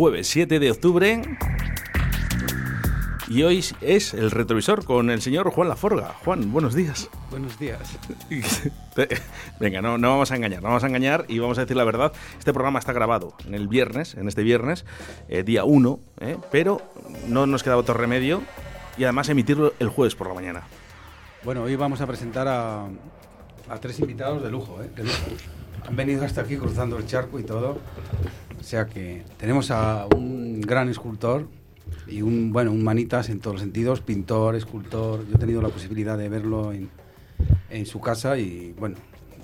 [0.00, 1.20] jueves 7 de octubre.
[3.28, 6.14] Y hoy es el retrovisor con el señor Juan Laforga.
[6.24, 7.10] Juan, buenos días.
[7.30, 7.98] Buenos días.
[9.60, 11.84] Venga, no, no vamos a engañar, no vamos a engañar y vamos a decir la
[11.84, 12.14] verdad.
[12.38, 14.86] Este programa está grabado en el viernes, en este viernes,
[15.28, 16.80] eh, día 1, eh, pero
[17.28, 18.40] no nos queda otro remedio
[18.96, 20.62] y además emitirlo el jueves por la mañana.
[21.44, 22.86] Bueno, hoy vamos a presentar a,
[23.68, 24.88] a tres invitados de lujo, ¿eh?
[24.96, 25.59] de lujo.
[25.86, 27.78] Han venido hasta aquí cruzando el charco y todo.
[28.58, 31.48] O sea que tenemos a un gran escultor
[32.06, 35.26] y un, bueno, un manitas en todos los sentidos, pintor, escultor.
[35.28, 36.90] Yo he tenido la posibilidad de verlo en,
[37.70, 38.96] en su casa y, bueno,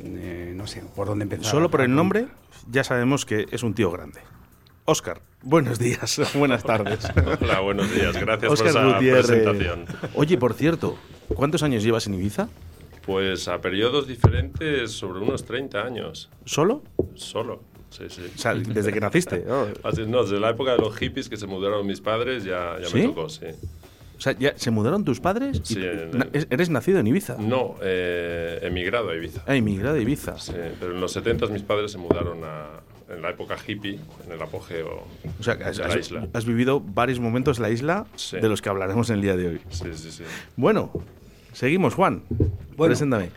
[0.05, 1.47] eh, no sé por dónde empezar.
[1.47, 2.27] Solo por el nombre
[2.71, 4.21] ya sabemos que es un tío grande.
[4.85, 7.01] Óscar, buenos días, buenas tardes.
[7.41, 9.27] Hola, buenos días, gracias Óscar por esa Gutiérrez.
[9.27, 9.85] presentación.
[10.15, 10.97] Oye, por cierto,
[11.35, 12.49] ¿cuántos años llevas en Ibiza?
[13.07, 16.83] Pues a periodos diferentes sobre unos 30 años, ¿Solo?
[17.15, 17.63] solo.
[17.91, 18.23] Sí, sí.
[18.35, 19.45] O sea, desde que naciste.
[19.47, 19.69] ¿no?
[19.85, 22.89] Así, no, desde la época de los hippies que se mudaron mis padres ya, ya
[22.89, 22.97] ¿Sí?
[22.99, 23.47] me tocó, sí.
[24.19, 25.61] O sea, ¿ya ¿se mudaron tus padres?
[25.71, 27.37] y Sí, na- ¿Eres nacido en Ibiza?
[27.39, 29.43] No, eh, emigrado a Ibiza.
[29.47, 30.39] Ah, emigrado de Ibiza.
[30.39, 32.81] Sí, pero en los 70 mis padres se mudaron a,
[33.15, 35.05] en la época hippie, en el apogeo
[35.39, 36.29] O sea, has, de la has- isla.
[36.33, 38.39] has vivido varios momentos en la isla Sí.
[38.41, 39.61] de los que hablaremos en el día de hoy.
[39.69, 40.23] Sí, sí, sí.
[40.57, 40.91] Bueno,
[41.57, 42.23] seguimos, Juan.
[42.77, 42.91] Bueno.
[42.93, 43.31] Preséntame.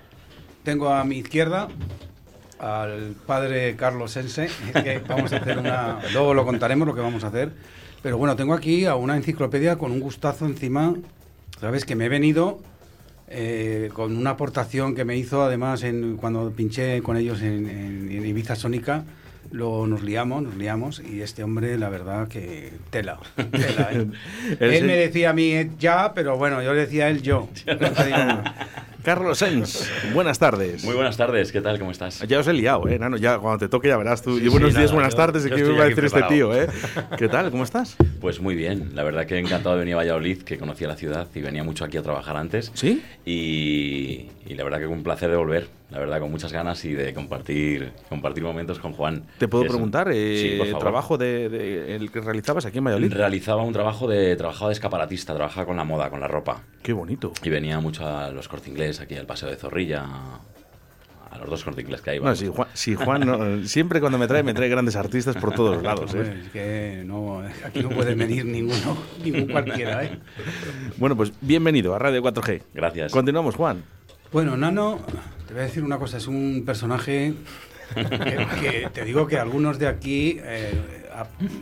[0.63, 1.69] Tengo a mi izquierda
[2.59, 5.99] al padre Carlos Sense, que vamos a hacer una...
[6.11, 7.51] Luego lo contaremos lo que vamos a hacer.
[8.03, 10.93] Pero bueno, tengo aquí a una enciclopedia con un gustazo encima,
[11.59, 11.85] ¿sabes?
[11.85, 12.59] Que me he venido
[13.29, 18.11] eh, con una aportación que me hizo además en, cuando pinché con ellos en, en-
[18.11, 19.03] en Ibiza Sónica.
[19.51, 24.05] Luego nos liamos, nos liamos y este hombre, la verdad que tela, tela, ¿eh?
[24.59, 27.49] Él me decía a mí eh, ya, pero bueno, yo le decía a él yo.
[27.65, 28.43] No.
[29.01, 30.83] Carlos Sens, buenas tardes.
[30.83, 31.79] Muy buenas tardes, ¿qué tal?
[31.79, 32.19] ¿Cómo estás?
[32.27, 32.99] Ya os he liado, ¿eh?
[32.99, 34.37] Nano, ya cuando te toque ya verás tú.
[34.37, 35.45] Sí, y buenos sí, días, nada, buenas yo- tardes.
[35.45, 36.67] ¿y yo ¿Qué me va a decir este tío, eh?
[37.17, 37.49] ¿Qué tal?
[37.49, 37.95] ¿Cómo estás?
[38.19, 41.27] Pues muy bien, la verdad que encantado de venir a Valladolid, que conocía la ciudad
[41.33, 42.71] y venía mucho aquí a trabajar antes.
[42.75, 43.01] ¿Sí?
[43.25, 46.93] Y, y la verdad que un placer de volver, la verdad con muchas ganas y
[46.93, 49.23] de compartir, compartir momentos con Juan.
[49.39, 52.77] ¿Te puedo Es- preguntar eh, Sí, por el trabajo de, de- el que realizabas aquí
[52.77, 53.11] en Valladolid?
[53.13, 56.61] Realizaba un trabajo de, trabajaba de escaparatista, trabajaba con la moda, con la ropa.
[56.83, 57.33] Qué bonito.
[57.43, 60.05] Y venía mucho a los corte inglés, aquí al Paseo de Zorrilla,
[61.31, 62.19] a los dos corte inglés que hay.
[62.19, 65.53] No, si Juan, si Juan no- siempre cuando me trae, me trae grandes artistas por
[65.55, 66.13] todos los lados.
[66.13, 66.41] ¿eh?
[66.45, 70.19] Es que no, aquí no puede venir ninguno, ningún cualquiera, ¿eh?
[70.97, 72.61] Bueno, pues bienvenido a Radio 4G.
[72.75, 73.11] Gracias.
[73.11, 73.83] Continuamos, Juan.
[74.31, 74.99] Bueno, Nano,
[75.49, 77.33] te voy a decir una cosa, es un personaje
[77.95, 81.09] que, te digo que algunos de aquí, eh,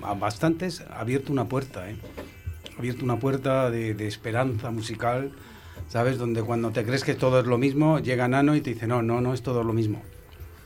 [0.03, 1.95] a, bastantes, ha abierto una puerta, ¿eh?
[2.75, 5.31] Ha abierto una puerta de, esperanza musical,
[5.87, 6.17] ¿sabes?
[6.17, 9.01] Donde cuando te crees que todo es lo mismo, llega Nano y te dice, no,
[9.01, 10.01] no, no es todo lo mismo.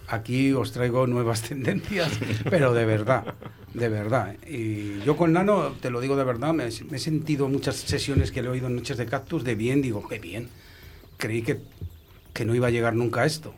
[0.07, 2.09] Aquí os traigo nuevas tendencias,
[2.49, 3.35] pero de verdad,
[3.75, 4.35] de verdad.
[4.49, 8.31] Y yo con Nano, te lo digo de verdad, me, me he sentido muchas sesiones
[8.31, 10.49] que le he oído en Noches de Cactus de bien, digo, qué bien.
[11.17, 11.59] Creí que,
[12.33, 13.53] que no iba a llegar nunca a esto.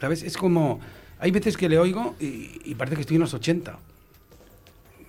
[0.00, 0.22] ¿Sabes?
[0.22, 0.80] Es como,
[1.20, 3.78] hay veces que le oigo y, y parece que estoy en los 80.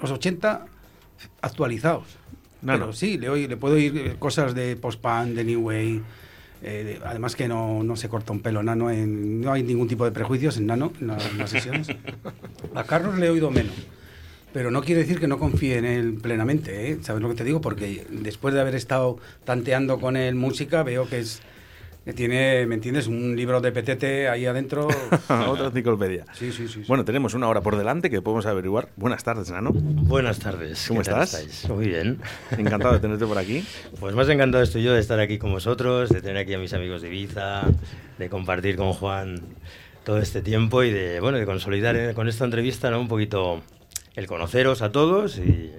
[0.02, 0.66] Los 80
[1.42, 2.06] actualizados.
[2.62, 2.80] Nano.
[2.86, 6.02] Pero sí, le, oí- le puedo oír eh, cosas de post-punk, de New Way.
[6.62, 9.88] eh, de- además que no, no se corta un pelo nano, en, no hay ningún
[9.90, 11.88] tipo de prejuicios en nano en, la- en las sesiones.
[12.76, 13.76] A Carlos le he oído menos.
[14.54, 17.00] Pero no quiere decir que no confíe en él plenamente, ¿eh?
[17.02, 17.60] ¿sabes lo que te digo?
[17.60, 21.42] Porque después de haber estado tanteando con él música, veo que es
[22.06, 23.08] que tiene, ¿me entiendes?
[23.08, 24.88] Un libro de petete ahí adentro.
[25.48, 26.26] Otra enciclopedia.
[26.34, 26.82] Sí, sí, sí.
[26.82, 26.86] sí.
[26.88, 28.90] Bueno, tenemos una hora por delante que podemos averiguar.
[28.98, 29.72] Buenas tardes, Nano.
[29.74, 30.86] Buenas tardes.
[30.88, 31.42] ¿Cómo ¿qué tal estás?
[31.42, 31.70] estáis?
[31.70, 32.20] Muy bien.
[32.58, 33.66] Encantado de tenerte por aquí.
[34.00, 36.74] Pues más encantado estoy yo de estar aquí con vosotros, de tener aquí a mis
[36.74, 37.64] amigos de Ibiza,
[38.18, 39.42] de compartir con Juan
[40.04, 43.00] todo este tiempo y de, bueno, de consolidar eh, con esta entrevista ¿no?
[43.00, 43.62] un poquito
[44.16, 45.72] el conoceros a todos y,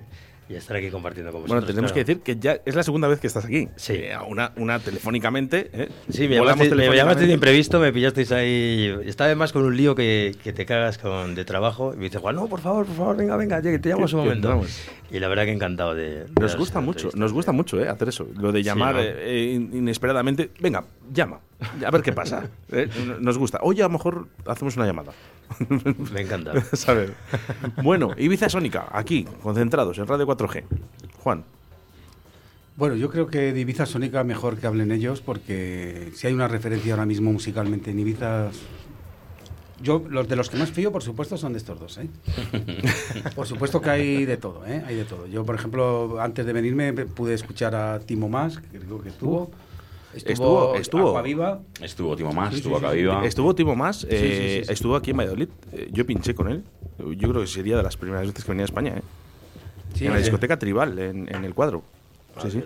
[0.49, 1.63] y estar aquí compartiendo con vosotros.
[1.63, 2.07] Bueno, tenemos claro.
[2.07, 3.69] que decir que ya es la segunda vez que estás aquí.
[3.77, 3.95] Sí.
[3.95, 5.71] Eh, una, una telefónicamente.
[5.73, 5.89] ¿eh?
[6.11, 8.95] Sí, me llamaste, me llamaste de imprevisto, me pillasteis ahí.
[9.05, 11.93] Estaba además con un lío que, que te cagas con, de trabajo.
[11.95, 14.09] Y me dice, Juan, no, por favor, por favor, venga, venga, que te llamo un
[14.09, 14.49] que momento.
[14.49, 14.81] vamos.
[15.11, 16.25] Y la verdad que encantado de.
[16.25, 18.27] de Nos gusta mucho, nos gusta mucho eh, hacer eso.
[18.37, 19.01] Lo de llamar ¿no?
[19.01, 20.51] eh, eh, in- inesperadamente.
[20.61, 21.41] Venga, llama.
[21.87, 22.49] A ver qué pasa.
[23.21, 23.59] Nos gusta.
[23.63, 25.13] Oye, a lo mejor hacemos una llamada.
[26.13, 26.53] Me encanta.
[26.73, 27.13] ¿Sabes?
[27.83, 30.65] Bueno, Ibiza Sónica, aquí, concentrados en Radio 4G.
[31.19, 31.45] Juan.
[32.77, 36.49] Bueno, yo creo que de Ibiza Sónica mejor que hablen ellos porque si hay una
[36.49, 38.51] referencia ahora mismo musicalmente en Ibiza...
[39.81, 42.09] Yo, los de los que más fío, por supuesto, son de estos dos, ¿eh?
[43.35, 44.83] Por supuesto que hay de todo, ¿eh?
[44.87, 45.27] Hay de todo.
[45.27, 49.51] Yo, por ejemplo, antes de venirme pude escuchar a Timo Más, que creo que estuvo.
[50.17, 51.11] Estuvo- estuvo.
[51.11, 51.61] Aquaviva.
[51.81, 52.99] Estuvo Timo Más, Sí, estuvo sí, acá sí.
[53.01, 53.27] viva.
[53.27, 54.73] Estuvo Timo Más, eh, sí, sí.
[54.73, 55.49] estuvo aquí en Valladolid.
[55.73, 56.65] Eh, yo pinché con él.
[56.99, 58.95] Yo creo que sería de las primeras veces que venía a España.
[58.97, 59.03] ¿eh?
[59.95, 61.83] Sí, en la discoteca Tribal, en, en el cuadro.
[62.43, 62.63] Sí, sí.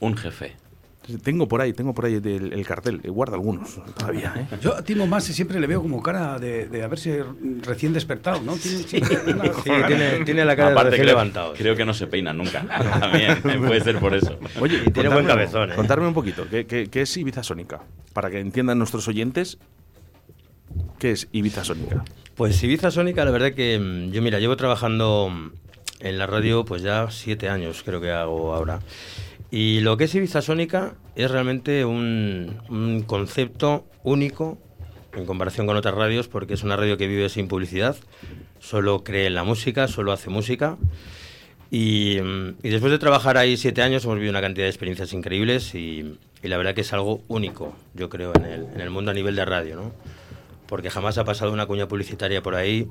[0.00, 0.54] Un jefe.
[1.22, 3.00] Tengo por ahí, tengo por ahí el, el cartel.
[3.04, 4.56] eh, Guarda algunos todavía, ¿eh?
[4.60, 7.24] Yo a Timo Masi siempre le veo como cara de, de haberse
[7.62, 8.54] recién despertado, ¿no?
[8.56, 8.78] Tiene,
[9.32, 11.54] una- Sí, tiene, tiene la cara de Aparte, recién creo, levantado.
[11.54, 12.64] creo que no se peinan nunca.
[13.00, 14.36] También, puede ser por eso.
[14.60, 15.74] Oye, Y tiene buen cabezón, ¿eh?
[15.76, 17.82] Contarme un poquito, ¿qué, qué, qué es Ibiza Sónica?
[18.12, 19.58] Para que entiendan nuestros oyentes,
[20.98, 22.04] ¿qué es Ibiza Sónica?
[22.34, 25.30] Pues Ibiza Sónica, la verdad que mm, yo, mira, llevo trabajando
[26.00, 28.80] en la radio pues ya siete años, creo que hago ahora.
[29.50, 34.58] Y lo que es Ibiza Sónica es realmente un, concepto único
[35.14, 37.96] en comparación con otras radios, porque es una radio que vive sin publicidad,
[38.58, 40.76] solo cree en la música, solo hace música.
[41.70, 42.16] Y,
[42.62, 46.56] después de trabajar ahí siete años hemos vivido una cantidad de experiencias increíbles y, la
[46.58, 49.44] verdad que es algo único, yo creo, en el, en el mundo a nivel de
[49.44, 49.92] radio, ¿no?
[50.68, 52.88] Porque jamás ha pasado una cuña publicitaria por ahí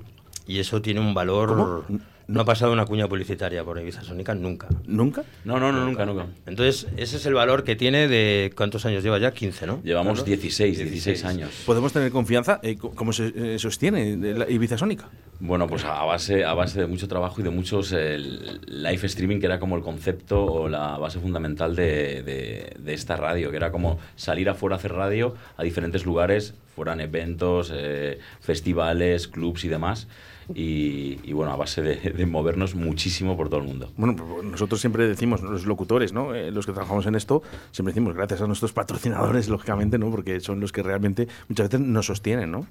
[0.47, 1.85] y eso tiene un valor...
[2.27, 4.67] No ha pasado una cuña publicitaria por Ibiza Sónica nunca.
[4.87, 5.23] ¿Nunca?
[5.43, 6.25] No, no, no, nunca, nunca.
[6.47, 8.51] Entonces, ese es el valor que tiene de...
[8.55, 9.31] ¿Cuántos años lleva ya?
[9.31, 9.81] 15, ¿no?
[9.83, 10.25] Llevamos Carlos?
[10.25, 11.51] 16, 16 años.
[11.67, 12.59] ¿Podemos tener confianza?
[12.63, 15.07] Eh, ¿Cómo se eh, sostiene la Ibiza Sónica?
[15.39, 19.39] Bueno, pues a base, a base de mucho trabajo y de muchos eh, live streaming,
[19.39, 23.57] que era como el concepto o la base fundamental de, de- de esta radio, que
[23.57, 29.63] era como salir afuera a hacer radio a diferentes lugares, fueran eventos, eh, festivales, clubs
[29.65, 30.07] y demás.
[30.53, 33.91] Y, y bueno, a base de, de movernos muchísimo por todo el mundo.
[33.97, 36.35] Bueno, pues nosotros siempre decimos, los locutores, ¿no?
[36.35, 40.11] Eh, los que trabajamos en esto, siempre decimos gracias a nuestros patrocinadores, lógicamente, ¿no?
[40.11, 42.67] Porque son los que realmente muchas veces nos sostienen, ¿no?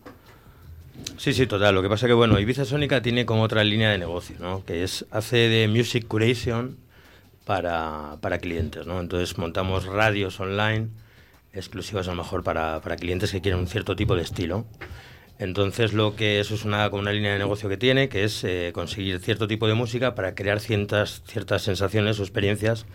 [1.16, 1.74] Sí, sí, total.
[1.74, 4.64] Lo que pasa que, bueno, Ibiza Sónica tiene como otra línea de negocio, ¿no?
[4.64, 6.76] Que es, hace de music curation
[7.44, 9.00] para, para clientes, ¿no?
[9.00, 10.88] Entonces montamos radios online
[11.52, 14.64] exclusivas a lo mejor para, para clientes que quieren un cierto tipo de estilo.
[15.38, 18.44] Entonces lo que eso es una, como una línea de negocio que tiene, que es
[18.44, 22.86] eh, conseguir cierto tipo de música para crear ciertas, ciertas sensaciones o experiencias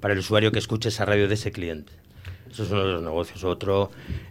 [0.00, 1.92] para el usuario que escuche esa radio de ese cliente.
[2.50, 3.44] Eso es uno de los negocios.
[3.44, 3.90] Otro,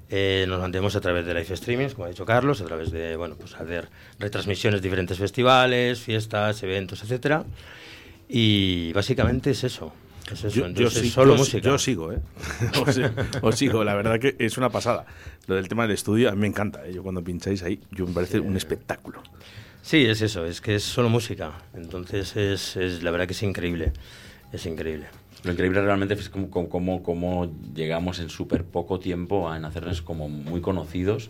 [0.09, 3.15] eh, nos mantenemos a través de live streamings, como ha dicho Carlos, a través de,
[3.17, 7.45] bueno, pues hacer retransmisiones de diferentes festivales, fiestas, eventos, etcétera.
[8.29, 9.93] Y básicamente es eso.
[10.31, 10.65] Es eso.
[10.65, 11.59] Entonces, sí- es solo yo- música.
[11.69, 12.19] yo sigo, ¿eh?
[12.85, 12.99] os,
[13.41, 15.05] os sigo, la verdad que es una pasada.
[15.47, 16.85] Lo del tema del estudio, a mí me encanta.
[16.87, 16.93] ¿eh?
[16.93, 19.21] Yo cuando pincháis ahí, yo me parece un espectáculo.
[19.83, 21.51] Sí, es eso, es que es solo música.
[21.75, 23.93] Entonces es, es la verdad que es increíble.
[24.51, 25.07] Es increíble.
[25.43, 30.01] Lo increíble realmente es cómo, cómo- cómo- llegamos en súper poco tiempo a en hacernos
[30.01, 31.29] como muy conocidos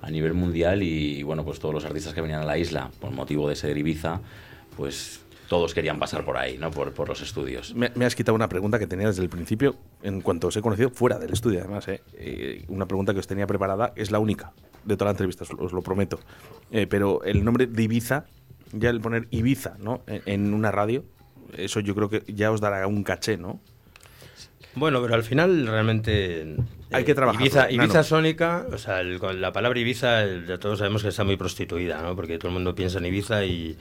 [0.00, 3.10] a nivel mundial y bueno, pues todos los artistas que venían a la isla por
[3.10, 4.22] motivo de ser Ibiza,
[4.78, 5.20] pues
[5.50, 6.70] todos querían pasar por ahí, ¿no?
[6.70, 7.74] Por, por los estudios.
[7.74, 10.90] Me, has quitado una pregunta que tenía desde el principio, en cuanto os he conocido,
[10.90, 11.88] fuera del estudio además.
[11.88, 12.02] ¿eh?
[12.12, 14.52] Eh, una pregunta que os tenía preparada, es la única
[14.84, 16.20] de toda la entrevista, os, lo prometo.
[16.70, 18.26] Eh, pero el nombre de Ibiza,
[18.70, 20.02] ya el poner Ibiza ¿no?
[20.06, 21.02] en, en una radio,
[21.56, 23.60] eso yo creo que ya os dará un caché, ¿no?
[24.74, 26.56] Bueno, pero al final realmente...
[26.92, 27.70] Hay que trabajarlo, Ibiza.
[27.70, 31.22] Ibiza Sónica, o sea, el- con la palabra Ibiza el- ya todos sabemos que está
[31.24, 32.16] muy prostituida, ¿no?
[32.16, 33.76] Porque todo el mundo piensa en Ibiza y,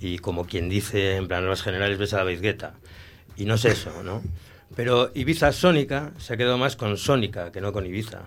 [0.00, 2.74] y como quien dice, en plan, las generales ves a la Bezgueta.
[3.36, 4.22] Y no es eso, ¿no?
[4.74, 8.22] Pero Ibiza Sónica se ha quedado más con Sónica que no con Ibiza.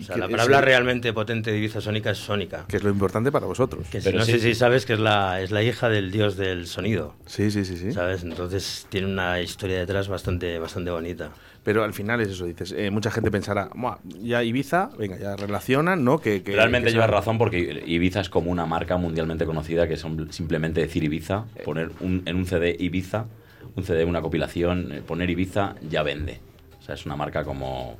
[0.00, 2.64] O sea, la palabra el- realmente potente de Ibiza Sónica es Sónica.
[2.68, 3.86] Que es lo importante para vosotros.
[3.90, 6.10] Que si- Pero no sí- sé si sabes que es la, es la hija del
[6.12, 7.14] dios del sonido.
[7.26, 7.92] Sí, sí, sí, sí.
[7.92, 8.22] ¿Sabes?
[8.22, 11.32] Entonces tiene una historia detrás bastante, bastante bonita.
[11.64, 12.74] Pero al final es eso, dices.
[12.76, 16.18] eh, mucha gente pensará, "Buah, ya Ibiza, venga, ya relacionan, ¿no?
[16.18, 19.86] Que, que- Realmente que llevas sea- razón porque Ibiza es como una marca mundialmente conocida
[19.86, 23.26] que son simplemente decir Ibiza, poner un, en un CD Ibiza,
[23.76, 26.40] un CD, una compilación, eh, poner Ibiza ya vende.
[26.82, 27.96] O sea, es una marca como,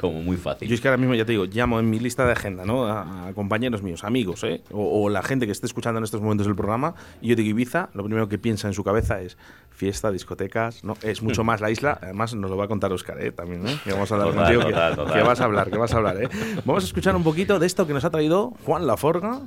[0.00, 0.66] como muy fácil.
[0.66, 2.86] Yo es que ahora mismo, ya te digo, llamo en mi lista de agenda, ¿no?
[2.86, 4.62] A, a compañeros míos, amigos, ¿eh?
[4.70, 7.50] O, o la gente que esté escuchando en estos momentos el programa, y yo digo
[7.50, 9.36] Ibiza, lo primero que piensa en su cabeza es
[9.70, 10.94] fiesta, discotecas, ¿no?
[11.02, 13.32] Es mucho más la isla, además nos lo va a contar Oscar, ¿eh?
[13.32, 13.76] También, ¿eh?
[13.84, 15.12] Que vamos a hablar Total, contigo, que- total, total.
[15.14, 16.28] que vas a hablar, que vas a hablar, ¿eh?
[16.64, 19.40] Vamos a escuchar un poquito de esto que nos ha traído Juan Laforga,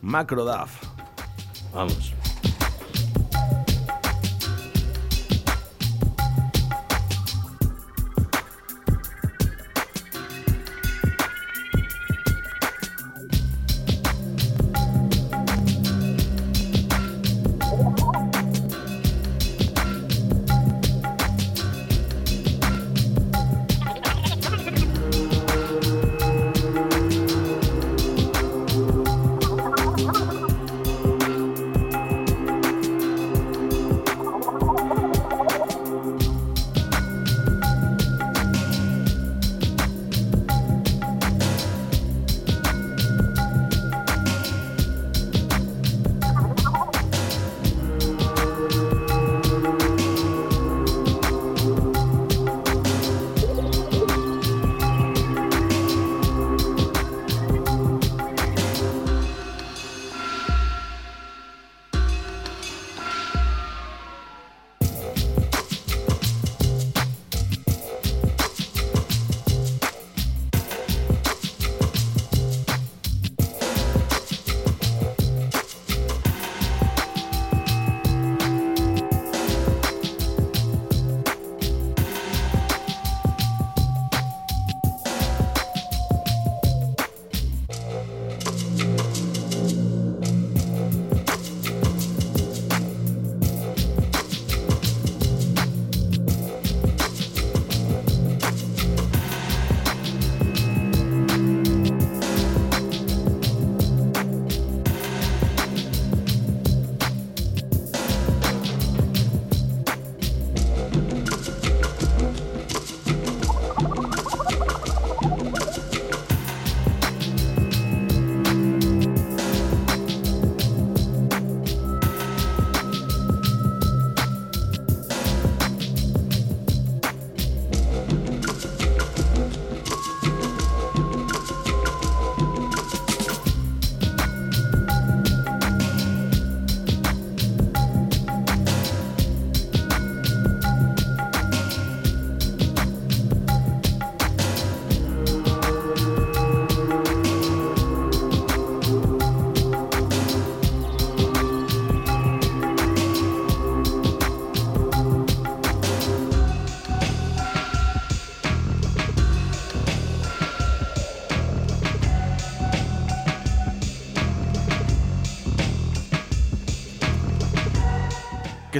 [0.00, 0.82] Macrodaf.
[1.74, 2.14] Vamos.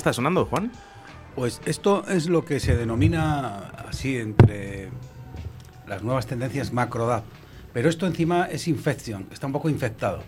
[0.09, 0.73] Está sonando, Juan?
[1.35, 4.89] Pues esto es lo que se denomina así entre
[5.87, 7.23] las nuevas tendencias macrodab.
[7.75, 10.23] Pero esto encima es infección, está un poco infectado.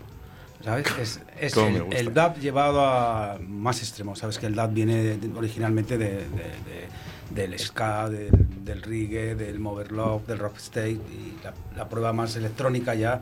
[0.63, 0.85] ¿Sabes?
[1.41, 4.15] Es, el, el dub llevado a más extremo.
[4.15, 9.59] Sabes que el dub viene de- originalmente de, de- de- del ska, del, reggae, del
[9.59, 13.21] moverlove, del rocksteady y la, la prueba más electrónica ya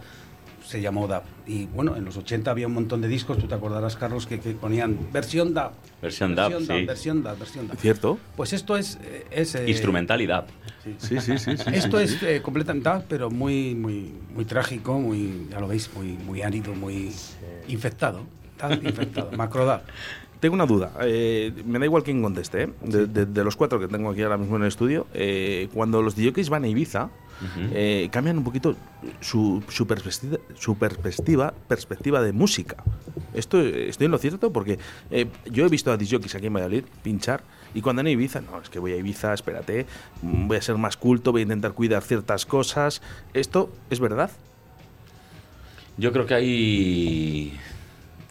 [0.69, 1.23] se llamó dub.
[1.47, 4.39] Y bueno, en los 80 había un montón de discos, tú te acordarás, Carlos, que,
[4.39, 5.71] que ponían versión dub.
[6.01, 6.85] Versión dub, sí.
[6.85, 7.69] Versión dub, versión.
[7.79, 8.19] ¿Cierto?
[8.35, 8.99] Pues esto es...
[9.03, 10.95] eh, es eh, Instrumental y sí.
[10.99, 11.57] Sí, sí, sí.
[11.57, 15.67] sí, Esto sí, es eh, completamente dub, pero muy, muy, muy trágico, muy, ya lo
[15.67, 17.11] veis, muy, muy árido, muy
[17.67, 18.21] infectado.
[18.61, 19.81] Dub infectado, macro dub.
[20.39, 20.93] Tengo una duda.
[21.01, 22.63] eh, me da igual quién conteste.
[22.63, 22.69] ¿eh?
[22.81, 26.01] De, de- de los cuatro que tengo aquí ahora mismo en el estudio, eh, cuando
[26.01, 27.09] los DJs van a Ibiza,
[27.71, 28.75] eh, cambian un poquito
[29.21, 32.83] su, su perspectiva, su perspectiva, perspectiva de música.
[33.33, 34.51] Esto, ¿Estoy en lo cierto?
[34.51, 34.79] Porque
[35.11, 37.43] eh, yo he visto a DJs aquí en Valladolid pinchar
[37.73, 39.85] y cuando en Ibiza, no, es que voy a Ibiza, espérate,
[40.21, 43.01] mm, voy a ser más culto, voy a intentar cuidar ciertas cosas.
[43.33, 44.31] ¿Esto es verdad?
[45.97, 47.59] Yo creo que hay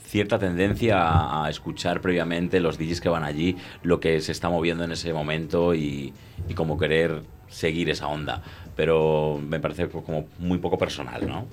[0.04, 4.48] cierta tendencia a a escuchar previamente los DJs que van allí, lo que se está
[4.48, 6.12] moviendo en ese momento y,
[6.48, 8.42] y como querer seguir esa onda.
[8.78, 11.46] Pero me parece co- como muy poco personal, ¿no?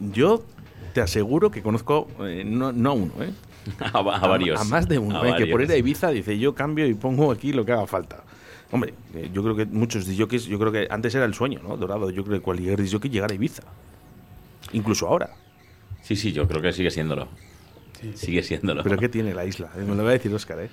[0.00, 0.42] Yo
[0.92, 3.30] te aseguro que conozco, eh, no, no a uno, ¿eh?
[3.94, 4.60] a, va- a varios.
[4.60, 5.34] A, más de uno, A ¿eh?
[5.38, 5.76] que por ir a.
[5.78, 8.22] Ibiza dice yo cambio y pongo aquí lo que haga falta.
[8.70, 11.78] Hombre, eh, yo creo que muchos DJs, yo creo que antes era el sueño, ¿no?
[11.78, 13.62] Dorado, yo creo que cualquier DJ llegara a Ibiza.
[14.72, 15.30] Incluso ahora.
[16.02, 17.28] Sí, sí, yo creo que sigue siéndolo.
[18.14, 18.82] Sigue siéndolo.
[18.82, 19.70] Pero ¿qué tiene la isla?
[19.74, 20.68] Me lo va a decir Oscar, ¿eh?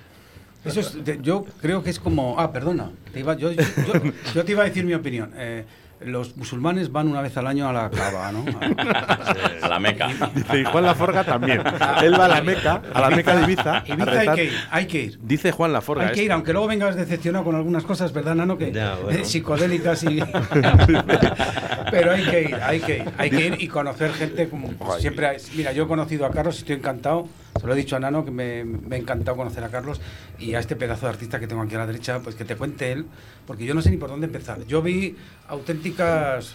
[0.62, 2.38] Eso es, yo creo que es como...
[2.38, 2.90] Ah, perdona.
[3.14, 5.30] te iba- yo, yo- yo- yo te iba a decir mi opinión.
[5.36, 5.64] Eh,
[6.00, 8.44] los musulmanes van una vez al año a la Kaaba, ¿no?
[9.62, 10.08] a la meca.
[10.34, 11.62] Dice, y Juan Laforga también.
[12.02, 13.82] Él va a la Meca, a la Meca de Ibiza.
[13.86, 15.18] Ibiza hay que ir, hay que ir.
[15.22, 16.08] Dice Juan Laforga.
[16.08, 18.58] Hay que ir, aunque luego vengas decepcionado con algunas cosas, ¿verdad, Nano?
[18.58, 19.18] Que Ya, bueno.
[19.18, 20.20] eh, psicodélicas y.
[21.90, 25.00] Pero hay que ir, hay que ir, hay que ir y conocer gente como pues,
[25.00, 25.26] siempre.
[25.26, 27.28] hay- Mira, yo he conocido a Carlos y estoy encantado.
[27.60, 30.00] Se lo he dicho a Nano que me, me ha encantado conocer a Carlos
[30.38, 32.56] y a este pedazo de artista que tengo aquí a la derecha, pues que te
[32.56, 33.06] cuente él,
[33.46, 34.64] porque yo no sé ni por dónde empezar.
[34.66, 35.16] Yo vi
[35.48, 36.52] auténticas.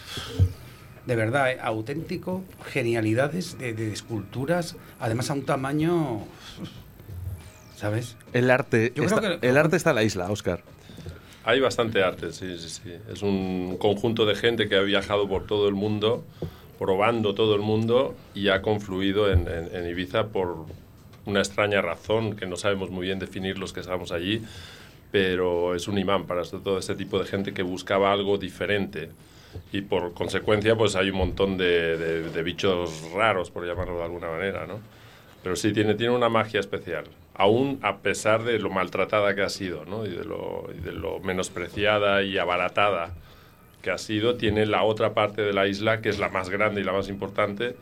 [1.06, 6.20] De verdad, eh, auténtico genialidades de, de esculturas, además a un tamaño.
[7.76, 8.16] ¿Sabes?
[8.34, 10.62] El arte, Yo está, creo que- el arte está en la isla, Oscar.
[11.44, 12.94] Hay bastante arte, sí, sí, sí.
[13.12, 16.24] Es un conjunto de gente que ha viajado por todo el mundo,
[16.78, 20.68] probando todo el mundo y ha confluido en, en- en Ibiza por
[21.26, 24.44] una extraña razón que no sabemos muy bien definir los que estamos allí,
[25.12, 29.10] pero es un imán para todo este tipo de gente que buscaba algo diferente.
[29.74, 34.66] Y por consecuencia, pues hay un montón de bichos raros, por llamarlo de alguna manera,
[34.66, 34.80] ¿no?
[35.44, 37.06] Pero sí, tiene, tiene una magia especial.
[37.34, 40.06] Aún a pesar de lo maltratada que ha sido, ¿no?
[40.06, 43.14] Y de lo, y de lo menospreciada y abaratada
[43.82, 46.82] que ha sido, tiene la otra parte de la isla, que es la más grande
[46.82, 47.76] y la más importante,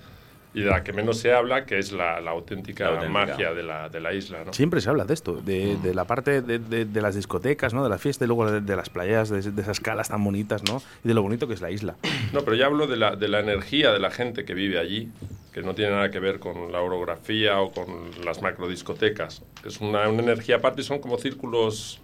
[0.54, 3.26] y de la que menos se habla, que es la, la auténtica, La auténtica.
[3.28, 4.52] magia de la, de la isla, ¿no?
[4.54, 7.84] Siempre se habla de esto, de, de la parte de, de- de las discotecas, ¿no?
[7.84, 10.64] De la fiesta y luego de, de las playas, de, de esas calas tan bonitas,
[10.64, 10.82] ¿no?
[11.04, 11.96] Y de lo bonito que es la isla.
[12.34, 15.10] No, pero ya hablo de la, de la energía de la gente que vive allí,
[15.54, 17.88] que no tiene nada que ver con la orografía o con
[18.24, 19.42] las macrodiscotecas.
[19.66, 22.00] Es una, una energía aparte, son como círculos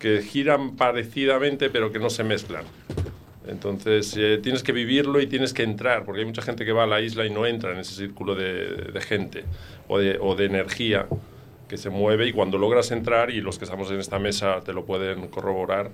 [0.00, 2.64] que giran parecidamente pero que no se mezclan.
[3.46, 6.84] Entonces eh, tienes que vivirlo y tienes que entrar, porque hay mucha gente que va
[6.84, 9.44] a la isla y no entra en ese círculo de, gente
[9.88, 11.06] o de, energía
[11.68, 14.72] que se mueve y cuando logras entrar, y los que estamos en esta mesa te
[14.72, 15.90] lo pueden corroborar,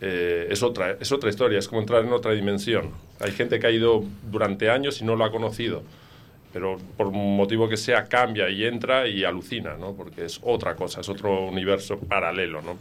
[0.00, 2.90] eh, es, otra, es otra historia, es como entrar en otra dimensión.
[3.18, 5.82] Hay gente que ha ido durante años y no lo ha conocido,
[6.52, 9.94] pero por motivo que sea cambia y entra y alucina, ¿no?
[9.94, 12.62] porque es otra cosa, es otro universo paralelo.
[12.62, 12.76] ¿no?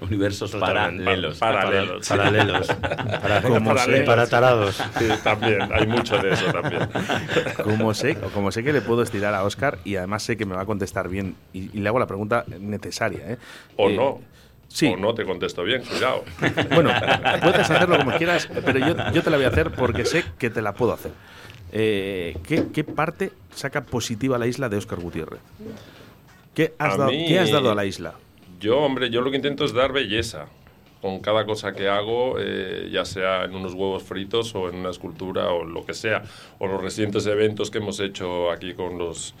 [0.00, 1.38] Universos paralelos.
[1.38, 2.06] Paralelos.
[2.08, 2.66] Paralelos.
[2.66, 4.02] Para, Como sé.
[4.02, 4.76] para tarados.
[4.98, 6.88] Sí, también, hay mucho de eso también.
[7.64, 10.54] Como sé, como sé que le puedo estirar a Oscar y además sé que me
[10.54, 13.38] va a contestar bien y, y le hago la pregunta necesaria, ¿eh?
[13.76, 14.20] O Eh, no.
[14.68, 14.88] Sí.
[14.88, 16.24] O no te contesto bien, cuidado.
[16.74, 16.90] Bueno,
[17.40, 20.50] puedes hacerlo como quieras, pero yo, yo te la voy a hacer porque sé que
[20.50, 21.12] te la puedo hacer.
[21.72, 25.40] Eh, ¿qué, qué parte saca positiva la isla de Oscar Gutiérrez?
[26.54, 28.14] ¿Qué has, dado, mí- ¿qué has dado a la isla?
[28.60, 30.46] Yo, hombre, yo lo que intento es dar belleza
[31.02, 34.90] con cada cosa que hago, eh, ya sea en unos huevos fritos o en una
[34.90, 36.22] escultura o lo que sea,
[36.58, 39.34] o los recientes eventos que hemos hecho aquí con los,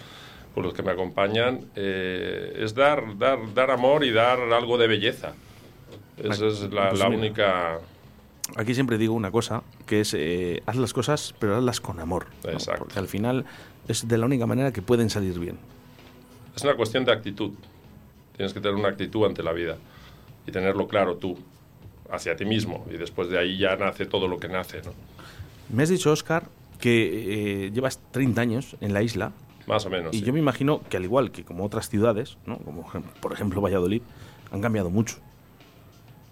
[0.54, 4.86] con los que me acompañan, eh, es dar, dar, dar amor y dar algo de
[4.86, 5.32] belleza.
[6.18, 7.20] Esa es la, Pues la mira.
[7.20, 7.78] única...
[8.54, 12.26] Aquí siempre digo una cosa, que es eh, haz las cosas, pero hazlas con amor.
[12.44, 12.50] ¿no?
[12.50, 12.84] Exacto.
[12.84, 13.44] Porque al final
[13.88, 15.58] es de la única manera que pueden salir bien.
[16.54, 17.52] Es una cuestión de actitud.
[18.36, 19.76] Tienes que tener una actitud ante la vida
[20.46, 21.38] y tenerlo claro tú,
[22.10, 22.86] hacia ti mismo.
[22.92, 24.92] Y después de ahí ya nace todo lo que nace, ¿no?
[25.72, 26.44] Me has dicho, Oscar,
[26.80, 29.32] que eh, llevas 30 años en la isla.
[29.66, 30.14] Más o menos.
[30.14, 30.24] Y sí.
[30.24, 32.58] yo me imagino que al igual que como otras ciudades, ¿no?
[32.58, 32.86] como
[33.20, 34.02] por ejemplo Valladolid,
[34.52, 35.16] han cambiado mucho.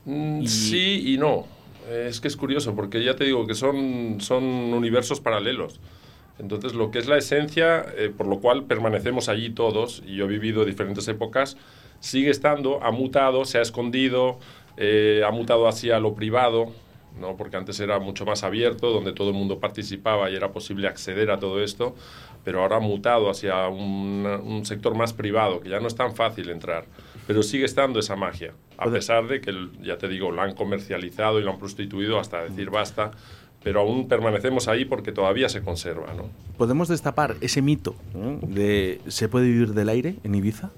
[0.04, 1.46] Mm, Y- Sí y no.
[1.90, 5.80] Es que es curioso, porque ya te digo que son, son universos paralelos.
[6.38, 10.24] Entonces, lo que es la esencia, eh, por lo cual permanecemos allí todos, y yo
[10.24, 11.56] he vivido diferentes épocas,
[12.04, 14.38] sigue estando, ha mutado, se ha escondido,
[14.76, 16.70] eh, ha mutado hacia lo privado,
[17.18, 17.34] ¿no?
[17.38, 21.30] porque antes era mucho más abierto, donde todo el mundo participaba y era posible acceder
[21.30, 21.94] a todo esto,
[22.44, 26.14] pero ahora ha mutado hacia un, un sector más privado, que ya no es tan
[26.14, 26.84] fácil entrar,
[27.26, 31.40] pero sigue estando esa magia, a pesar de que, ya te digo, lo han comercializado
[31.40, 33.12] y lo han prostituido hasta decir basta,
[33.62, 36.28] pero aún permanecemos ahí porque todavía se conserva, ¿no?
[36.58, 38.38] ¿Podemos destapar ese mito ¿no?
[38.46, 40.70] de ¿se puede vivir del aire en Ibiza?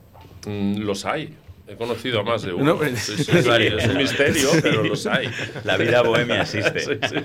[0.46, 1.34] Mm, los hay.
[1.68, 2.74] He conocido a más de uno.
[2.76, 5.28] No, Sí, sí, sí, es un misterio, pero los hay.
[5.64, 6.78] La vida bohemia existe.
[6.78, 7.16] Sí, sí.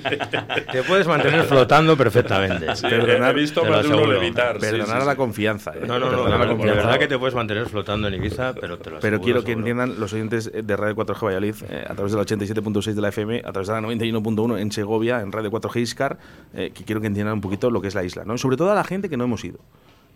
[0.72, 2.76] Te puedes mantener flotando perfectamente.
[2.76, 4.56] Sí, Perdonar, he visto más de uno levitar.
[4.56, 5.74] sí, Perdonar la confianza.
[5.76, 5.82] ¿eh?
[5.86, 6.82] No, no, no, Perdonar a la confianza.
[6.82, 9.52] verdad que te puedes mantener flotando en Ibiza, pero te lo Pero aseguro, quiero que
[9.52, 9.60] seguro.
[9.68, 13.10] entiendan los oyentes de Radio 4G Valladolid eh, a través de la 87.6 de la
[13.10, 16.18] FM, a través de la 91.1 en Segovia, en Radio 4G Iscar,
[16.56, 18.34] eh, que quiero que entiendan un poquito lo que es la isla, ¿no?
[18.34, 19.60] Y sobre todo a la gente que no hemos ido,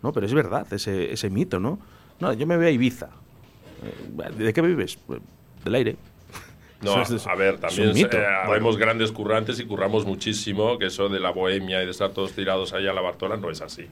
[0.02, 0.12] ¿no?
[0.12, 1.78] Pero es verdad ese, ese mito, ¿no?
[2.20, 3.08] No, yo me voy a Ibiza.
[3.82, 4.98] Eh, ¿De qué vives?
[5.06, 5.20] Pues,
[5.64, 5.96] Del aire.
[6.82, 11.30] No, a ver, también eh, habemos grandes currantes y curramos muchísimo, que eso de la
[11.30, 13.88] bohemia y de estar todos tirados allá a la Bartola no es así.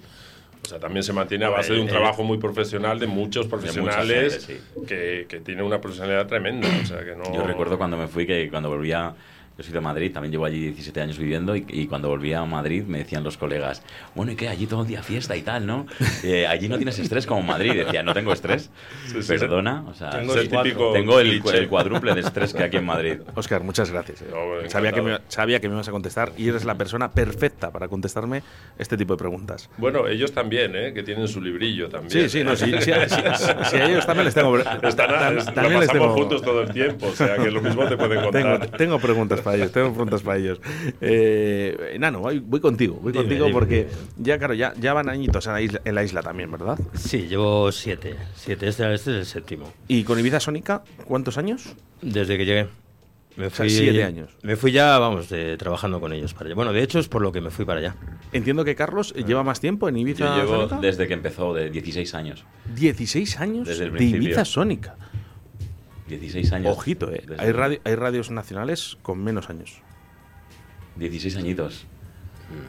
[0.62, 3.46] O sea, también se mantiene a base de un eh, trabajo muy profesional de muchos
[3.46, 4.86] profesionales gente, sí.
[4.86, 6.68] que, que tienen una profesionalidad tremenda.
[6.82, 7.24] O sea, que no...
[7.34, 9.14] Yo recuerdo cuando me fui que cuando volvía,
[9.56, 12.44] yo soy de Madrid, también llevo allí 17 años viviendo y, y cuando volvía a
[12.44, 13.82] Madrid me decían los colegas,
[14.14, 14.48] bueno, ¿y qué?
[14.48, 15.86] Allí todo el día fiesta y tal, ¿no?
[16.24, 17.72] Eh, allí no tienes estrés como en Madrid.
[17.74, 18.70] Decía, no tengo estrés.
[19.06, 22.62] Sí, sí, Perdona, o sea, Tengo el típico tengo el, el cuádruple de estrés que
[22.64, 23.18] aquí en Madrid.
[23.34, 24.22] Oscar, muchas gracias.
[24.22, 24.26] eh.
[24.30, 27.70] No, sabía, que me, sabía que me ibas a contestar y eres la persona perfecta
[27.70, 28.42] para contestarme
[28.78, 29.68] este tipo de preguntas.
[29.76, 30.92] Bueno, ellos también, ¿eh?
[30.94, 32.10] que tienen su librillo también.
[32.10, 34.56] Sí, sí, no, sí, sí, sí, sí, sí, a ellos también les tengo.
[34.58, 34.94] Están,
[35.54, 38.30] también les pasamos tengo- juntos todo el tiempo, o sea que lo mismo te pueden
[38.30, 38.78] Tengo, contar.
[38.78, 40.60] tengo preguntas para ellos, tengo preguntas para ellos.
[41.00, 43.90] Eh, Nano, voy, voy contigo, voy Dime, contigo dime, porque dime.
[44.18, 46.78] ya, claro, ya, ya van añitos en la, isla, en la isla también, ¿verdad?
[46.94, 48.16] Sí, llevo siete.
[48.34, 49.72] Siete, este, este es el séptimo.
[49.86, 51.74] ¿Y con Ibiza Sónica cuántos años?
[52.02, 52.66] Desde que llegué.
[53.36, 54.30] Me sea, fui, siete años.
[54.42, 56.54] Me fui ya, vamos, de- trabajando con ellos para allá.
[56.54, 57.96] Bueno, de hecho es por lo que me fui para allá.
[58.32, 60.78] Entiendo que Carlos eh, lleva más tiempo en Ibiza Yo llevo Sónica.
[60.80, 62.44] desde que empezó, de 16 años.
[62.76, 64.22] 16 años Desde el de principio.
[64.26, 64.94] Ibiza Sónica.
[66.08, 66.76] 16 años.
[66.76, 67.22] Ojito, ¿eh?
[67.26, 69.80] Desde- Hay, radio- hay radios nacionales con menos años.
[70.96, 71.86] 16 añitos.
[72.50, 72.64] Eres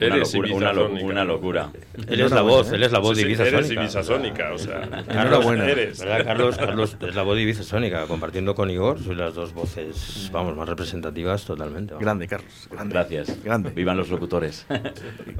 [0.00, 1.06] una, locura, una, lo- Sónica.
[1.06, 1.70] una locura.
[2.08, 3.82] Él es la voz, él es la voz Sí, de Ibiza eres Sónica.
[3.82, 4.82] Ibiza Sónica, o sea.
[5.08, 5.66] Enhorabuena.
[5.68, 6.00] Eres.
[6.00, 6.56] ¿Verdad, Carlos?
[6.56, 10.56] Carlos es la voz de Ibiza Sónica, compartiendo con Igor, soy las dos voces, vamos,
[10.56, 11.94] más representativas totalmente.
[11.94, 12.04] vamos.
[12.04, 12.68] Grande, Carlos.
[12.70, 12.92] Grande.
[12.94, 13.42] Gracias.
[13.44, 13.70] Grande.
[13.70, 14.66] Vivan los locutores.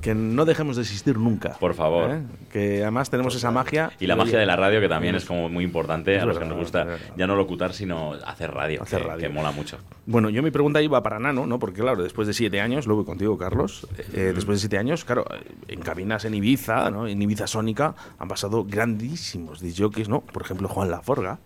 [0.01, 1.57] Que no dejemos de existir nunca.
[1.59, 2.11] Por favor.
[2.11, 2.23] ¿eh?
[2.53, 3.91] Que además tenemos esa magia.
[4.01, 6.39] Y la magia de la radio, que también es como muy importante Es a los
[6.39, 6.99] que nos gusta verdad.
[7.17, 9.21] ya no locutar, sino hacer radio, Hacer que, radio.
[9.23, 9.79] que mola mucho.
[10.07, 11.59] Bueno, yo mi pregunta iba para Nano, ¿no?
[11.59, 13.87] Porque claro, después de siete años, lo voy contigo, Carlos.
[14.13, 15.25] eh, después de siete años, claro,
[15.69, 17.07] en cabinas en Ibiza, ¿no?
[17.09, 20.21] En Ibiza Sónica han pasado grandísimos disjockeys, ¿no?
[20.21, 21.39] Por ejemplo, Juan Laforga.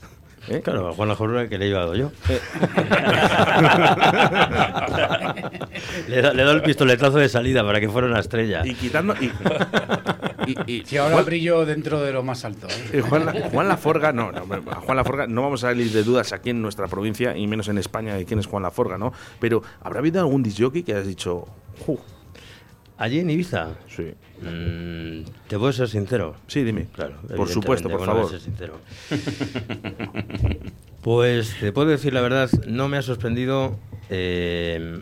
[0.49, 0.61] ¿eh?
[0.65, 2.11] Claro, a Juan Lajorra que le he llevado yo.
[6.09, 8.63] le, he da- le dado el pistoletazo de salida para que fuera una estrella.
[8.67, 9.15] Y quitando.
[9.21, 9.31] Y,
[10.47, 12.67] y- y- Si ahora Juan, brillo dentro de lo más alto.
[12.69, 12.91] ¿eh?
[12.95, 16.03] eh, Juan, La- Juan Laforga, no, no, a Juan Laforga no vamos a salir de
[16.03, 19.13] dudas aquí en nuestra provincia y menos en España de quién es Juan Laforga, ¿no?
[19.41, 21.47] Pero ¿habrá habido algún disjockey que has dicho?
[22.99, 24.13] Allí en Ibiza, Sí.
[24.43, 26.35] mm, te puedo ser sincero.
[26.49, 26.89] Sí, dime.
[26.93, 28.29] Claro, Por supuesto, por favor.
[28.29, 28.79] ser sincero.
[31.03, 33.79] Pues te puedo decir la verdad, no me ha sorprendido
[34.11, 35.01] eh,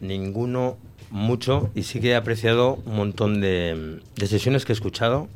[0.00, 0.76] ninguno
[1.10, 5.28] mucho y sí que he apreciado un montón de, de sesiones que he escuchado.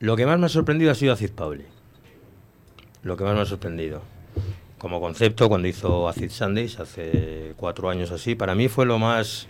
[0.00, 1.64] Lo que más me ha sorprendido ha sido Acid Pauli.
[3.04, 4.02] Lo que más me ha sorprendido.
[4.78, 9.46] Como concepto, cuando hizo Acid Sundays hace cuatro años así, para mí fue lo más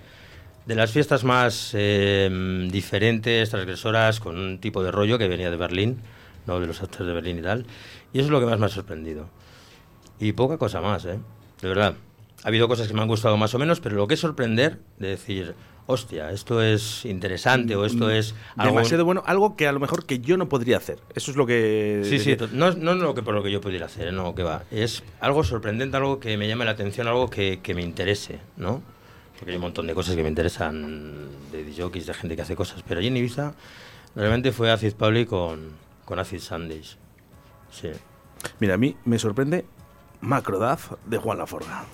[0.66, 5.57] de las fiestas más eh, diferentes, transgresoras, con un tipo de rollo que venía de
[5.57, 6.00] Berlín,
[6.46, 7.66] no de los actores de Berlín y tal.
[8.12, 9.29] Y eso es lo que más me ha sorprendido.
[10.18, 11.18] Y poca cosa más, ¿eh?
[11.61, 11.94] De verdad.
[12.44, 14.79] Ha habido cosas que me han gustado más o menos, pero lo que es sorprender,
[14.98, 15.55] de decir,
[15.87, 18.74] hostia, esto es interesante o esto es algo...
[18.74, 20.98] Demasiado bueno, algo que a lo mejor que yo no podría hacer.
[21.14, 22.03] Eso es lo que.
[22.05, 24.12] Sí, sí, no, no lo que por lo que yo pudiera hacer, ¿eh?
[24.12, 24.64] no, que va.
[24.70, 28.83] Es algo sorprendente, algo que me llame la atención, algo que, que me interese, ¿no?
[29.46, 32.83] Hay un montón de cosas que me interesan, de jockeys, de gente que hace cosas,
[32.87, 33.54] pero allí en Ibiza
[34.14, 35.70] realmente fue Acid Pauli con,
[36.04, 36.96] con Acid Sundays.
[37.70, 37.90] Sí.
[38.61, 39.66] Mira, a mí me sorprende
[40.20, 41.85] Macrodaz de Juan Laforga.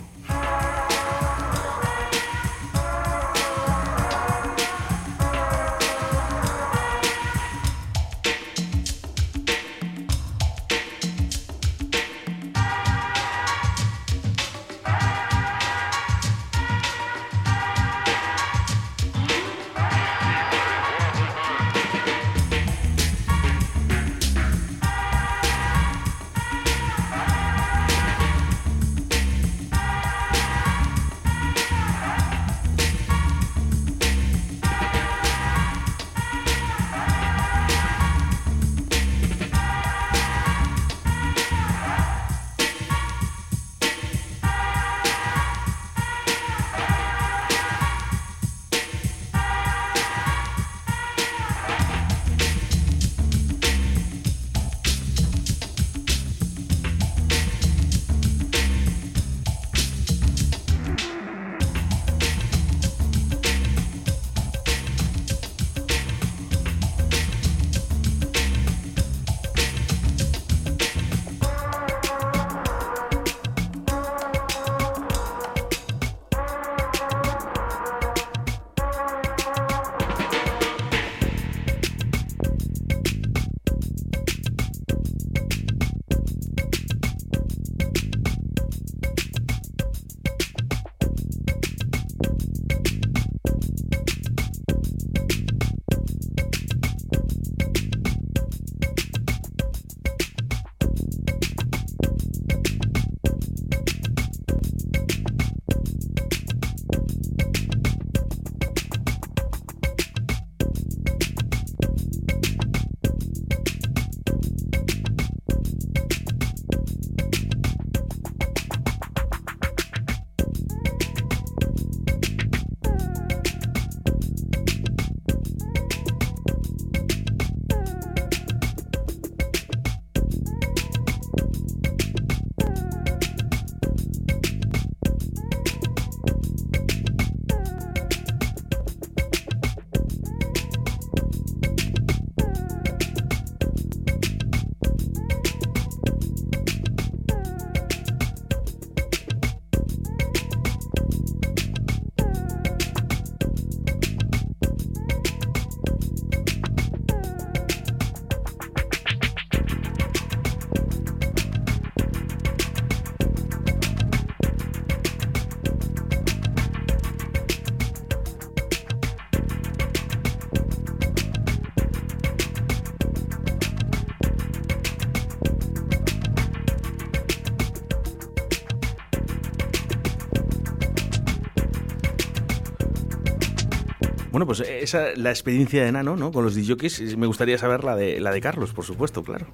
[184.51, 186.33] Pues esa la experiencia de Nano, ¿no?
[186.33, 189.47] Con los DJs, me gustaría saber la de, la de Carlos, por supuesto, claro.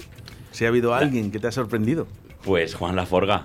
[0.52, 2.09] Si ha habido alguien que te ha sorprendido.
[2.42, 3.44] Pues Juan Laforga.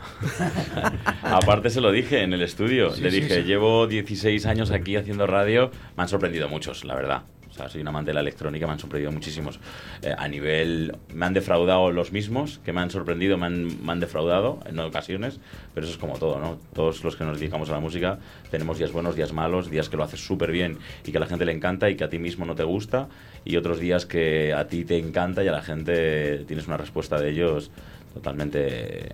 [1.23, 2.95] Aparte se lo dije en el estudio.
[2.95, 5.71] Le dije, llevo 16 años aquí haciendo radio.
[5.97, 7.23] Me han sorprendido muchos, la verdad.
[7.51, 9.59] O sea, soy un amante de la electrónica, me han sorprendido muchísimos.
[10.01, 13.91] Eh, a nivel, me han defraudado los mismos, que me han sorprendido, me han, me
[13.91, 15.39] han, defraudado en ocasiones,
[15.73, 16.57] pero eso es como todo, ¿no?
[16.73, 19.97] Todos los que nos dedicamos a la música tenemos días buenos, días malos, días que
[19.97, 22.19] lo haces súper bien y que a la gente le encanta y que a ti
[22.19, 23.09] mismo no te gusta,
[23.43, 27.19] y otros días que a ti te encanta y a la gente tienes una respuesta
[27.19, 27.69] de ellos
[28.13, 29.09] totalmente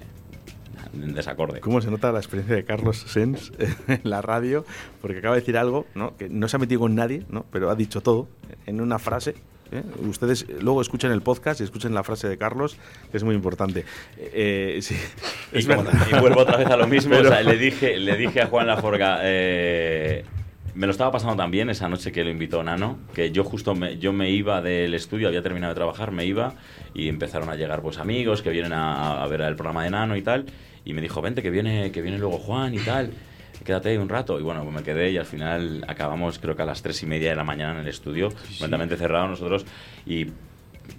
[0.94, 1.60] en desacorde.
[1.60, 3.52] ¿Cómo se nota la experiencia de Carlos Sens
[3.88, 4.66] en la radio?
[5.02, 6.16] Porque acaba de decir algo ¿no?
[6.18, 7.46] que no se ha metido con nadie, ¿no?
[7.52, 8.28] pero ha dicho todo
[8.66, 9.36] en una frase.
[9.72, 9.84] ¿eh?
[10.08, 12.78] Ustedes luego escuchen el podcast y escuchen la frase de Carlos,
[13.12, 13.86] que es muy importante.
[14.18, 14.96] Eh, sí,
[15.54, 17.16] y, y, vuelvo otra vez a lo mismo.
[17.16, 17.30] Pero...
[17.30, 19.20] O sea, le, dije, le dije a Juan Laforga.
[19.24, 20.26] Eh,
[20.78, 23.98] me lo estaba pasando también esa noche que lo invitó Nano, que yo justo me,
[23.98, 26.54] yo me iba del estudio, había terminado de trabajar, me iba
[26.94, 30.16] y empezaron a llegar pues amigos que vienen a, a ver el programa de Nano
[30.16, 30.46] y tal
[30.88, 33.12] y me dijo, vente, que viene, que viene luego Juan y tal,
[33.66, 34.40] quédate ahí un rato.
[34.40, 37.06] Y bueno, pues me quedé y al final acabamos creo que a las tres y
[37.06, 38.60] media de la mañana en el estudio, sí.
[38.60, 39.66] completamente cerrado nosotros
[40.06, 40.28] y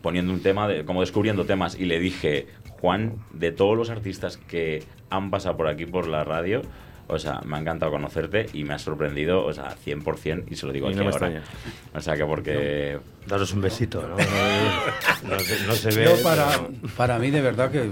[0.02, 2.48] poniendo un tema, de, como descubriendo temas y le dije,
[2.82, 6.60] Juan, de todos los artistas que han pasado por aquí por la radio,
[7.06, 10.66] O sea, me ha encantado conocerte y me ha sorprendido, o sea, 100% y se
[10.66, 11.42] lo digo Y aquí no ahora.
[11.94, 12.98] O sea, que porque...
[13.28, 14.16] Daros un besito, ¿no?
[14.16, 16.04] No, no se, no se ve.
[16.04, 17.82] Yo para, pero- para mí de verdad que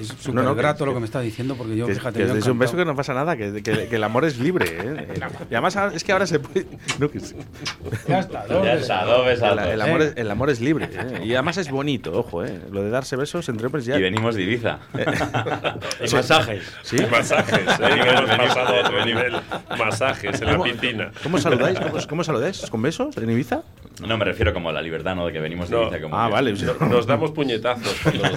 [0.00, 2.26] es, súper No, no, que- grato lo que- me está diciendo porque yo, Que, fíjate,
[2.26, 4.66] que es un beso que no pasa nada, que, que- que el amor es libre.
[4.68, 5.14] ¿eh?
[5.48, 6.66] Y además ahora- es que ahora se puede.
[6.98, 7.36] no, que sí.
[8.08, 9.66] Ya está, dos Ya está, dos el, besazos.
[9.68, 10.88] el amor es, el amor es libre.
[10.92, 11.22] ¿eh?
[11.24, 12.44] Y además es bonito, ojo.
[12.44, 12.60] ¿eh?
[12.72, 13.96] Lo de darse besos entre hombres ya.
[13.96, 14.78] Y venimos de Ibiza.
[16.04, 16.62] Y masajes.
[16.82, 16.96] ¿Sí?
[17.10, 17.72] Masajes, ¿eh?
[17.80, 19.34] hemos pasado a otro nivel.
[19.78, 21.10] Masajes en la piscina.
[21.22, 21.78] ¿Cómo saludáis?
[21.78, 22.68] ¿Cómo, cómo saludáis?
[22.70, 23.62] ¿Con besos en Ibiza?
[24.06, 25.26] No, me refiero como a la libertad, ¿no?
[25.26, 25.82] De que venimos de No.
[25.82, 26.00] Ibiza.
[26.00, 26.52] Como Ah, que- vale.
[26.80, 27.94] No- Nos damos puñetazos.
[28.14, 28.36] nos o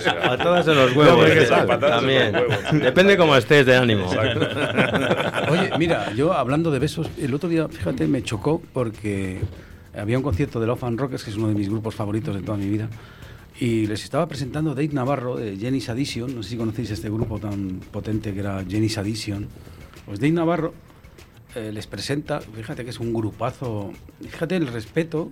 [0.00, 1.14] sea, Patadas en los huevos.
[1.14, 1.46] Hombre, ¿qué ¿eh?
[1.48, 2.34] Patadas en los También.
[2.34, 2.82] huevos.
[2.82, 4.06] Depende cómo estés de ánimo.
[5.50, 9.40] Oye, mira, yo hablando de besos, el otro día, fíjate, me chocó porque
[9.96, 12.42] había un concierto de Love and Rockets, que es uno de mis grupos favoritos de
[12.42, 12.88] toda mi vida,
[13.60, 17.38] y les estaba presentando Dave Navarro de Jenny's Addition, no sé si conocéis este grupo
[17.38, 19.48] tan potente que era Jenny's Addition.
[20.06, 20.74] Pues Dave Navarro
[21.54, 23.92] eh, les presenta, fíjate que es un grupazo,
[24.28, 25.30] fíjate el respeto,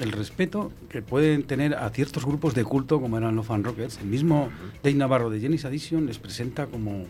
[0.00, 3.98] el respeto que pueden tener a ciertos grupos de culto como eran Love and Rockets.
[3.98, 4.48] El mismo
[4.82, 7.06] Dave Navarro de Jenny's Addition les presenta como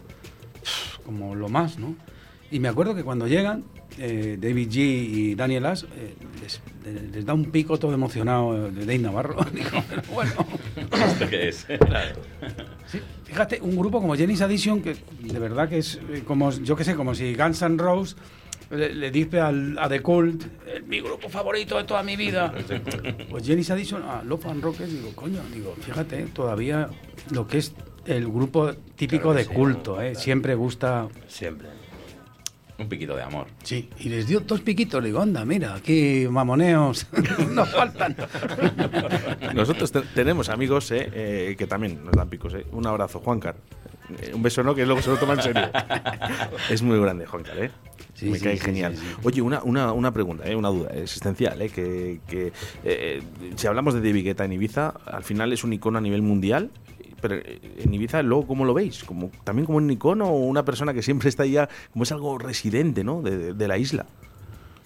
[1.05, 1.97] como lo más, ¿no?
[2.51, 3.65] Y me acuerdo que cuando llegan,
[3.99, 6.61] eh, David G y Daniel Ash, eh, les,
[7.13, 9.37] les da un pico todo emocionado eh, de Dave Navarro.
[9.55, 10.33] Digo, pero bueno,
[11.07, 11.67] ¿Esto qué es?
[12.87, 16.75] sí, fíjate, un grupo como Jenny's Addition, que de verdad que es eh, como, yo
[16.75, 18.17] qué sé, como si Guns N' Roses
[18.71, 22.53] le, le dice al, a The Cult, "Es mi grupo favorito de toda mi vida.
[23.29, 26.89] Pues Jenny's Addition a Love and Rockets, digo, coño, digo, fíjate, todavía
[27.31, 27.75] lo que es
[28.07, 30.15] el grupo típico de culto, ¿eh?
[30.15, 31.69] siempre gusta Siempre.
[32.79, 33.47] Un piquito de amor.
[33.63, 35.03] Sí, y les dio dos piquitos.
[35.03, 37.07] Le digo, anda, mira, aquí mamoneos
[37.51, 38.17] nos faltan.
[39.55, 42.55] Nosotros te- tenemos amigos eh, eh, que también nos dan picos.
[42.55, 42.65] Eh.
[42.73, 43.57] Un abrazo, Juancar.
[44.19, 45.69] Eh, un beso no, que luego se lo toma en serio.
[46.71, 47.71] es muy grande, Juancar, ¿eh?
[48.21, 48.97] Sí, Me sí, cae sí, genial.
[48.97, 49.15] sí, sí.
[49.25, 50.55] Oye, una, una, una pregunta, ¿eh?
[50.55, 51.61] una duda existencial.
[51.63, 51.71] ¿eh?
[51.71, 52.53] Que, que,
[52.85, 53.23] eh,
[53.57, 56.71] si hablamos de David Guetta en Ibiza, al final es un icono a nivel mundial.
[57.23, 59.05] Pero en Ibiza, luego, ¿cómo lo veis?
[59.05, 62.39] Como, ¿También como un icono o una persona que siempre está ya, como es algo
[62.39, 63.21] residente ¿no?
[63.23, 64.07] de, de- de la isla?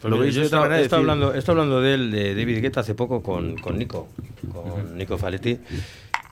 [0.02, 3.22] ¿Lo veis Yo de Decir- hablando, estado hablando de él, de David Guetta, hace poco
[3.22, 4.08] con, con Nico,
[4.52, 5.58] con Nico Faletti,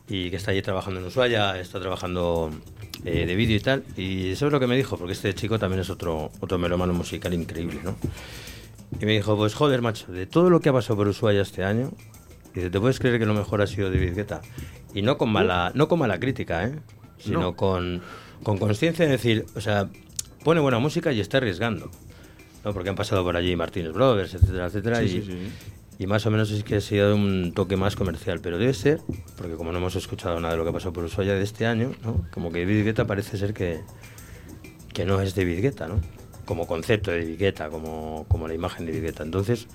[0.08, 2.50] y que está allí trabajando en Ushuaia, está trabajando
[3.04, 3.84] eh, de vídeo y tal.
[3.96, 6.92] Y eso es lo que me dijo, porque este chico también es otro, otro melómano
[6.92, 7.96] musical increíble, ¿no?
[9.00, 11.64] Y me dijo, pues joder, macho, de todo lo que ha pasado por Ushuaia este
[11.64, 11.90] año,
[12.54, 14.42] dice, ¿te puedes creer que lo mejor ha sido David Guetta?
[14.94, 16.78] Y no con mala, no con mala crítica, ¿eh?
[17.18, 17.56] Sino No.
[17.56, 18.02] con,
[18.42, 19.88] con conciencia de decir, o sea,
[20.44, 21.90] pone buena música y está arriesgando.
[22.64, 22.72] ¿no?
[22.74, 24.98] Porque han pasado por allí Martínez Brothers, etcétera, etcétera.
[24.98, 25.38] Sí, y, sí, sí.
[26.02, 28.40] Y más o menos es que ha sido un toque más comercial.
[28.42, 29.00] Pero debe ser,
[29.36, 31.92] porque como no hemos escuchado nada de lo que pasó por Ushuaia de este año,
[32.02, 32.26] ¿no?
[32.32, 33.80] como que David Guetta parece ser que,
[34.92, 36.00] que no es David Guetta, ¿no?
[36.44, 39.22] Como concepto de David Guetta, como, como la imagen de David Guetta.
[39.22, 39.68] Entonces,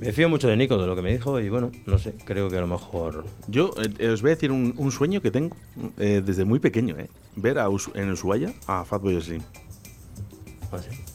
[0.00, 2.48] me fío mucho de Nico, de lo que me dijo, y bueno, no sé, creo
[2.48, 3.26] que a lo mejor...
[3.46, 5.54] Yo eh, os voy a decir un, un sueño que tengo
[5.98, 9.42] eh, desde muy pequeño, eh, ver a en Ushuaia a Fatboy Slim.
[10.80, 11.05] sé.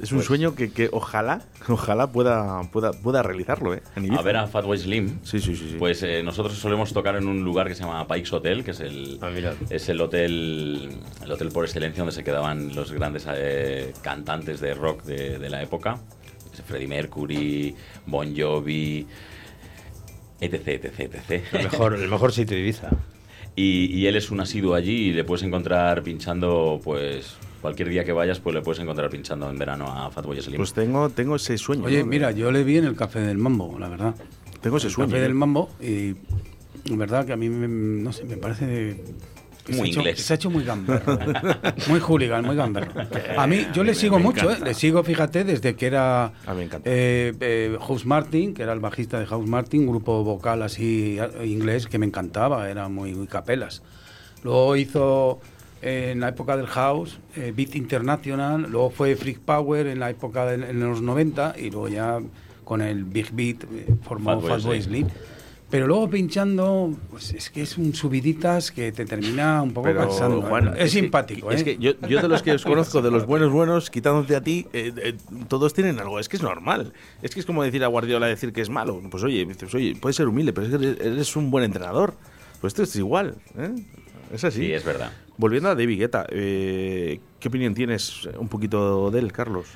[0.00, 3.82] Es un Pues- sueño que, que ojalá, ojalá pueda, pueda, pueda realizarlo, ¿eh?
[3.96, 4.20] En Ibiza.
[4.20, 5.20] A ver a Fatboy Slim.
[5.22, 5.68] Sí, sí, sí.
[5.70, 5.76] sí.
[5.78, 8.80] Pues eh, nosotros solemos tocar en un lugar que se llama Pikes Hotel, que es
[8.80, 9.30] el, Ah,
[9.70, 14.74] es el hotel el hotel por excelencia donde se quedaban los grandes eh, cantantes de
[14.74, 15.98] rock de, de la época.
[16.66, 17.74] Freddie Mercury,
[18.06, 19.06] Bon Jovi,
[20.40, 21.44] etc, etc, etc.
[21.52, 22.90] El mejor, el mejor sitio de Ibiza.
[23.56, 28.04] Y, y él es un asiduo allí y le puedes encontrar pinchando, pues cualquier día
[28.04, 30.58] que vayas, pues le puedes encontrar pinchando en verano a Fatboy Slim.
[30.58, 31.84] Pues tengo, tengo ese sueño.
[31.84, 32.06] Oye, ¿no?
[32.06, 34.14] mira, yo le vi en el Café del Mambo, la verdad.
[34.60, 35.08] Tengo ese el sueño.
[35.08, 35.22] Café ¿eh?
[35.22, 36.14] del Mambo y
[36.84, 39.02] en verdad que a mí, me, no sé, me parece...
[39.66, 40.20] se Muy hecho- inglés.
[40.22, 41.14] se ha hecho muy gamberro.
[41.14, 41.74] ¿eh?
[41.88, 42.92] muy hooligan, muy gamberro.
[43.36, 44.58] A mí, yo a le me- sigo me mucho, ¿eh?
[44.62, 46.26] Le sigo, fíjate, desde que era...
[46.46, 50.22] A mí me eh, eh, House Martin, que era el bajista de House Martin, grupo
[50.22, 53.82] vocal así inglés que me encantaba, era muy, muy capelas.
[54.42, 55.40] Luego hizo
[55.80, 60.54] en la época del House Beat International, luego fue Freak Power en la época de
[60.70, 62.20] en los 90 y luego ya
[62.64, 63.64] con el Big Beat
[64.02, 65.08] formó Fatboy Fatboy Slim.
[65.74, 70.02] Pero luego pinchando, pues es que es un subiditas que te termina un poco Pero,
[70.02, 70.38] cansando.
[70.38, 70.48] ¿eh?
[70.48, 71.56] Juan, es, que- simpático, ¿eh?
[71.56, 74.40] Es que yo, yo de los que os conozco, de los buenos buenos, quitándote a
[74.40, 75.14] ti, eh, eh,
[75.48, 76.20] todos tienen algo.
[76.20, 76.92] Es que es normal.
[77.22, 79.02] Es que es como decir a Guardiola decir que es malo.
[79.10, 82.14] Pues oye, oye, puedes ser humilde, pero es que eres, eres un buen entrenador.
[82.60, 83.34] Pues esto es igual.
[83.58, 83.74] ¿eh?
[84.32, 84.66] Es así.
[84.66, 85.10] Sí, es verdad.
[85.38, 89.66] Volviendo a David Guetta, eh, ¿qué opinión tienes un poquito de él, Carlos?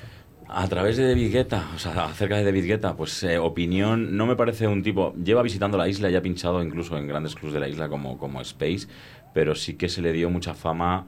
[0.51, 4.25] A través de David Guetta, o sea, acerca de David Guetta, pues eh, opinión, no
[4.25, 7.53] me parece un tipo, lleva visitando la isla y ha pinchado incluso en grandes clubs
[7.53, 8.87] de la isla como, como Space,
[9.31, 11.05] pero sí que se le dio mucha fama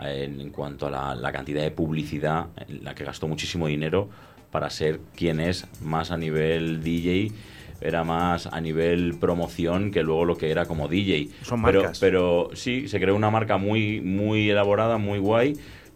[0.00, 4.08] en, en cuanto a la, la cantidad de publicidad en la que gastó muchísimo dinero
[4.52, 7.32] para ser quien es más a nivel DJ
[7.80, 11.28] era más a nivel promoción que luego lo que era como DJ.
[11.42, 11.98] Son pero, marcas.
[11.98, 15.54] pero sí, se creó una marca muy, muy elaborada, muy guay,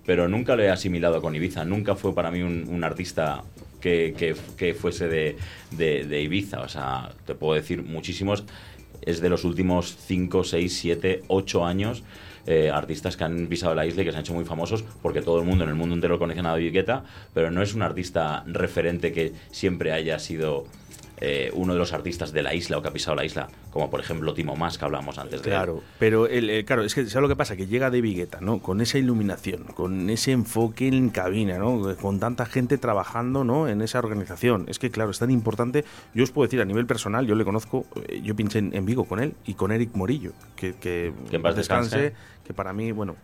[0.08, 1.66] pero nunca lo he asimilado con Ibiza.
[1.66, 3.42] Nunca fue para mí un, artista
[3.78, 4.14] que,
[4.56, 5.36] que- fuese de,
[5.72, 6.62] de- de Ibiza.
[6.62, 8.42] O sea, te puedo decir muchísimos.
[9.02, 12.04] Es de los últimos 5, 6, 7, 8 años.
[12.46, 15.20] eh, artistas que han pisado la isla y que se han hecho muy famosos porque
[15.20, 17.04] todo el mundo en el mundo entero conoce a David Guetta,
[17.34, 20.64] pero no es un artista referente que siempre haya sido
[21.20, 23.90] eh, uno de los artistas de la isla o que ha pisado la isla, como
[23.90, 25.54] por ejemplo Timo Mas, que hablamos antes de él.
[25.56, 27.56] Claro, pero el, el- claro, es que ¿sabes lo que pasa?
[27.56, 28.60] Que llega de Vigueta, ¿no?
[28.60, 31.96] Con esa iluminación, con ese enfoque en cabina, ¿no?
[32.00, 33.68] Con tanta gente trabajando, ¿no?
[33.68, 34.64] En esa organización.
[34.68, 35.84] Es que, claro, es tan importante.
[36.14, 38.84] Yo os puedo decir, a nivel personal, yo le conozco, eh, yo pinché en, en
[38.86, 42.12] Vigo con él y con Eric Morillo, que, que, Que en paz descanse.
[42.48, 43.14] Que para mí, bueno,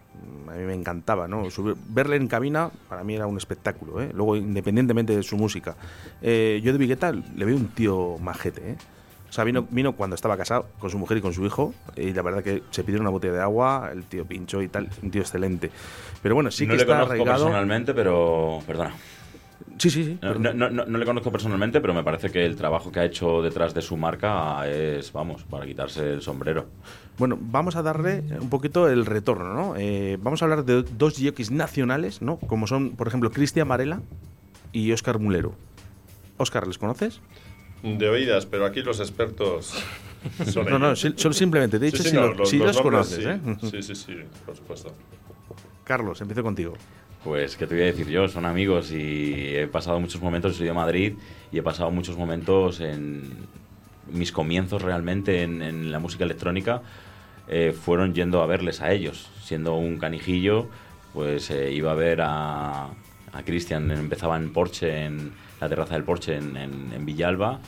[0.49, 1.49] a mí me encantaba, ¿no?
[1.89, 4.11] Verle en cabina, para mí era un espectáculo, ¿eh?
[4.12, 5.77] Luego, independientemente de su música.
[6.20, 8.77] Eh, yo de Vigueta le veo un tío majete, ¿eh?
[9.27, 12.12] O sea, vino, vino cuando estaba casado con su mujer y con su hijo, y
[12.12, 15.11] la verdad que se pidieron una botella de agua, el tío pinchó y tal, un
[15.11, 15.70] tío excelente.
[16.22, 17.45] Pero bueno, sí no que le está arraigado.
[17.45, 18.61] personalmente, pero.
[18.66, 18.93] Perdona.
[19.79, 20.18] Sí, sí, sí.
[20.22, 23.05] No, no- no- no le conozco personalmente, pero me parece que el trabajo que ha
[23.05, 26.66] hecho detrás de su marca es, vamos, para quitarse el sombrero.
[27.18, 29.75] Bueno, vamos a darle un poquito el retorno, ¿no?
[29.77, 32.37] Eh, vamos a hablar de dos jockeys nacionales, ¿no?
[32.39, 34.01] Como son, por ejemplo, Cristian Varela
[34.72, 35.55] y Óscar Mulero.
[36.37, 37.20] Óscar, ¿les conoces?
[37.83, 39.75] De oídas, pero aquí los expertos
[40.51, 42.75] son No, no, solo simplemente te he Sí, dicho sí, si, no, lo- si los,
[42.77, 43.29] nombres conoces, sí.
[43.29, 43.57] ¿eh?
[43.70, 44.16] Sí, sí, sí,
[44.47, 44.95] por supuesto.
[45.85, 46.72] Carlos, empiezo contigo.
[47.25, 48.29] Pues, ¿qué te voy a decir yo?
[48.29, 51.14] Son amigos y he pasado muchos momentos, soy de Madrid
[51.51, 53.22] y he pasado muchos momentos en
[54.12, 56.83] mis comienzos realmente en, en la música electrónica.
[57.49, 59.31] eh, fueron yendo a verles a ellos.
[59.43, 60.68] Siendo un canijillo,
[61.14, 62.85] pues eh, iba a ver a,
[63.33, 67.61] a Cristian, empezaba en Porsche, en la terraza del Porsche en, en- en Villalba.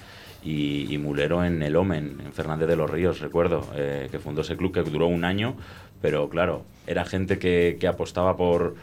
[0.45, 4.43] Y, y Mulero en El Omen, en Fernández de los Ríos, recuerdo, eh, que fundó
[4.43, 5.57] ese club que duró un año,
[6.01, 8.77] pero claro, era gente que, que apostaba por,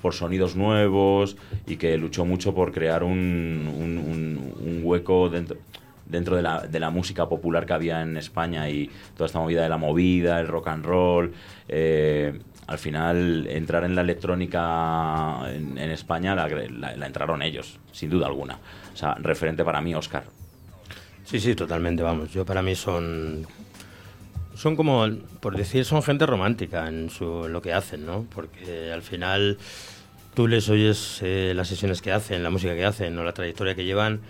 [0.00, 1.36] por sonidos nuevos
[1.66, 5.56] y que luchó mucho por crear un, hueco dentro,
[6.06, 9.62] dentro de, la, de la música popular que había en España y toda esta movida
[9.62, 11.32] de la movida, el rock and roll.
[11.68, 12.38] eh,
[12.68, 18.10] al final, entrar en la electrónica en, en España la, la- la entraron ellos, sin
[18.10, 18.58] duda alguna.
[18.92, 20.24] O sea, referente para mí, Oscar.
[21.24, 22.32] Sí, sí, totalmente, vamos.
[22.32, 23.46] Yo para mí son
[24.56, 25.06] son como,
[25.40, 28.26] por decir, son gente romántica en, su, lo que hacen, ¿no?
[28.34, 29.58] Porque al final
[30.34, 33.74] tú les oyes eh, las sesiones que hacen, la música que hacen, o la trayectoria
[33.74, 34.20] que llevan,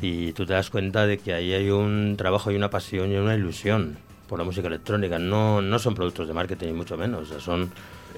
[0.00, 3.16] y tú te das cuenta de que ahí hay un trabajo y una pasión y
[3.16, 3.96] una ilusión
[4.28, 5.18] por la música electrónica.
[5.18, 7.28] No, no son productos de marketing, ni mucho menos.
[7.40, 7.70] Son,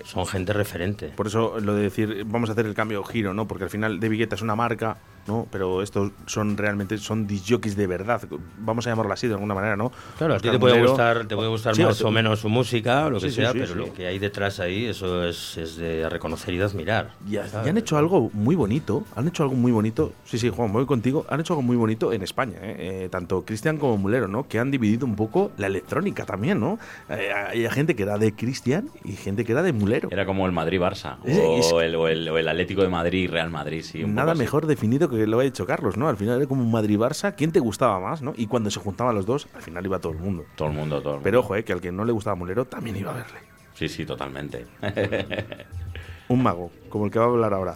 [0.07, 1.09] son gente referente.
[1.09, 3.47] Por eso lo de decir, vamos a hacer el cambio giro, ¿no?
[3.49, 4.97] Porque al final de Vigueta es una marca,
[5.27, 5.49] ¿no?
[5.51, 8.23] Pero estos son realmente, son disjockeys de verdad.
[8.59, 9.91] Vamos a llamarlo así de alguna manera, ¿no?
[10.17, 12.49] Claro, a ti te puede gustar, te puede gustar Sí, más o- o menos su
[12.49, 15.77] música lo que Sí, sea, sí, pero lo que hay detrás ahí, eso es, es
[15.77, 17.11] de reconocer y de admirar.
[17.29, 20.49] Y, ha- y han hecho algo muy bonito, han hecho algo muy bonito, sí, sí,
[20.49, 22.77] Juan, voy contigo, han hecho algo muy bonito en España, ¿eh?
[23.05, 24.47] Eh, tanto Cristian como Mulero, ¿no?
[24.47, 26.79] Que han dividido un poco la electrónica también, ¿no?
[27.09, 29.96] Eh, hay gente que era de Cristian y gente que era de Mulero.
[30.11, 33.25] Era como el Madrid-Barça Es- es- o, el, o el- o el Atlético de Madrid
[33.25, 34.03] y Real Madrid, sí.
[34.05, 34.41] un Nada poco así.
[34.41, 36.09] mejor definido que lo ha hecho Carlos, ¿no?
[36.09, 38.33] Al final era como un Madrid-Barça, ¿quién te gustaba más, no?
[38.37, 40.45] Y cuando se juntaban los dos, al final iba todo el mundo.
[40.57, 41.25] Todo el mundo, todo el mundo.
[41.25, 43.39] Pero ojo, eh, que al que no le gustaba Mulero también iba a verle.
[43.75, 44.67] Sí, sí, totalmente.
[46.29, 47.75] Un mago, como el que va a hablar ahora.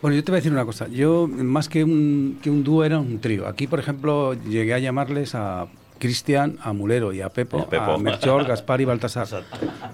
[0.00, 0.88] Bueno, yo te voy a decir una cosa.
[0.88, 3.46] Yo, más que un, que un dúo, era un trío.
[3.46, 5.66] Aquí, por ejemplo, llegué a llamarles a
[6.02, 7.92] Cristian, a Mulero y a Pepo, Y a Pepo.
[7.92, 9.28] a Melchor, Gaspar y Baltasar.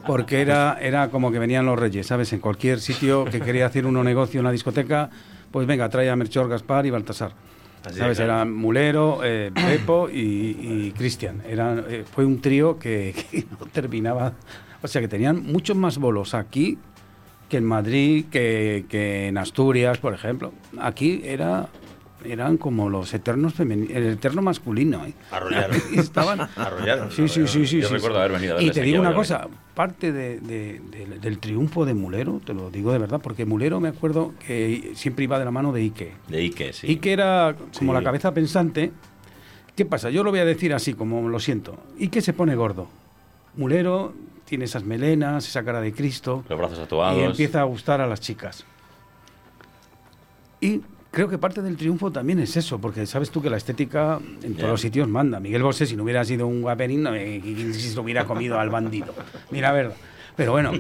[0.07, 2.33] Porque era, era como que venían los reyes, ¿sabes?
[2.33, 5.11] En cualquier sitio que quería hacer uno negocio, una discoteca,
[5.53, 7.33] pues venga, trae a Melchor, Gaspar y Baltasar.
[7.85, 8.13] Así ¿Sabes?
[8.19, 8.33] es, claro.
[8.41, 10.57] Eran Mulero, eh, Pepo y,
[10.89, 11.43] y Cristian.
[11.45, 14.33] Eh, fue un trío que, que no terminaba.
[14.83, 16.79] O sea, que tenían muchos más bolos aquí
[17.51, 20.53] que en Madrid, que, que en Asturias, por ejemplo.
[20.81, 21.69] Aquí era
[22.25, 25.05] eran como los eternos femeninos, el eterno masculino.
[25.07, 25.15] ¿eh?
[25.31, 25.77] Arrollaron.
[25.97, 27.81] Estaban Arrollaron, Sí, sí, sí, sí.
[27.81, 28.21] Yo sí, recuerdo sí.
[28.21, 31.95] haber venido a Y te digo una cosa, parte de- de- de- del triunfo de
[31.95, 35.51] Mulero, te lo digo de verdad, porque Mulero me acuerdo que siempre iba de la
[35.51, 36.13] mano de Ike.
[36.29, 36.87] De Ike, sí.
[36.89, 37.99] Ike era como Sí.
[37.99, 38.93] la cabeza pensante.
[39.77, 40.11] ¿Qué pasa?
[40.11, 41.79] Yo lo voy a decir así, como lo siento.
[42.01, 42.89] Ike se pone gordo.
[43.55, 44.13] Mulero
[44.45, 46.45] tiene esas melenas, esa cara de Cristo.
[46.49, 47.17] Los brazos tatuados.
[47.19, 48.65] Y empieza a gustar a las chicas.
[50.61, 50.81] Y
[51.11, 54.53] creo que parte del triunfo también es eso, porque sabes tú que la estética en
[54.55, 54.69] todos Ya.
[54.69, 55.41] los sitios manda.
[55.41, 58.71] Miguel Bosé, si no hubiera sido un guaperín, no, eh, si se hubiera comido al
[58.71, 59.15] bandido.
[59.51, 59.93] Mira, a ver.
[60.37, 60.71] Pero bueno,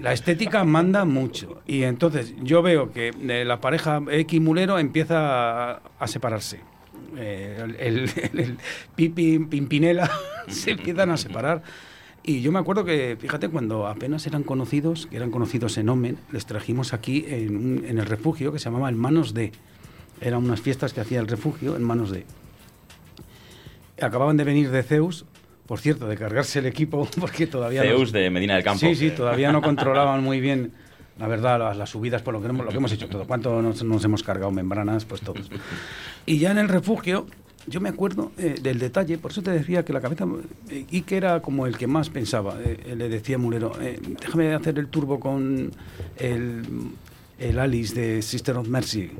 [0.00, 1.62] la estética manda mucho.
[1.64, 6.58] Y entonces yo veo que eh, la pareja X Mulero empieza a, a separarse.
[7.16, 8.56] Eh, el, el- el
[8.96, 10.10] Pipi Pimpinela
[10.48, 11.62] se empiezan a separar.
[12.22, 16.18] Y yo me acuerdo que, fíjate, cuando apenas eran conocidos, que eran conocidos en Omen,
[16.32, 19.52] les trajimos aquí en, un- en el refugio que se llamaba En Manos de.
[20.20, 22.26] Eran unas fiestas que hacía el refugio en Manos de.
[24.00, 25.24] Acababan de venir de Zeus,
[25.66, 27.82] por cierto, de cargarse el equipo, porque todavía...
[27.82, 28.80] Zeus de Medina del Campo.
[28.80, 30.72] Sí, sí, todavía no controlaban muy bien,
[31.18, 33.24] la verdad, las, las subidas, por lo que, hemos, lo que hemos hecho todo.
[33.26, 35.04] ¿Cuánto nos, nos hemos cargado membranas?
[35.04, 35.50] Pues todos.
[36.26, 37.26] Y ya en el refugio,
[37.66, 40.26] yo me acuerdo eh, del detalle, por eso te decía que la cabeza,
[40.70, 42.56] eh, y que era como el que más pensaba.
[42.64, 45.70] Eh, le decía Mulero, eh, déjame hacer el turbo con
[46.16, 46.62] el,
[47.38, 49.10] el Alice de Sister of Mercy.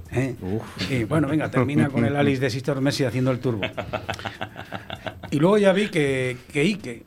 [0.90, 3.62] Y bueno, venga, termina con el Alice de Sister of Mercy haciendo el turbo.
[5.30, 7.02] Y luego ya vi que, que Ike,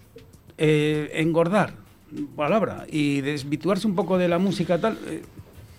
[0.58, 1.74] engordar,
[2.36, 4.98] palabra, y desvirtuarse un poco de la música tal,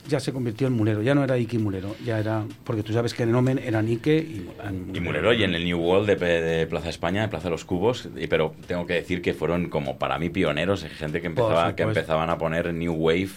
[0.09, 1.03] ya se convirtió en mulero.
[1.03, 2.45] Ya no era Ike y mulero, ya era.
[2.65, 4.49] Porque tú sabes que en Omen eran Ike y,
[4.95, 7.65] Y Mulero y en el New World de, de Plaza España, de Plaza de los
[7.65, 11.75] Cubos, y- pero tengo que decir que fueron como para mí pioneros, gente que, empezaba,
[11.77, 13.29] que empezaban a poner New Wave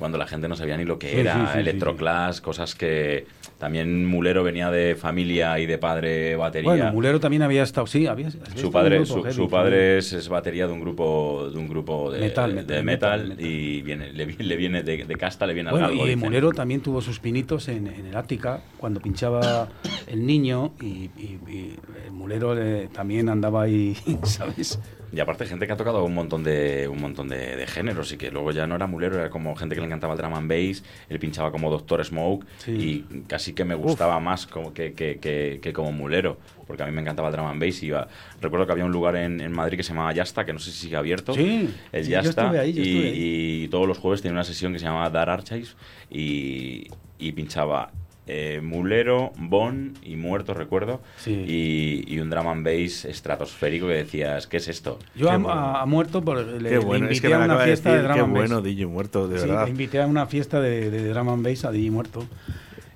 [0.00, 3.26] cuando la gente no sabía ni lo que Sí, era, sí, sí, Electroclass, cosas que
[3.58, 6.68] también Mulero venía de familia y de padre batería.
[6.70, 8.30] Bueno, Mulero también había estado, sí, había.
[8.56, 11.68] su padre, grupo su, heavy, su padre es, es batería de un grupo de un
[11.68, 15.46] grupo de Metal, de metal, metal, metal, y viene, le, le viene de, de casta,
[15.46, 16.18] le viene Bueno, galgo, y dicen.
[16.20, 19.68] Mulero también tuvo sus pinitos en, en el Ática, cuando pinchaba
[20.06, 21.76] el niño, y, y- y
[22.06, 23.94] el Mulero eh, también andaba ahí,
[24.24, 24.78] ¿sabes?
[25.12, 28.16] Y aparte gente que ha tocado un montón de un montón de, de géneros y
[28.16, 30.48] que luego ya no era mulero, era como gente que le encantaba el drum and
[30.48, 33.04] bass, él pinchaba como Doctor Smoke Sí.
[33.10, 36.86] y casi que me gustaba más como que, que, que- que como mulero, porque a
[36.86, 37.82] mí me encantaba el drum and bass.
[37.82, 38.06] Y iba,
[38.40, 40.70] recuerdo que había un lugar en, en Madrid que se llamaba Yasta, que no sé
[40.70, 43.62] si sigue abierto, Sí, el sí, yo Yasta, estuve ahí, yo y, estuve ahí.
[43.64, 45.76] y todos los jueves tenía una sesión que se llamaba Dar Archives
[46.08, 46.86] y,
[47.18, 47.90] y pinchaba
[48.32, 51.32] eh, Mulero, Bon y Muerto, recuerdo, Sí.
[51.32, 54.98] y, y un drum and bass estratosférico que decías, ¿qué es esto?
[55.16, 57.34] Yo Qué a, a- a muerto por, le, Qué le bueno, es invité que me
[57.34, 58.48] a una acaba de fiesta decir de drum qué and bass.
[58.50, 59.64] bueno DJ Muerto, de Sí, verdad.
[59.64, 62.24] le invité a una fiesta de, de drum and bass a DJ Muerto.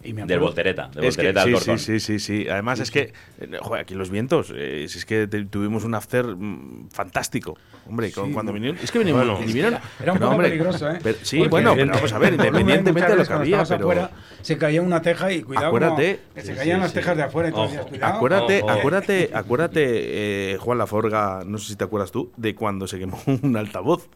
[0.05, 2.49] Y me Del Voltereta, del Es que, Voltereta sí, sí, sí, sí, sí.
[2.49, 5.95] Además es que, eh, joder, aquí los vientos, eh, si es que te- tuvimos un
[5.95, 7.57] after mm, fantástico.
[7.89, 8.33] Hombre, con- Sí.
[8.33, 9.47] cuando vinieron, es que vinieron, Bueno.
[9.47, 9.79] vinieron.
[10.03, 10.99] Era un poco hombre, peligroso, ¿eh?
[11.03, 13.81] pero- sí, Porque bueno, pero vamos a ver, independientemente de lo que había, pero.
[13.81, 14.11] afuera,
[14.43, 16.17] se caía una teja y cuidado, Acuérdate.
[16.19, 16.95] como- que se Sí, caían sí, las sí.
[16.97, 17.87] tejas de afuera y cuidado.
[18.03, 18.71] Acuérdate, Ojo.
[18.71, 23.19] acuérdate, acuérdate, eh, Juan Laforga, no sé si te acuerdas tú, de cuando se quemó
[23.43, 24.09] un altavoz.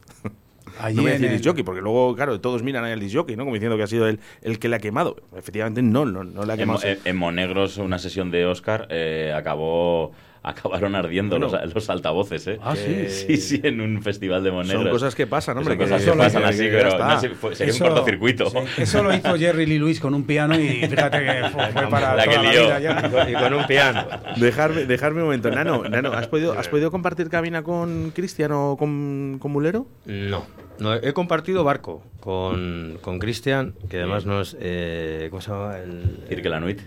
[0.81, 3.15] Allí no me en decís el- disc jockey, porque luego, claro, todos miran al disc
[3.17, 3.45] jockey, ¿no?
[3.45, 5.17] Como diciendo que ha sido él el que le ha quemado.
[5.37, 6.79] Efectivamente, no, no, no le ha En, quemado.
[6.81, 10.13] Mo- en- en Monegros, una sesión de Oscar, eh, acabó
[10.43, 11.59] acabaron ardiendo Bueno.
[11.61, 12.59] los, los altavoces, ¿eh?
[12.63, 13.07] Ah, sí.
[13.09, 14.83] Sí, sí, en un festival de Monegros.
[14.83, 15.75] Son cosas que pasan, hombre.
[15.75, 18.51] Son cosas que- que pasan así, que pero no sé, fue- sería Eso- un cortocircuito.
[18.51, 21.89] sí, eso lo hizo Jerry Lee Lewis con un piano y fíjate que fue, fue
[21.89, 23.31] para La que toda la vida ya.
[23.31, 24.07] Y con un piano.
[24.37, 25.51] Dejarme, dejarme un momento.
[25.51, 29.87] Nano, Nano, ¿has podido, ¿has podido compartir cabina con Cristian o con, con Mulero?
[30.07, 30.45] No,
[30.79, 34.57] no, he compartido barco con, con Cristian, que además nos...
[34.61, 35.79] Eh, ¿Cómo se llama?
[35.79, 36.81] El, Cirque la Nuit.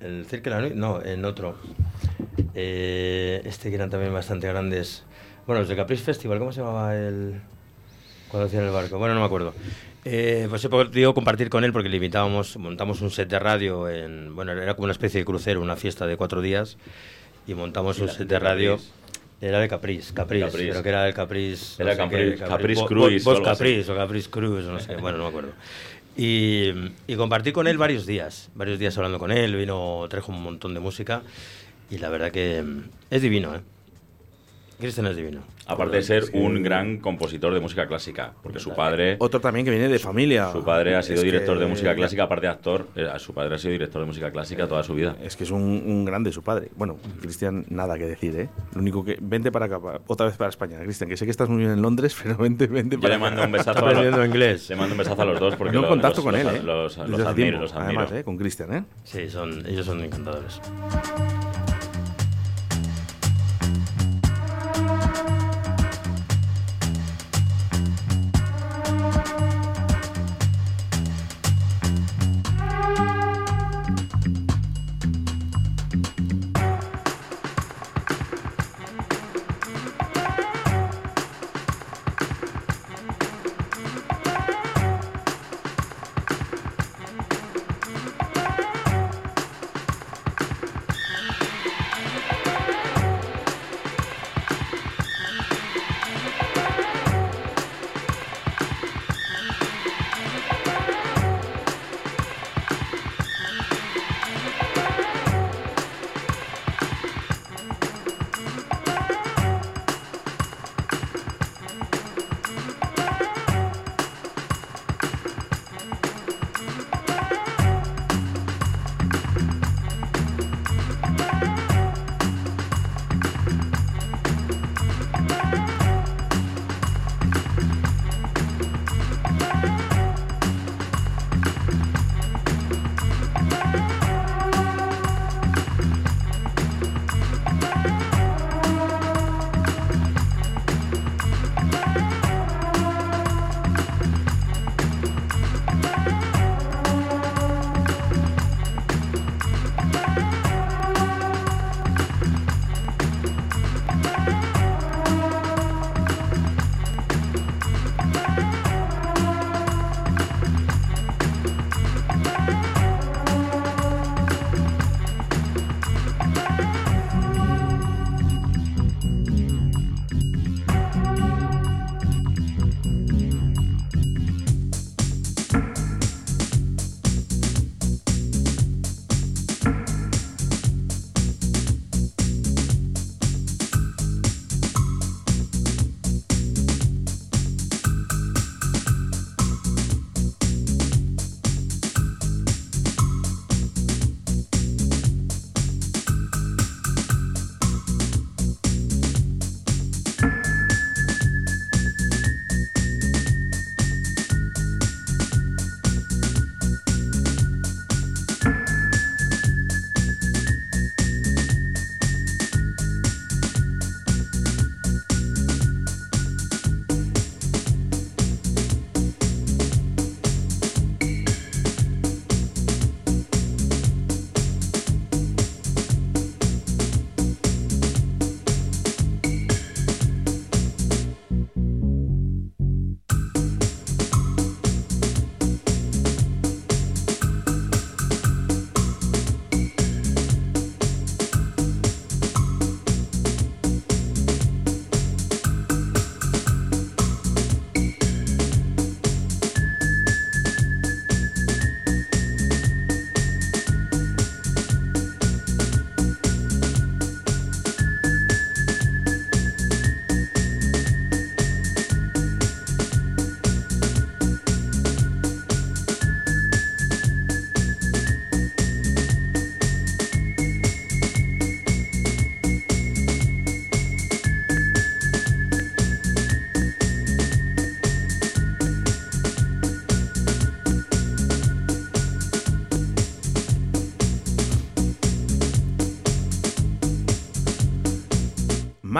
[0.00, 1.56] El Cirque la Nuit, no, en otro.
[2.54, 5.04] Eh, este que eran también bastante grandes.
[5.46, 7.40] Bueno, los de Caprice Festival, ¿cómo se llamaba el.
[8.28, 8.98] cuando hacían el barco?
[8.98, 9.54] Bueno, no me acuerdo.
[10.04, 13.88] Eh, pues he podido compartir con él porque le invitábamos, montamos un set de radio
[13.88, 14.34] en.
[14.36, 16.76] Bueno, era como una especie de crucero, una fiesta de cuatro días.
[17.46, 18.78] Y montamos ¿Y un set de de radio.
[19.40, 20.70] Era de Caprice, Caprice, Caprice.
[20.70, 21.80] creo que era el Caprice.
[21.82, 22.34] Era sé Caprice-
[22.82, 23.34] qué, Cruise Bo- o
[24.28, 25.50] Cruise, o no sé, bueno, no me acuerdo.
[26.20, 26.72] Y,
[27.16, 30.80] compartí con él varios días, varios días hablando con él, vino, trajo un montón de
[30.80, 31.22] música
[31.90, 32.64] y la verdad que
[33.08, 33.60] es divino, ¿eh?
[34.78, 35.40] Cristian es divino.
[35.66, 39.70] Aparte de ser un gran compositor de música clásica, porque su padre, Otro también que
[39.72, 40.50] viene de familia.
[40.52, 43.34] su padre ha sido Es que- director de música clásica, aparte de actor, eh, su
[43.34, 45.16] padre ha sido director de música clásica toda su vida.
[45.22, 46.68] Es que es un, un grande su padre.
[46.76, 48.48] Bueno, Cristian, nada que decir, ¿eh?
[48.74, 49.18] Lo único que.
[49.20, 51.82] Vente para acá, otra vez para España, Cristian, que sé que estás muy bien en
[51.82, 53.46] Londres, pero vente, vente Yo para le mando acá.
[53.46, 54.68] un besazo a los, inglés.
[54.70, 56.54] le mando un besazo a los dos porque No lo- contacto los, con él, los-
[56.54, 56.62] ¿eh?
[56.62, 58.00] los, los admiro, tiempo, los admiro.
[58.00, 58.24] Además, ¿eh?
[58.24, 58.84] Con Cristian, ¿eh?
[59.04, 60.60] Sí, son, ellos son encantadores.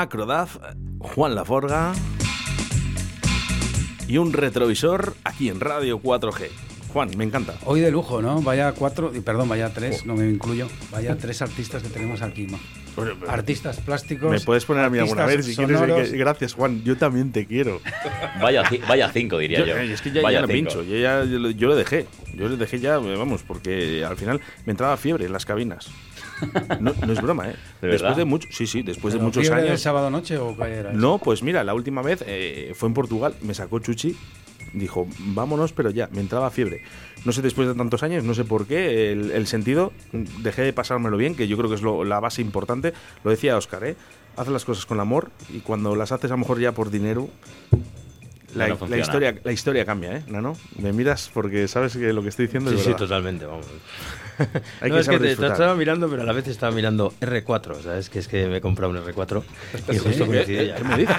[0.03, 0.59] Macrodaf,
[1.01, 1.92] Juan Laforga
[4.07, 6.51] y un retrovisor aquí en Radio 4G.
[6.92, 7.55] Juan, me encanta.
[7.64, 8.40] Hoy de lujo, ¿no?
[8.40, 10.68] Vaya cuatro, y perdón, vaya tres, no me incluyo.
[10.92, 12.61] Vaya tres artistas que tenemos aquí, ¿no?
[13.26, 14.30] Artistas plásticos.
[14.30, 15.80] Me puedes poner a mí alguna vez si quieres.
[16.12, 16.84] que- Gracias, Juan.
[16.84, 17.80] Yo también te quiero.
[18.40, 19.76] Vaya, vaya cinco, diría yo.
[19.76, 20.84] eh, es que ya, Vaya ya pincho.
[20.84, 22.07] Yo, ya, yo, lo- yo lo dejé.
[22.36, 25.88] Yo lo dejé ya, eh, vamos, porque al final me entraba fiebre en las cabinas.
[26.80, 27.55] No, no es broma, ¿eh?
[27.80, 28.16] ¿De después verdad?
[28.16, 29.80] de mucho, sí, sí, después de ¿Pero muchos años.
[29.80, 30.91] sábado noche o qué era?
[30.91, 30.99] eso?
[30.99, 34.16] No, pues mira, la última vez eh, fue en Portugal, me sacó Chuchi,
[34.72, 36.82] dijo, vámonos, pero ya, me entraba fiebre.
[37.24, 40.72] No sé, después de tantos años, no sé por qué, el, el sentido, dejé de
[40.72, 42.93] pasármelo bien, que yo creo que es lo- la base importante.
[43.24, 43.97] Lo decía Oscar, ¿eh?
[44.36, 47.28] Haz las cosas con amor y cuando las haces a lo mejor ya por dinero,
[48.55, 49.03] la, No la funciona.
[49.03, 50.57] historia, la historia cambia, ¿eh, Nano?
[50.78, 53.66] Me miras porque sabes que lo que estoy diciendo Sí, es sí, totalmente, vamos.
[54.80, 57.12] Hay no, que es que te, te estaba mirando, pero a la vez estaba mirando
[57.20, 58.09] R4, ¿sabes?
[58.11, 59.43] Que es que me he comprado un R4
[59.93, 60.74] y justo coincidió ya.
[60.76, 61.16] ¿Qué me dices?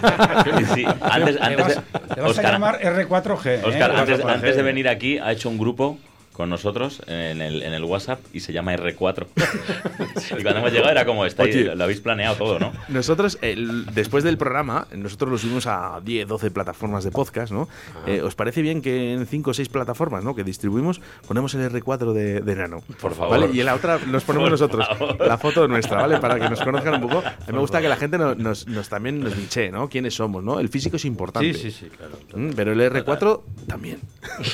[0.57, 0.85] Sí, sí.
[1.01, 1.83] Antes, Te antes vas,
[2.15, 3.45] te vas Óscar, a llamar R4G.
[3.47, 3.61] ¿eh?
[3.65, 4.33] Óscar, antes, R4G.
[4.33, 5.97] antes de venir aquí ha hecho un grupo
[6.39, 9.25] con nosotros en el, en el WhatsApp y se llama R4.
[10.39, 11.75] y cuando hemos llegado era como, estáis, Oye.
[11.75, 12.71] lo habéis planeado todo, ¿no?
[12.87, 17.67] Nosotros, el- después del programa, nosotros lo subimos a 10, 12 plataformas de podcast, ¿no?
[18.07, 20.33] Eh, ¿Os parece bien que en 5 o 6 plataformas, ¿no?
[20.33, 22.83] Que distribuimos, ponemos el R4 de, de Nano?
[23.01, 23.37] Por favor.
[23.37, 23.53] ¿Vale?
[23.53, 25.19] Y en la otra nos ponemos Por nosotros favor.
[25.27, 26.19] la foto nuestra, ¿vale?
[26.19, 27.17] Para que nos conozcan un poco.
[27.19, 29.89] A mí me gusta que la gente no- nos, nos también nos diche, ¿no?
[29.89, 30.57] ¿Quiénes somos, no?
[30.61, 31.53] El físico es importante.
[31.53, 32.13] Sí, sí, sí, claro.
[32.33, 33.99] Mm, Pero el R4 también.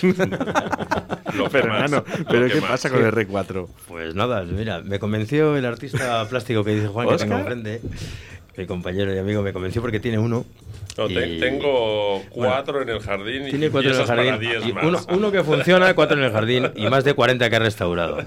[1.36, 3.68] Lo Pero, lo ¿pero qué pasa con el R4?
[3.88, 7.82] Pues nada, mira, me convenció el artista plástico que dice Juan que tengo enfrente,
[8.58, 10.46] mi compañero y amigo, me convenció porque tiene uno.
[10.98, 14.36] No, y- tengo cuatro en el jardín y, Tiene cuatro y en el jardín.
[14.66, 17.60] y uno, uno que funciona, cuatro en el jardín y más de 40 que ha
[17.60, 18.20] restaurado.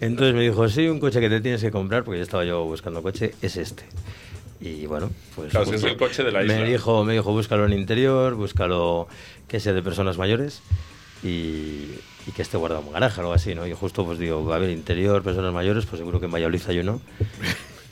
[0.00, 2.62] Entonces me dijo, sí, un coche que te tienes que comprar, porque ya estaba yo
[2.64, 3.82] buscando coche, es este.
[4.60, 5.50] Y bueno, pues...
[5.50, 6.64] Claro, si es el coche de la Me isla.
[6.64, 9.08] dijo, me dijo, búscalo en interior, búscalo
[9.48, 10.62] que sea de personas mayores
[11.22, 11.90] y,
[12.26, 13.66] y que esté guardado en un garaje o algo así, ¿no?
[13.66, 16.78] Y justo pues digo, a ver, interior, personas mayores, pues seguro que en Valladolid hay
[16.80, 17.00] uno.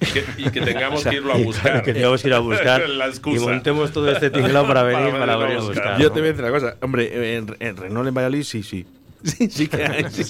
[0.02, 1.62] Y que, y que tengamos que irlo a buscar.
[1.72, 5.10] claro, que tengamos que ir a buscar La y montemos todo este tinglado para venir,
[5.12, 5.74] Para para, venir a buscar.
[5.76, 5.98] buscar.
[6.00, 6.14] Yo ¿no?
[6.14, 6.76] te voy a decir una cosa.
[6.80, 8.86] Hombre, en, en Renault en Valladolid sí, sí.
[9.22, 10.24] Sí, sí que hay, sí,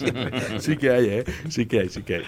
[0.59, 1.25] sí que hay, ¿eh?
[1.49, 2.23] Sí que hay, sí que hay.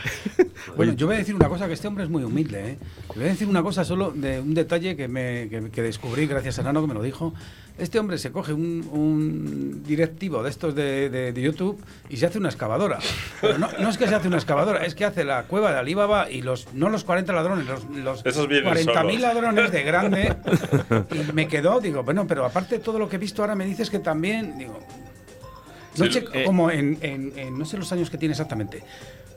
[0.76, 2.78] Bueno, yo voy a decir una cosa, que este hombre es muy humilde, ¿eh?
[3.10, 6.26] Le voy a decir una cosa solo de un detalle que, me, que, que descubrí
[6.26, 7.34] gracias a Nano, que me lo dijo.
[7.78, 12.26] Este hombre se coge un, un directivo de estos de, de- de YouTube y se
[12.26, 12.98] hace una excavadora.
[13.40, 15.78] Pero no, no es que se hace una excavadora, es que hace la cueva de
[15.78, 19.20] Alibaba y los no los 40 ladrones, los, los Esos vienen 40.000 solos.
[19.20, 20.36] ladrones de grande.
[21.28, 23.64] Y me quedó, digo, bueno, pero aparte de todo lo que he visto ahora me
[23.64, 24.78] dices que también, digo,
[25.98, 28.82] no Sí, sé eh, como en, en- en- no sé los años que tiene exactamente,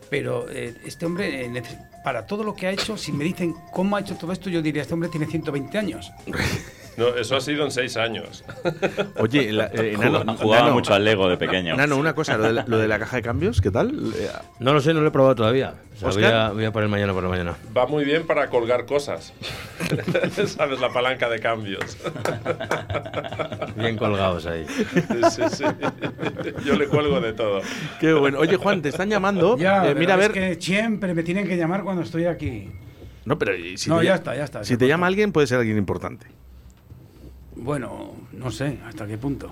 [0.09, 1.63] pero eh, este hombre, eh,
[2.03, 4.61] para todo lo que ha hecho, si me dicen cómo ha hecho todo esto, yo
[4.61, 6.11] diría, este hombre tiene 120 años.
[6.97, 8.43] No, eso ha sido en seis años.
[9.17, 11.75] Oye, la- eh, Nano, Jugaba, jugaba Nano, mucho al Lego de pequeño.
[11.75, 14.13] Nano, una cosa, lo de, la, lo de la caja de cambios, ¿qué tal?
[14.17, 14.29] Eh,
[14.59, 15.73] No lo sé, no lo he probado todavía.
[15.95, 17.55] O sea, voy, a, voy a poner mañana por la mañana.
[17.75, 19.33] Va muy bien para colgar cosas.
[20.47, 20.79] ¿Sabes?
[20.81, 21.97] La palanca de cambios.
[23.75, 24.65] Bien colgados ahí.
[25.31, 25.63] Sí, sí.
[26.65, 27.61] Yo le cuelgo de todo.
[27.99, 28.39] Qué bueno.
[28.39, 29.57] Oye, Juan, te están llamando.
[29.57, 30.31] Ya, Eh, mira, a es ver.
[30.31, 32.71] que siempre me tienen que llamar cuando estoy aquí.
[33.25, 35.47] No, pero ¿y si No, te ya está, ya está, Si te llama alguien, puede
[35.47, 36.27] ser alguien importante.
[37.55, 39.51] Bueno, no sé hasta qué punto.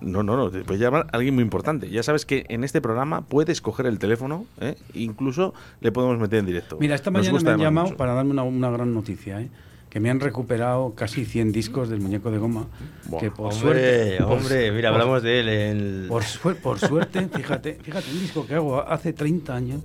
[0.00, 1.88] No, no, no, te puede llamar alguien muy importante.
[1.90, 4.76] Ya sabes que en este programa puedes coger el teléfono, ¿eh?
[4.94, 6.76] incluso le podemos meter en directo.
[6.78, 7.96] Mira, esta mañana me han llamado mucho.
[7.96, 9.48] para darme una, una gran noticia, ¿eh?
[9.88, 12.66] que me han recuperado casi 100 discos del muñeco de goma.
[13.06, 16.04] Buah, que por hombre, suerte, por- hombre, mira, por- hablamos de él el...
[16.08, 19.82] Por, suer- por suerte, fíjate, fíjate, un disco que hago hace 30 años,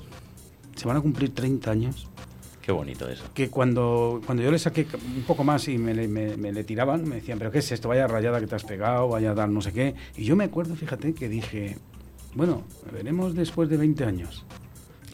[0.76, 2.10] se van a cumplir 30 años,
[2.62, 3.24] Qué bonito eso.
[3.34, 4.86] que cuando, cuando yo le saqué
[5.16, 7.72] un poco más y me le, me- me le tiraban, me decían, pero ¿qué es
[7.72, 7.89] esto?
[7.89, 9.95] Vaya rayada que te has pegado, vaya dar no sé qué.
[10.16, 11.78] Y yo me acuerdo, fíjate, que dije,
[12.36, 14.45] bueno, veremos después de 20 años.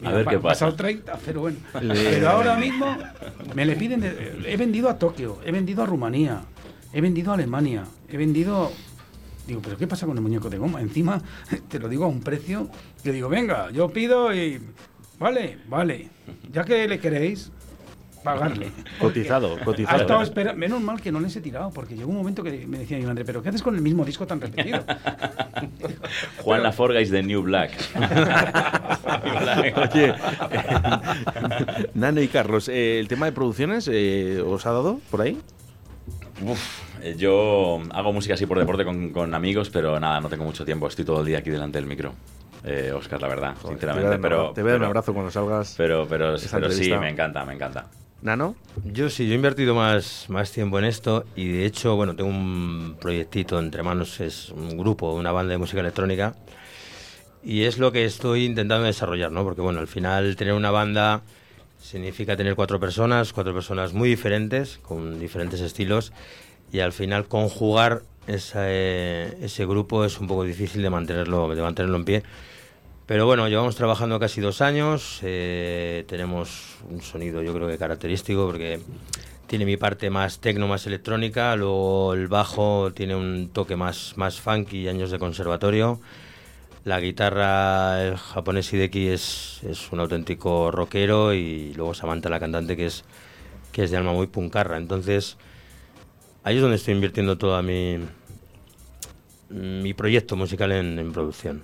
[0.04, 0.66] A ver pa- qué pasa.
[0.66, 1.56] pasado 30, pero bueno.
[1.72, 2.96] Pero ahora mismo
[3.54, 6.42] me le piden, de- he vendido a Tokio, he vendido a Rumanía,
[6.92, 8.70] he vendido a Alemania, he vendido...
[9.46, 10.80] Digo, ¿pero qué pasa con el muñeco de goma?
[10.82, 11.22] Encima
[11.68, 12.68] te lo digo a un precio
[13.02, 14.60] que digo, venga, yo pido y...
[15.18, 16.08] Vale, vale.
[16.52, 17.50] Ya que le queréis,
[18.22, 18.70] pagarle.
[19.00, 20.00] Cotizado, Ha cotizado.
[20.00, 22.78] estado espera- Menos mal que no les he tirado, porque llegó un momento que me
[22.78, 24.84] decía mi madre, ¿pero qué haces con el mismo disco tan repetido?
[26.42, 27.70] Juan Laforga is the new black.
[29.92, 30.14] Oye,
[31.94, 35.38] Nano y Carlos, eh, ¿el tema de producciones eh, os ha dado por ahí?
[36.46, 36.60] Uf,
[37.02, 40.64] eh, yo hago música así por deporte con, con amigos, pero nada, no tengo mucho
[40.64, 40.86] tiempo.
[40.86, 42.12] Estoy todo el día aquí delante del micro.
[42.64, 43.86] Eh, Oscar, la verdad, Joder, sinceramente.
[43.86, 45.74] te voy a dar pero, te voy a dar un abrazo cuando salgas.
[45.76, 47.86] Pero, pero, pero sí, me encanta, me encanta.
[48.20, 48.56] ¿Nano?
[48.84, 52.30] Yo sí, yo he invertido más, más tiempo en esto y de hecho, bueno, tengo
[52.30, 56.34] un proyectito entre manos, es un grupo, una banda de música electrónica
[57.44, 59.44] y es lo que estoy intentando desarrollar, ¿no?
[59.44, 61.22] Porque bueno, al final tener una banda
[61.80, 66.12] significa tener cuatro personas, cuatro personas muy diferentes, con diferentes estilos
[66.72, 71.96] y al final conjugar ese, ese grupo es un poco difícil de mantenerlo, de mantenerlo
[71.96, 72.22] en pie.
[73.06, 78.44] Pero bueno, llevamos trabajando casi dos años, eh, tenemos un sonido yo creo que característico
[78.44, 78.80] porque
[79.46, 84.38] tiene mi parte más tecno, más electrónica, luego el bajo tiene un toque más, más
[84.40, 86.00] funky años de conservatorio.
[86.84, 92.76] La guitarra el japonés Hideki es, es un auténtico rockero y luego Samantha la cantante
[92.76, 93.04] que es,
[93.72, 94.76] que es de alma muy puncarra.
[94.76, 95.38] Entonces
[96.48, 97.98] ahí es donde estoy invirtiendo toda mi,
[99.50, 101.62] mi proyecto musical en, en producción.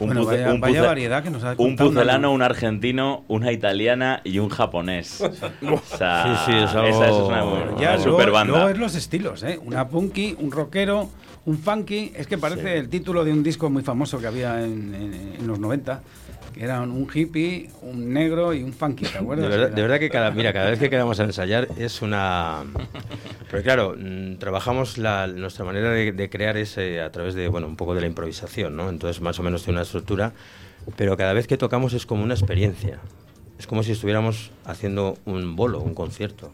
[0.00, 2.32] Un, Bueno, vaya- un vaya variedad que nos ha Un Nano.
[2.32, 5.20] un argentino, una italiana y un japonés.
[5.62, 8.30] O sea, Sí, sí, es algo- esa, esa es una, Bueno, Ya, una luego, super
[8.32, 8.52] banda.
[8.54, 9.60] luego es los estilos, ¿eh?
[9.62, 11.10] Una punky, un rockero,
[11.44, 12.12] un funky.
[12.16, 12.78] Es que parece Sí.
[12.78, 16.00] el título de un disco muy famoso que había en, en- en los 90,
[16.52, 19.48] que eran un hippie, un negro y un funky, ¿te acuerdas?
[19.48, 22.64] De verdad, de verdad que cada, mira, cada vez que quedamos a ensayar es una...
[23.50, 27.48] Pero claro, mm, trabajamos la, nuestra manera de, de crear es eh, a través de,
[27.48, 28.88] bueno, un poco de la improvisación, ¿no?
[28.88, 30.32] Entonces más o menos tiene una estructura,
[30.96, 33.00] pero cada vez que tocamos es como una experiencia.
[33.58, 36.50] Es como si estuviéramos haciendo un bolo, un concierto.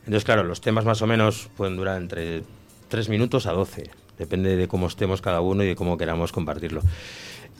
[0.00, 2.42] Entonces, claro, los temas más o menos pueden durar entre
[2.88, 3.90] 3 minutos a 12.
[4.18, 6.82] Depende de cómo estemos cada uno y de cómo queramos compartirlo.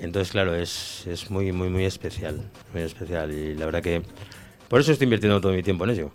[0.03, 2.51] Entonces, claro, es, es muy, muy, muy especial.
[2.75, 3.33] Muy especial.
[3.33, 4.03] Y la verdad que...
[4.69, 6.11] Por eso estoy invirtiendo todo mi tiempo en ello.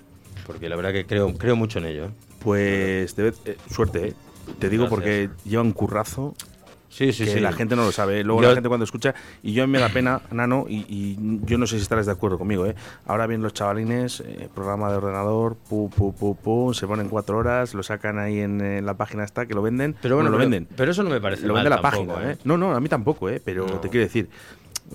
[0.45, 2.05] Porque la verdad que creo, creo mucho en ello.
[2.05, 2.09] ¿eh?
[2.39, 4.13] Pues debe- eh, suerte, ¿eh?
[4.59, 4.89] Te digo Gracias.
[4.89, 6.35] porque lleva un currazo
[6.89, 7.39] Sí, sí, que sí.
[7.41, 8.23] la gente no lo sabe.
[8.23, 9.13] Luego Yo- la gente cuando escucha,
[9.43, 12.37] y yo me da pena, Nano, y, y yo no sé si estarás de acuerdo
[12.39, 12.75] conmigo, ¿eh?
[13.05, 17.37] Ahora vienen los chavalines, eh, programa de ordenador, pu, pu, pu, pu, se ponen cuatro
[17.37, 20.37] horas, lo sacan ahí en, eh, la página esta, que lo venden, Pero bueno, lo
[20.37, 20.67] pero- venden.
[20.77, 22.37] Pero eso no me parece lo mal vende la tampoco, página, ¿eh?
[22.45, 23.41] No, no, a mí tampoco, ¿eh?
[23.43, 23.79] Pero No.
[23.79, 24.29] te quiero decir,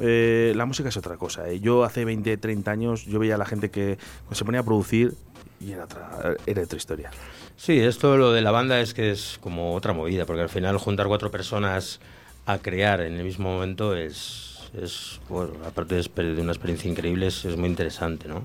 [0.01, 1.49] eh, la música es otra cosa.
[1.51, 1.61] ¿eh?
[1.61, 3.99] Yo hace 20, 30 años, yo veía a la gente que
[4.31, 5.13] se ponía a producir
[5.61, 6.09] y era otra,
[6.47, 7.11] era otra historia.
[7.57, 10.79] Sí, esto lo de la banda es que es como otra movida, porque al final
[10.79, 12.01] juntar cuatro personas
[12.47, 17.45] a crear en el mismo momento es, es bueno, aparte de una experiencia increíble, es,
[17.45, 18.43] es muy interesante, ¿no?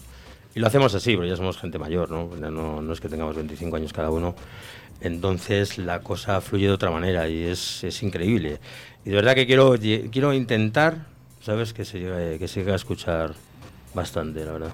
[0.53, 2.29] Y lo hacemos así, porque ya somos gente mayor, ¿no?
[2.51, 4.35] No, no es que tengamos 25 años cada uno.
[5.01, 8.59] Entonces la cosa fluye de otra manera y es, es increíble.
[9.05, 9.75] Y de verdad que quiero,
[10.11, 11.05] quiero intentar,
[11.41, 11.73] ¿sabes?
[11.73, 13.35] Que se, que se llegue a escuchar
[13.93, 14.73] bastante, la verdad.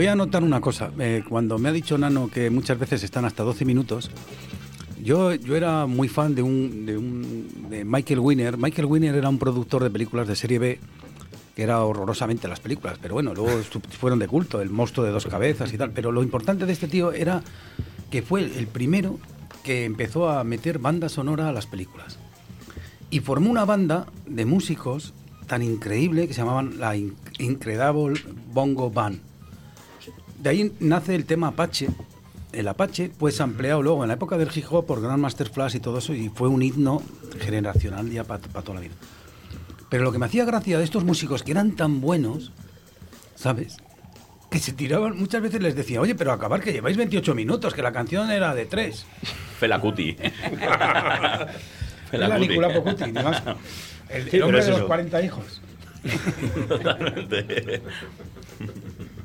[0.00, 0.90] Voy a anotar una cosa.
[0.98, 4.10] Eh, cuando me ha dicho Nano que muchas veces están hasta 12 minutos,
[5.04, 8.56] yo, yo era muy fan de un, de un de Michael Winner.
[8.56, 10.78] Michael Winner era un productor de películas de serie B
[11.54, 13.50] que era horrorosamente las películas, pero bueno, luego
[14.00, 15.90] fueron de culto, el monstruo de dos cabezas y tal.
[15.90, 17.42] Pero lo importante de este tío era
[18.10, 19.18] que fue el primero
[19.62, 22.18] que empezó a meter banda sonora a las películas.
[23.10, 25.12] Y formó una banda de músicos
[25.46, 28.18] tan increíble que se llamaban la In- Incredible
[28.50, 29.28] Bongo Band.
[30.40, 31.88] De ahí nace el tema Apache.
[32.52, 35.80] El Apache fue ampliado luego en la época del hip hop por Grandmaster Flash y
[35.80, 37.02] todo eso y fue un himno
[37.40, 38.94] generacional ya para toda la vida.
[39.88, 42.52] Pero lo que me hacía gracia de estos músicos que eran tan buenos,
[43.34, 43.76] ¿sabes?
[44.50, 47.82] Que se tiraban, muchas veces les decía, oye, pero acabar que lleváis 28 minutos, que
[47.82, 49.06] la canción era de 3.
[49.60, 50.16] Fela Kuti.
[52.12, 53.40] Era Nicolás Pocuti, ni más.
[54.08, 54.88] El, Sí, hombre es de los eso.
[54.88, 55.62] 40 hijos.
[56.66, 57.82] Totalmente.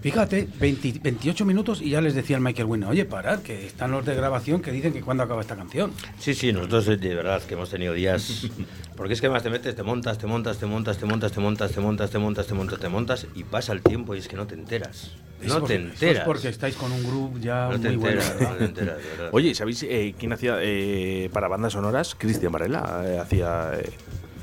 [0.05, 3.89] Fíjate, 20 28 minutos y ya les decía el Michael Winner, oye, parad, que están
[3.89, 5.93] los de grabación que dicen que cuándo acaba esta canción.
[6.19, 8.45] Sí, sí, nosotros de verdad que hemos tenido días.
[8.95, 11.39] Porque es que más te metes, te montas, te montas, te montas, te montas, te
[11.41, 14.27] montas, te montas, te montas, te montas, te montas y pasa el tiempo y es
[14.27, 15.09] que no te enteras.
[15.41, 16.25] No porque- te eso es enteras.
[16.27, 18.21] porque estáis con un grupo ya No te muy bueno.
[18.21, 18.97] enteras, enteras.
[19.31, 22.13] Oye, ¿sabéis eh, quién hacía eh, para bandas sonoras?
[22.13, 23.89] Cristian Varela eh, hacía eh,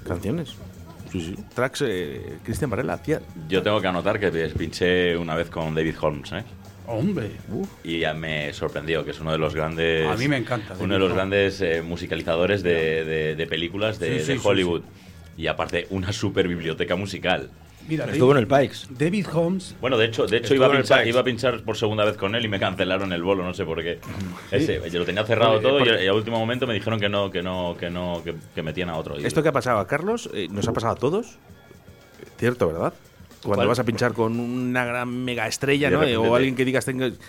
[0.08, 0.56] canciones.
[1.12, 1.34] Sí, sí.
[1.54, 3.20] Tracks, eh, Cristian Varela hacía.
[3.48, 6.44] Yo tengo que anotar que pinché una vez con David Holmes, ¿eh?
[6.86, 7.30] Hombre,
[7.84, 10.06] Y ya me sorprendió, que es uno de los grandes.
[10.08, 14.18] A mí me encanta, Uno de los grandes eh, musicalizadores de, de- de películas de,
[14.18, 14.82] Sí, sí, de sí, Hollywood.
[15.36, 17.50] Y aparte, una super biblioteca musical.
[17.88, 18.86] Mira, Estuvo en David, el Pikes.
[18.90, 22.04] David Holmes, Bueno, de hecho, de hecho iba, a pinchar, iba a pinchar por segunda
[22.04, 23.98] vez con él y me cancelaron el bolo, no sé por qué.
[24.50, 26.98] Ese, yo lo tenía cerrado Oye, todo y, porque- y a último momento me dijeron
[27.00, 29.16] que no, que no, que no, que, que metían a otro.
[29.16, 31.38] Esto que ha pasado a Carlos, eh, nos ha pasado a todos.
[32.38, 32.92] Cierto, ¿verdad?
[33.42, 33.68] Cuando ¿Cuál?
[33.68, 35.98] vas a pinchar con una gran mega estrella, ¿no?
[35.98, 36.84] repente o alguien que digas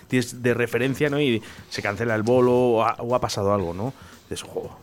[0.08, 1.20] tienes de referencia, ¿no?
[1.20, 3.94] Y se cancela el bolo o ha, o ha pasado algo, ¿no?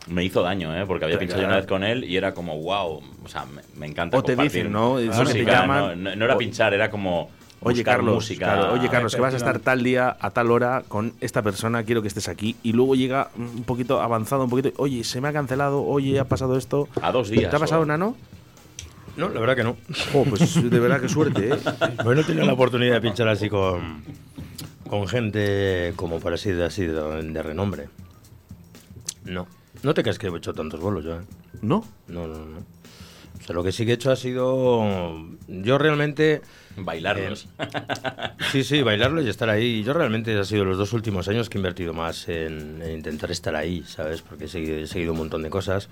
[0.07, 0.85] Me hizo daño, ¿eh?
[0.85, 1.19] Porque había Claro.
[1.19, 4.17] pinchado yo una vez con él y era como, wow, o sea, me, me encanta
[4.17, 4.99] O te dicen, ¿no?
[4.99, 7.29] Eso música, te llaman- no, no- no era o- pinchar, era como
[7.63, 8.45] Oye, Carlos, música.
[8.45, 11.83] claro, oye, Carlos, que vas a estar tal día, a tal hora, con esta persona,
[11.83, 12.55] quiero que estés aquí.
[12.63, 16.25] Y luego llega un poquito avanzado, un poquito, oye, se me ha cancelado, oye, ha
[16.25, 16.89] pasado esto.
[17.01, 17.51] A dos días.
[17.51, 18.15] ¿Te ha pasado, o- Nano?
[19.15, 19.75] No, la verdad que no.
[20.15, 21.57] Oh, pues de verdad que suerte, ¿eh?
[22.03, 24.01] Pues no he tenido la oportunidad de pinchar así con,
[24.89, 27.89] con gente como por así de, así de, de renombre.
[29.25, 29.47] No.
[29.83, 31.21] No te creas que he hecho tantos bolos yo, ¿eh?
[31.61, 31.85] ¿No?
[32.07, 32.57] No, no, no.
[32.59, 34.83] O sea, lo que sí que he hecho ha sido.
[35.47, 36.41] Yo realmente.
[36.77, 37.47] Bailarlos.
[38.51, 39.83] Sí, sí, bailarlo y estar ahí.
[39.83, 43.31] Yo realmente ha sido los dos últimos años que he invertido más en, en intentar
[43.31, 44.21] estar ahí, ¿sabes?
[44.21, 45.89] Porque he seguido, he seguido un montón de cosas.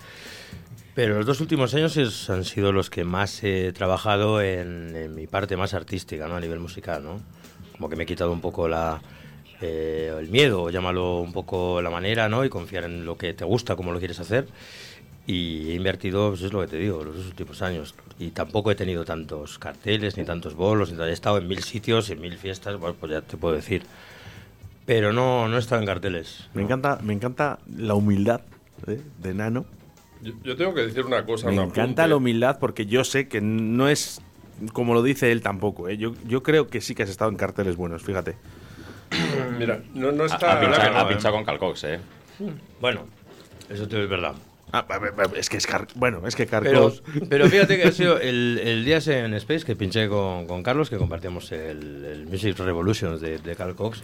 [0.95, 5.15] Pero los dos últimos años es- han sido los que más he trabajado en, en
[5.15, 6.35] mi parte más artística, ¿no?
[6.35, 7.19] A nivel musical, ¿no?
[7.73, 9.01] Como que me he quitado un poco la,
[9.61, 12.45] eh, el miedo, llámalo un poco la manera, ¿no?
[12.45, 14.47] Y confiar en lo que te gusta, como lo quieres hacer.
[15.27, 17.93] Y he invertido, pues es lo que te digo, los últimos años.
[18.17, 21.09] Y tampoco he tenido tantos carteles, ni tantos bolos, ni tal.
[21.09, 23.83] he estado en mil sitios, en mil fiestas, bueno, pues ya te puedo decir.
[24.85, 26.49] Pero no, no he estado en carteles.
[26.53, 28.41] Me encanta, me encanta la humildad
[28.87, 28.99] ¿eh?
[29.21, 29.65] de Nano.
[30.21, 31.47] Yo, yo tengo que decir una cosa.
[31.47, 32.07] Me un encanta apunte.
[32.07, 34.21] la humildad porque yo sé que no es
[34.73, 35.89] como lo dice él tampoco.
[35.89, 35.97] ¿eh?
[35.97, 38.35] Yo, yo creo que sí que has estado en carteles buenos, fíjate.
[39.57, 40.53] Mira, no, está.
[40.53, 41.05] ha pinchado, ¿eh?
[41.09, 41.99] pinchado con Calcox, ¿eh?
[42.79, 43.05] Bueno,
[43.69, 44.33] eso te es verdad.
[44.71, 44.85] Ah,
[45.35, 47.03] es que es Car- bueno, es que Pero, Carcos.
[47.27, 50.61] pero fíjate que ha sido el, el día ese en Space que pinché con, con
[50.61, 54.03] Carlos, que compartíamos el, el Music Revolutions de, de Carl Cox.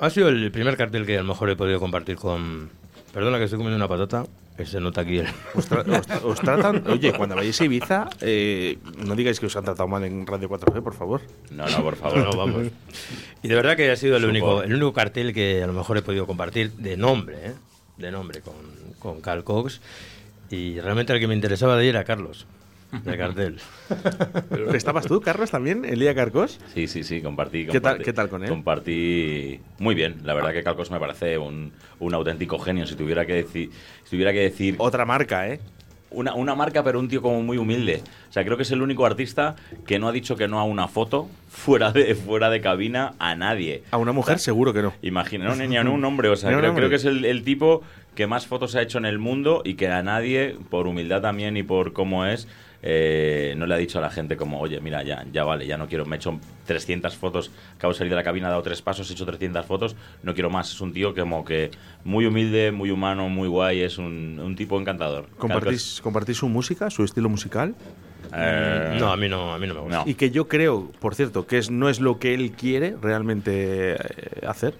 [0.00, 2.70] Ha sido el primer cartel que a lo mejor he podido compartir con...
[3.12, 4.26] Perdona que estoy comiendo una patata,
[4.66, 5.26] se nota aquí el...
[5.54, 6.82] Os, tra- os- os tratan.
[6.88, 10.48] Oye, cuando vayáis a Ibiza, eh, no digáis que os han tratado mal en Radio
[10.48, 11.20] 4G, por favor.
[11.50, 12.18] No, no, por favor.
[12.18, 12.66] No, vamos.
[13.42, 14.54] Y de verdad que ha sido el Supongo.
[14.56, 17.52] único, el único cartel que a lo mejor he podido compartir de nombre, ¿eh?
[17.96, 18.54] De nombre con,
[18.98, 19.80] con Carl Cox.
[20.50, 22.46] Y realmente el que me interesaba de ir era Carlos,
[23.04, 23.58] del cartel.
[24.74, 26.58] ¿Estabas tú, Carlos, también, el día Carcos?
[26.74, 27.66] Sí, sí, sí, compartí.
[27.66, 28.48] ¿Qué tal- qué tal con él?
[28.48, 30.16] Compartí muy bien.
[30.24, 32.86] La verdad que Calcos me parece un, un auténtico genio.
[32.86, 33.70] Si tuviera que decir,
[34.04, 35.60] si tuviera que decir Otra marca, ¿eh?
[36.10, 38.02] una, una marca, pero un tío como muy humilde.
[38.30, 40.64] O sea, creo que es el único artista que no ha dicho que no a
[40.64, 43.82] una foto fuera de, fuera de cabina a nadie.
[43.90, 44.94] A una mujer, seguro que no.
[45.02, 46.30] Imagina, no, ni a un hombre.
[46.30, 47.82] O sea, creo que es el, el tipo
[48.14, 51.56] que más fotos ha hecho en el mundo y que a nadie, por humildad también
[51.56, 52.48] y por cómo es,
[52.82, 55.76] eh, no le ha dicho a la gente como, oye, mira, ya, ya vale, ya
[55.76, 58.62] no quiero, me he hecho 300 fotos, acabo de salir de la cabina, he dado
[58.62, 60.70] tres pasos, he hecho 300 fotos, no quiero más.
[60.72, 61.70] Es un tío que como que
[62.04, 65.26] muy humilde, muy humano, muy guay, es un, un tipo encantador.
[65.38, 67.74] ¿Compartís, ¿Compartís su música, su estilo musical?
[68.34, 69.96] Eh, No, a mí no, a mí no me gusta.
[69.98, 70.10] no.
[70.10, 73.92] Y que yo creo, por cierto, que es, no es lo que él quiere realmente
[73.94, 73.96] eh,
[74.46, 74.74] hacer.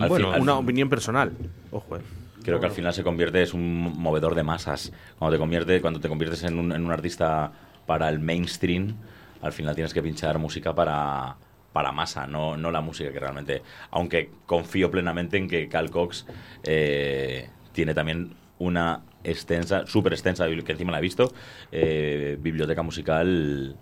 [0.00, 1.32] Al bueno, fin- una fin- opinión personal.
[1.72, 2.00] Ojo, eh.
[2.42, 4.92] Creo que al final se convierte, es un movedor de masas.
[5.18, 7.52] Cuando te, convierte, cuando te conviertes en un, en un artista
[7.86, 8.96] para el mainstream,
[9.42, 11.36] al final tienes que pinchar música para,
[11.72, 13.62] para masa, no, no la música que realmente...
[13.90, 16.26] Aunque confío plenamente en que Cal Cox
[16.62, 21.32] eh, tiene también una extensa, súper extensa, que encima la he visto,
[21.72, 23.76] eh, biblioteca musical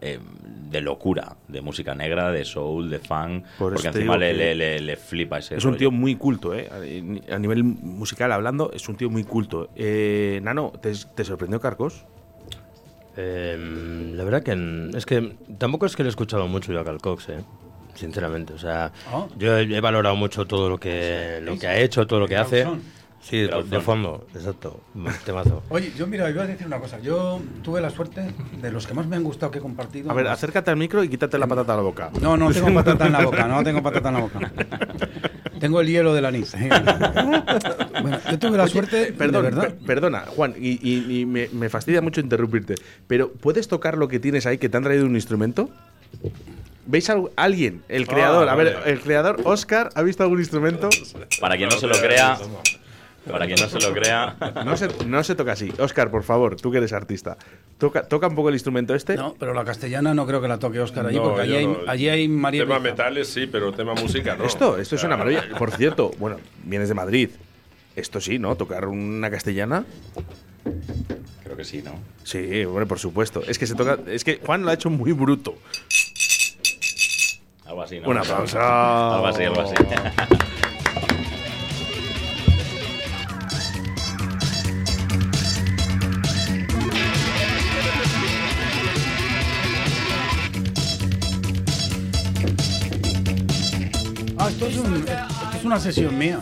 [0.00, 0.18] eh,
[0.70, 4.80] de locura, de música negra, de soul, de funk, Por porque encima le, le- le-
[4.80, 6.68] le flipa ese Es un tío muy culto, ¿eh?
[7.30, 9.70] A nivel musical hablando, es un tío muy culto.
[9.76, 12.04] Eh, Nano, ¿te, te sorprendió Carcos?
[13.16, 16.84] Eh, la verdad que es que tampoco es que le he escuchado mucho yo a
[16.84, 17.40] Cal Cox, eh,
[17.94, 18.52] sinceramente.
[18.54, 19.26] O sea, Ah.
[19.36, 22.66] yo he, valorado mucho todo lo que, lo que ha hecho, todo lo que hace.
[23.22, 24.80] Sí, de, fondo, exacto.
[25.26, 25.62] Temazo.
[25.68, 26.98] Oye, yo mira, iba a decir una cosa.
[27.00, 30.10] Yo tuve la suerte de los que más me han gustado que he compartido.
[30.10, 32.10] A ver, más- acércate al micro y quítate la patata a la boca.
[32.20, 34.52] No, no tengo patata en la boca, no tengo patata en la boca.
[35.60, 36.54] Tengo el hielo del anís.
[38.02, 39.62] bueno, yo tuve la Oye, suerte, perdón, de verdad.
[39.62, 44.08] per- perdona, Juan, y, y- y me, me fastidia mucho interrumpirte, pero ¿puedes tocar lo
[44.08, 45.68] que tienes ahí que te han traído un instrumento?
[46.86, 47.82] ¿Veis a alguien?
[47.88, 50.88] El creador, a ver, el creador, Oscar, ¿ha visto algún instrumento?
[51.40, 52.38] Para quien no se lo crea,
[53.28, 55.72] para quien no se lo crea, No se, no se toca así.
[55.78, 57.36] Oscar, por favor, tú que eres artista,
[57.78, 59.16] toca, toca un poco el instrumento este.
[59.16, 61.66] No, pero la castellana no creo que la toque Oscar allí, No, porque allí hay,
[61.66, 61.78] no.
[61.86, 64.44] allí hay María Tema metales sí, pero tema música no.
[64.44, 65.44] Esto, esto es O sea, una maravilla.
[65.58, 67.30] Por cierto, bueno, vienes de Madrid.
[67.96, 68.54] Esto sí, ¿no?
[68.56, 69.84] Tocar una castellana.
[71.42, 71.92] creo que sí, ¿no?
[72.24, 73.42] Sí, hombre, por supuesto.
[73.46, 73.98] Es que se toca.
[74.06, 75.56] Es que Juan lo ha hecho muy bruto.
[77.66, 78.08] Algo así, ¿no?
[78.08, 78.58] Un aplauso.
[78.60, 79.74] Algo así, algo así.
[94.60, 96.40] Esto es, un- esto es una sesión mía.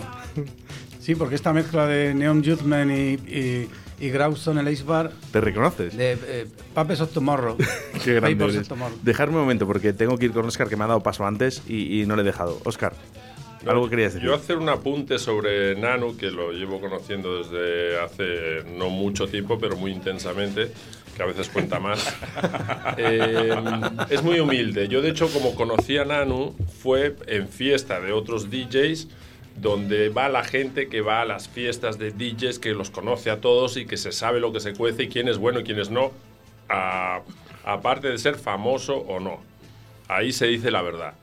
[1.01, 3.69] Sí, porque esta mezcla de Neon Youthman y, y,
[4.01, 5.97] y Grauson, el Ace Bar, ¿Te reconoces?
[5.97, 7.57] de eh, Papes of Tomorrow.
[8.05, 8.59] Qué grande eres.
[8.59, 8.99] of Tomorrow.
[9.03, 11.63] Dejarme un momento, porque tengo que ir con Oscar, que me ha dado paso antes
[11.67, 12.61] y, y no le he dejado.
[12.65, 12.93] Oscar,
[13.65, 14.29] No, algo querías decir.
[14.29, 19.59] Yo hacer un apunte sobre Nanu, que lo llevo conociendo desde hace no mucho tiempo,
[19.59, 20.71] pero muy intensamente,
[21.23, 22.17] a veces cuenta más.
[22.97, 23.55] Eh,
[24.11, 24.89] es muy humilde.
[24.89, 29.09] Yo, de hecho, como conocí a Nanu, fue en fiesta de otros DJs,
[29.57, 33.41] donde va la gente que va a las fiestas de DJs, que los conoce a
[33.41, 35.79] todos y que se sabe lo que se cuece y quién es bueno y quién
[35.79, 36.13] es no,
[37.65, 39.41] aparte de ser famoso o no.
[40.09, 41.15] Ahí se dice la verdad.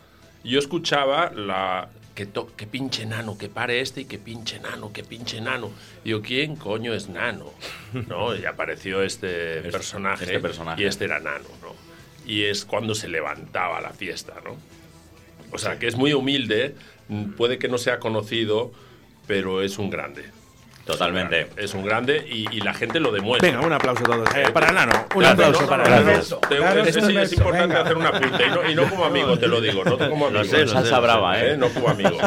[0.44, 1.90] Yo escuchaba la.
[2.16, 5.70] Que, to- que pinche nano, que pare este y que pinche nano, que pinche nano.
[6.04, 7.52] Digo, ¿quién coño es nano?
[8.08, 8.34] ¿No?
[8.36, 10.24] Y apareció este personaje.
[10.24, 10.82] este personaje.
[10.82, 11.76] Y este era nano, ¿no?
[12.26, 14.56] Y es cuando se levantaba la fiesta, ¿no?
[15.52, 16.76] O sea, que es muy humilde,
[17.38, 18.72] puede que no sea conocido,
[19.28, 20.24] pero es un grande.
[20.86, 21.48] Totalmente.
[21.58, 23.50] Es un grande y, y la gente lo demuestra.
[23.50, 24.36] Venga, un aplauso a todos.
[24.36, 26.02] Eh, para Nano, un Claro, aplauso no, para no, Nano.
[26.12, 26.38] no, Beso.
[26.48, 27.82] tengo- Daros es, es beso, importante venga.
[27.82, 30.44] hacer un apunte y no, y no como amigo, te lo digo, no como amigo.
[30.44, 31.54] Lo sé, lo Salsa sé, brava, ¿eh?
[31.54, 31.58] ¿eh?
[31.58, 32.18] No como amigo.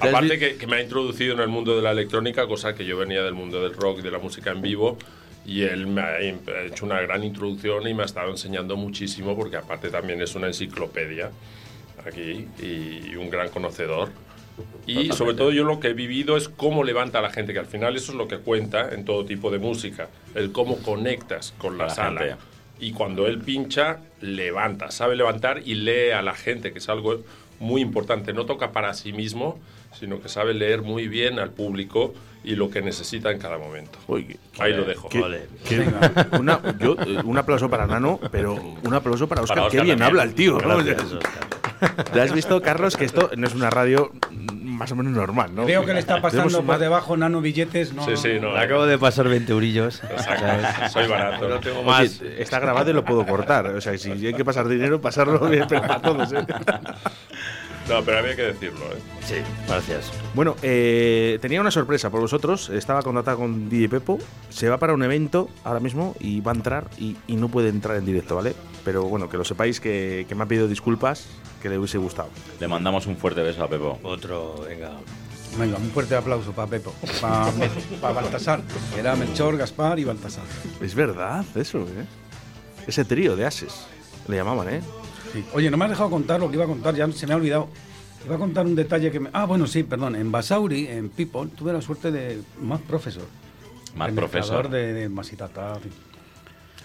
[0.00, 2.96] Aparte que, que me ha introducido en el mundo de la electrónica, cosa que yo
[2.96, 4.96] venía del mundo del rock y de la música en vivo.
[5.44, 9.56] Y él me ha hecho una gran introducción y me ha estado enseñando muchísimo, porque
[9.56, 11.30] aparte también es una enciclopedia
[12.06, 14.10] aquí y un gran conocedor.
[14.86, 15.16] Y Totalmente.
[15.16, 17.66] sobre todo yo lo que he vivido es cómo levanta a la gente, que al
[17.66, 21.78] final eso es lo que cuenta en todo tipo de música, el cómo conectas con
[21.78, 22.20] la, La sala.
[22.20, 22.36] gente.
[22.80, 27.22] Y cuando él pincha, levanta, sabe levantar y lee a la gente, que es algo
[27.60, 28.32] muy importante.
[28.32, 29.60] No toca para sí mismo,
[29.98, 33.98] sino que sabe leer muy bien al público y lo que necesita en cada momento.
[34.08, 35.10] Uy, Ahí lo dejo.
[35.10, 35.42] qué- Vale.
[35.68, 35.84] qué-
[36.38, 39.58] una- yo, eh, un aplauso para Nano, pero un aplauso para Oscar.
[39.58, 40.18] Para Qué Óscar bien también.
[40.20, 40.58] habla el tío.
[40.58, 40.82] ¿no?
[40.82, 41.59] Gracias, Óscar.
[42.12, 45.66] ¿Te has visto, Carlos, que esto no es una radio más o menos normal, ¿no?
[45.66, 47.92] Veo que le está pasando por debajo nano billetes.
[47.92, 48.52] No, Sí, sí, no.
[48.54, 50.02] Le acabo de pasar 20 eurillos.
[50.04, 50.88] Exacto.
[50.90, 51.48] Soy barato.
[51.48, 52.22] No tengo Oye, más.
[52.38, 53.66] está grabado y lo puedo cortar.
[53.66, 56.32] O sea, si hay que pasar dinero, pasarlo bien, pero para todos.
[56.32, 56.38] ¿eh?
[57.88, 58.84] No, pero había que decirlo.
[58.86, 58.98] ¿eh?
[59.26, 59.34] Sí,
[59.66, 60.10] gracias.
[60.34, 62.68] Bueno, eh, tenía una sorpresa por vosotros.
[62.70, 64.18] Estaba contratado con DJ Pepo.
[64.48, 67.68] Se va para un evento ahora mismo y va a entrar y, y no puede
[67.68, 68.54] entrar en directo, ¿vale?
[68.84, 71.26] Pero bueno, que lo sepáis que, que me ha pedido disculpas,
[71.60, 72.28] que le hubiese gustado.
[72.60, 73.98] Le mandamos un fuerte beso a Pepo.
[74.02, 74.92] Otro, venga.
[75.58, 76.94] Venga, un fuerte aplauso para Pepo.
[77.20, 78.62] Para Baltasar.
[78.94, 80.44] que Era Melchor, Gaspar y Baltasar.
[80.80, 82.06] Es verdad, eso, ¿eh?
[82.86, 83.86] Ese trío de ases,
[84.28, 84.80] le llamaban, ¿eh?
[85.32, 85.44] Sí.
[85.54, 87.36] Oye, no me has dejado contar lo que iba a contar, ya se me ha
[87.36, 87.68] olvidado.
[88.26, 89.30] Iba a contar un detalle que me...
[89.32, 90.14] Ah, bueno, sí, perdón.
[90.16, 93.24] En Basauri, en People, tuve la suerte de más profesor.
[93.94, 94.68] Más profesor.
[94.68, 95.78] de, de Masitata.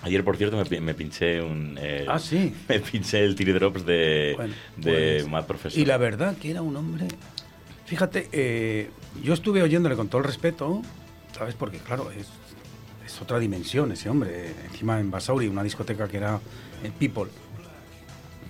[0.02, 1.78] Ayer, por cierto, me, pi- me pinché un.
[1.82, 2.54] eh, Ah, sí.
[2.70, 4.92] Me pinché el Tiridrops de, Bueno, de
[5.22, 5.80] pues, Mad Professor.
[5.80, 7.08] Y la verdad que era un hombre.
[7.86, 8.90] Fíjate, eh,
[9.24, 10.82] yo estuve oyéndole con todo el respeto,
[11.38, 11.56] ¿sabes?
[11.56, 12.28] Porque, claro, es,
[13.06, 14.54] es otra dimensión ese hombre.
[14.72, 16.40] Encima en Basauri, una discoteca que era
[16.84, 17.30] en People,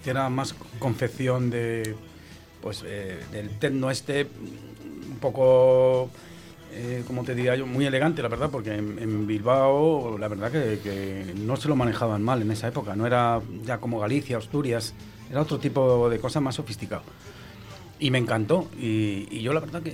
[0.09, 1.95] era más confección de.
[2.61, 4.27] Pues eh, del techno este,
[5.09, 6.09] un poco.
[6.73, 11.33] eh, como te diría yo, muy elegante, la verdad, porque en, Bilbao, la verdad que,
[11.37, 12.95] no se lo manejaban mal en esa época.
[12.95, 14.93] No era ya como Galicia, Asturias,
[15.29, 17.03] era otro tipo de cosa más sofisticado.
[17.99, 18.67] Y me encantó.
[18.77, 19.91] Y, y yo la verdad que...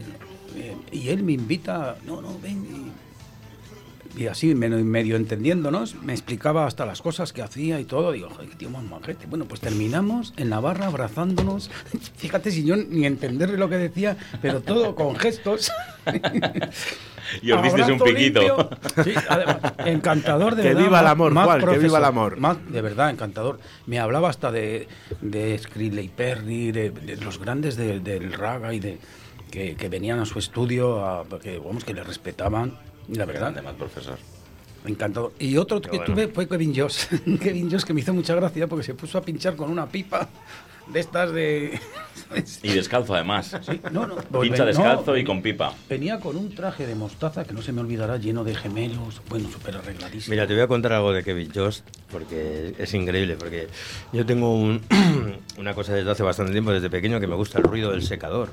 [0.55, 2.65] eh, y él me invita, no, no, ven.
[2.65, 2.91] Y,
[4.17, 8.11] y así, medio, medio entendiéndonos, me explicaba hasta las cosas que hacía y todo.
[8.11, 9.25] Digo, joder, qué tío más majete.
[9.27, 11.69] Bueno, pues terminamos en la barra abrazándonos.
[12.17, 15.71] Fíjate si yo ni entenderle lo que decía, pero todo con gestos.
[17.41, 18.41] Y os disteis un piquito.
[18.41, 18.69] limpio.
[19.05, 20.83] Sí, además, encantador de Que verdad.
[20.83, 22.37] viva el más- amor, más Juan, que viva el amor.
[22.37, 23.59] más- de verdad, encantador.
[23.85, 24.87] Me hablaba hasta de,
[25.21, 28.97] de Skrillex Perry, de, de los grandes de- del raga y de
[29.49, 32.77] que, que venían a su estudio, a, que, vamos, que le respetaban.
[33.07, 34.17] Y la verdad, de Mad Professor.
[34.85, 35.33] encantado.
[35.39, 36.05] Y otro que bueno.
[36.05, 37.07] tuve fue Kevin Joss.
[37.41, 40.29] Kevin Joss que me hizo mucha gracia porque se puso a pinchar con una pipa
[40.87, 41.79] de estas de...
[42.63, 43.57] Y descalzo, además.
[43.61, 45.73] Sí, no, no, Pincha no, descalzo y con pipa.
[45.89, 49.49] Venía con un traje de mostaza que no se me olvidará, lleno de gemelos, bueno,
[49.51, 50.31] súper arregladísimo.
[50.31, 53.67] Mira, te voy a contar algo de Kevin Jost, porque es increíble, porque
[54.13, 54.81] yo tengo un-
[55.57, 58.49] una cosa desde hace bastante tiempo, desde pequeño, que me gusta el ruido del secador.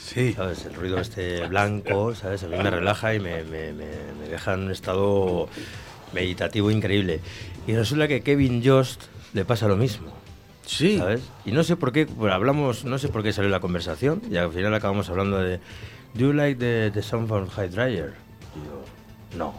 [0.00, 0.32] Sí.
[0.34, 0.64] ¿Sabes?
[0.66, 2.44] El ruido este blanco, ¿sabes?
[2.44, 5.48] A mí me relaja y me, me- me- me deja en un estado
[6.12, 7.20] meditativo increíble.
[7.66, 9.02] Y resulta que Kevin Jost
[9.34, 10.12] le pasa lo mismo.
[10.66, 10.98] Sí.
[10.98, 11.22] ¿sabes?
[11.46, 14.36] Y no sé por qué, bueno, hablamos, no sé por qué salió la conversación y
[14.36, 15.58] al final acabamos hablando de
[16.14, 18.12] Do you like the, the sound from high dryer?
[18.54, 19.54] Y yo, no,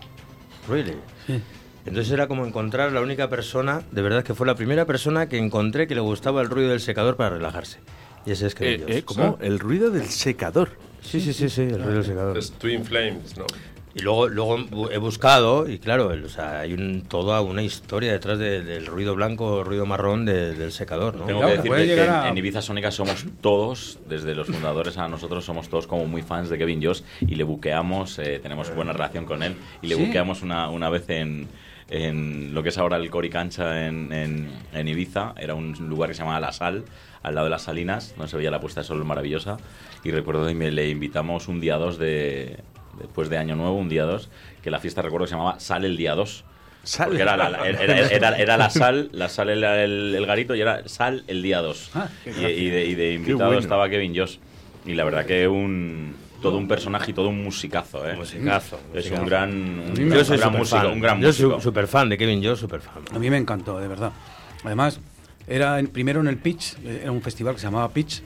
[0.68, 0.98] really.
[1.26, 1.42] Sí.
[1.86, 5.38] Entonces era como encontrar la única persona, de verdad que fue la primera persona que
[5.38, 7.80] encontré que le gustaba el ruido del secador para relajarse.
[8.26, 9.38] Y ese es que Eh, eh, ¿Cómo?
[9.42, 10.72] El ruido del secador.
[11.02, 12.38] Sí, sí, sí, sí, el ruido del secador.
[12.38, 13.46] Es Twin Flames, ¿no?
[13.98, 18.38] Y luego, luego he buscado, y claro, o sea, hay un, toda una historia detrás
[18.38, 21.26] de- del ruido blanco, ruido marrón de- del secador, ¿no?
[21.26, 24.48] Tengo Claro, que decirte que llegar en, a- en Ibiza Sónica somos todos, desde los
[24.48, 28.40] fundadores a nosotros, somos todos como muy fans de Kevin Joss y le buqueamos, eh,
[28.42, 30.06] tenemos buena relación con él y le Sí.
[30.06, 31.48] buqueamos una, una vez en,
[31.90, 35.34] en lo que es ahora el Coricancha en, en, en Ibiza.
[35.38, 36.84] Era un lugar que se llamaba La Sal,
[37.24, 39.58] al lado de las Salinas, donde se veía la puesta de sol maravillosa.
[40.04, 42.58] Y recuerdo que me- le invitamos un día 2 de,
[43.00, 44.30] después de Año Nuevo, un día 2,
[44.62, 46.44] que la fiesta recuerdo que se llamaba Sal el día 2.
[46.84, 47.08] Sal.
[47.08, 50.62] Porque era la, era, era- era la sal, la sal era el, el garito y
[50.62, 51.92] era sal el día 2.
[51.96, 53.60] Ah, y, y de, y de invitado bueno.
[53.60, 54.40] estaba Kevin Joss.
[54.86, 58.16] Y la verdad que un todo un personaje y todo un musicazo, ¿eh?
[58.16, 59.22] Musicazo, Es musicazo.
[59.24, 60.86] un gran, un, Yo gran soy músico, superfan.
[60.94, 63.04] un gran Yo soy súper fan de Kevin Joss, súper fan.
[63.14, 64.12] A mí me encantó, de verdad.
[64.64, 65.00] Además,
[65.48, 68.22] era en- primero en el Pitch, eh, era un festival que se llamaba Pitch.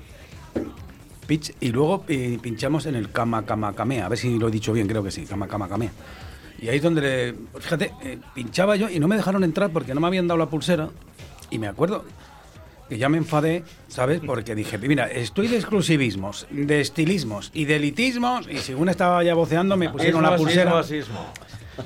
[1.28, 4.52] Pitch, y luego eh, pinchamos en el Kama Kama Kamea, a ver si lo he
[4.52, 5.92] dicho bien, creo que sí, Kama Kama Kamea.
[6.62, 9.94] Y ahí es donde, le- fíjate, eh, pinchaba yo y no me dejaron entrar porque
[9.96, 10.90] no me habían dado la pulsera.
[11.50, 12.06] Y me acuerdo
[12.90, 14.22] que ya me enfadé, ¿sabes?
[14.26, 18.48] Porque dije, mira, estoy de exclusivismos, de estilismos y de elitismos.
[18.50, 20.72] Y según estaba ya voceando, me pusieron la pulsera.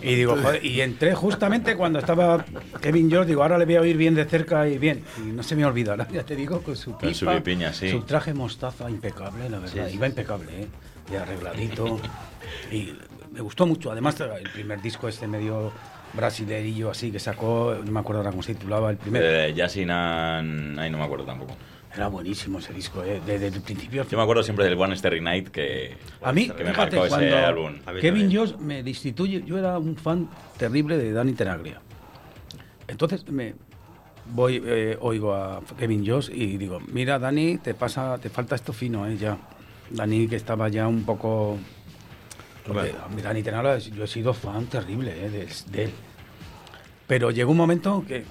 [0.02, 2.46] Y digo, joder, y entré justamente cuando estaba
[2.82, 5.04] Kevin George, digo, ahora le voy a oír bien de cerca y bien.
[5.18, 7.90] Y no se me olvidará, ya te digo, con su pipa, Con su pipiña, sí.
[7.90, 10.68] su traje mostaza impecable, la verdad, Sí, iba impecable, ¿eh?
[11.12, 12.00] Y arregladito.
[12.72, 12.94] y
[13.32, 15.72] me gustó mucho, además el primer disco este medio
[16.14, 19.26] brasilerillo así que sacó, no me acuerdo ahora cómo se titulaba el primero.
[19.26, 21.56] Eh, Yasin, ay, no me acuerdo tampoco.
[21.96, 23.22] Era buenísimo ese disco, ¿eh?
[23.26, 26.64] Desde el principio Yo me acuerdo siempre del One Starry Night que, A mí, que
[26.64, 27.76] me fíjate, marcó ese álbum.
[27.86, 28.30] A mí Kevin.
[28.32, 31.82] Jones me destituye, yo era un fan terrible de Dani Tenaglia.
[32.88, 33.56] Entonces me
[34.26, 38.74] voy, eh, oigo a Kevin Jones y digo, mira Dani, te pasa, te falta esto
[38.74, 39.38] fino, eh, ya.
[39.90, 41.58] Dani que estaba ya un poco...
[42.68, 42.94] porque
[43.24, 45.92] Dani Tenaglia, yo he sido fan terrible eh, de, de él.
[47.08, 48.26] Pero llegó un momento que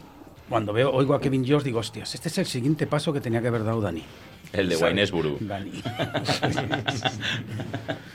[0.49, 3.41] cuando veo, oigo a Kevin Jones digo, hostias, este es el siguiente paso que tenía
[3.41, 4.03] que haber dado Dani.
[4.53, 4.77] El de.
[4.77, 5.37] Waynesboro.
[5.41, 5.73] Dani.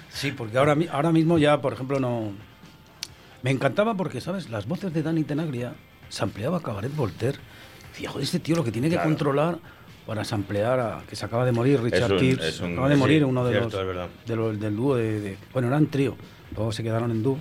[0.10, 2.32] sí, porque ahora, ahora mismo ya, por ejemplo, no...
[3.42, 4.50] Me encantaba porque, ¿sabes?
[4.50, 5.74] Las voces de Dani Tenaglia
[6.10, 7.38] sampleaba Cabaret Voltaire.
[7.92, 9.58] Decía, joder, este tío lo que tiene que controlar
[10.06, 11.04] para samplear a...
[11.10, 12.40] que se acaba de morir Richard un-
[12.74, 14.10] acaba de sí, morir uno de cierto, los...
[14.26, 16.16] de los- del dúo de, de- Bueno, eran trío.
[16.56, 17.40] Luego se quedaron en dúo.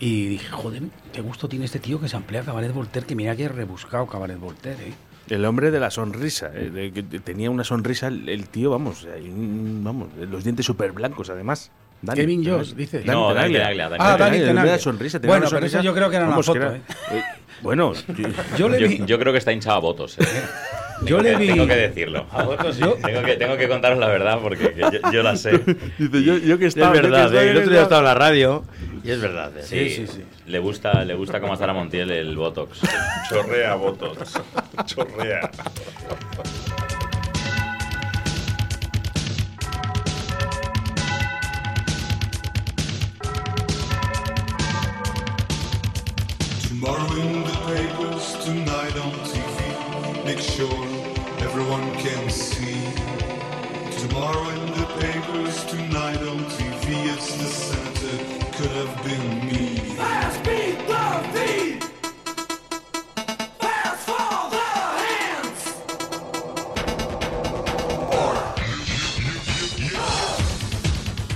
[0.00, 3.44] Y dije, joder, qué gusto tiene este tío que samplea Cabaret Voltaire, que mira que
[3.44, 4.92] he rebuscado Cabaret Voltaire, ¿eh?
[5.30, 6.50] El hombre de la sonrisa.
[6.54, 10.92] eh, de que tenía una sonrisa el, el tío, vamos, ahí, vamos, los dientes súper
[10.92, 11.70] blancos además.
[12.02, 12.76] Dani, Kevin ¿no Josh, es?
[12.76, 12.98] dice.
[12.98, 13.90] Dani No, Dani Tenaglia.
[13.98, 16.30] Ah, Dani Tenaglia, sonrisa, tenía Bueno, una pero eso sonrisa, yo creo que era una
[16.32, 16.80] vamos, foto, era- ¿eh?
[17.12, 17.22] eh,
[17.62, 17.92] bueno,
[18.58, 20.18] yo- Yo vi, yo creo que está hinchado a votos.
[20.18, 20.24] eh.
[21.06, 22.26] yo le vi, Tengo que decirlo.
[22.30, 22.76] A votos.
[22.76, 25.52] Yo- Tengo, que, tengo que contaros la verdad porque que yo, yo la sé.
[25.98, 27.50] dice, yo, yo que Es estaba, yo que verdad, estaba ¿eh?
[27.50, 28.64] el otro día estaba en la radio
[29.04, 29.56] y es verdad.
[29.58, 29.62] ¿eh?
[29.62, 30.24] Sí, sí, sí.
[30.46, 32.80] Le gusta, le gusta cómo está la Montiel el Botox.
[33.28, 34.40] Chorrea votos.
[34.86, 35.50] Chorrea.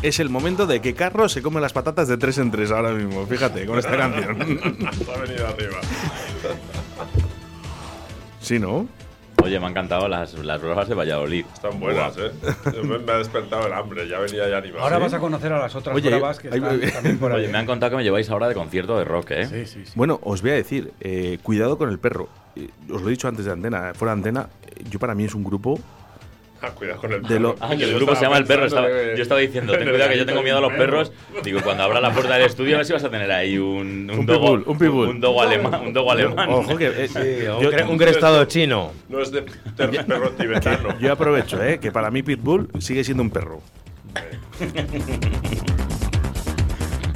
[0.09, 2.93] Es el momento de que Carlos se come las patatas de tres en tres ahora
[2.93, 3.27] mismo.
[3.27, 4.39] Fíjate, con esta canción.
[5.15, 5.77] Ha venido arriba.
[8.41, 8.89] Sí, ¿no?
[9.43, 11.45] Oye, me han encantado las, las pruebas de Valladolid.
[11.53, 12.31] Están buenas, ¿eh?
[12.83, 14.83] Me, me ha despertado el hambre, ya venía ya animado.
[14.83, 16.55] ahora vas a conocer a las otras Oye, bravas que hay-
[16.85, 17.43] están también por ahí.
[17.45, 19.47] Oye, me han contado que me lleváis ahora de concierto de rock, ¿eh?
[19.47, 19.93] Sí, sí, sí.
[19.95, 22.31] Bueno, os voy a decir, eh, cuidado con el perro.
[22.57, 24.49] Eh, os lo he dicho antes de antena, eh, fuera de antena,
[24.91, 25.79] yo para mí es un grupo.
[26.63, 27.69] Ah, cuidado con el De lo- perro.
[27.73, 28.67] Ah, que el grupo se llama El Perro.
[28.67, 31.13] estaba- yo estaba diciendo, en ten cuidado que yo tengo miedo a los perros.
[31.45, 34.11] Digo, cuando abra la puerta del estudio, a ver si vas a tener ahí un,
[34.11, 35.09] Un dogo- pitbull, un pitbull.
[35.09, 35.81] Un dogo alemán.
[35.87, 36.49] Un dogo alemán.
[36.51, 36.87] Ojo que.
[36.87, 38.93] eh, Sí, un, yo, cre- un crestado chino.
[39.09, 40.99] No es de perro tibetano.
[40.99, 43.61] yo aprovecho, eh, que para mí Pitbull sigue siendo un perro.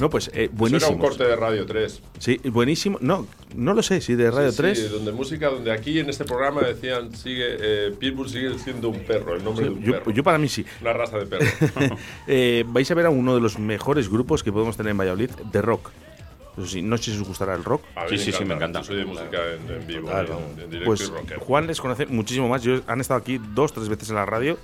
[0.03, 0.99] No, pues eh, Eso era un buenísimo.
[0.99, 2.01] corte de Radio 3.
[2.19, 2.97] Sí, buenísimo.
[2.99, 3.25] No,
[3.55, 4.77] no lo sé, si de Radio Sí, 3.
[4.79, 8.99] Sí, donde música, donde aquí en este programa decían, sigue, eh, Pitbull sigue siendo un
[8.99, 10.11] perro, el nombre de un yo, perro.
[10.11, 10.65] yo para mí sí.
[10.81, 11.45] Una raza de perro.
[12.27, 15.29] Eh, vais a ver a uno de los mejores grupos que podemos tener en Valladolid
[15.29, 15.91] de rock.
[16.57, 17.81] Eso sí, no sé si os gustará el rock.
[17.95, 18.79] A Sí, sí, sí, me encanta.
[18.81, 20.39] Yo soy de música en, en vivo, Claro.
[20.57, 21.37] en, en directo Pues y rocker.
[21.39, 22.61] Juan les conoce muchísimo más.
[22.61, 24.57] Yo, han estado aquí dos, tres veces en la radio.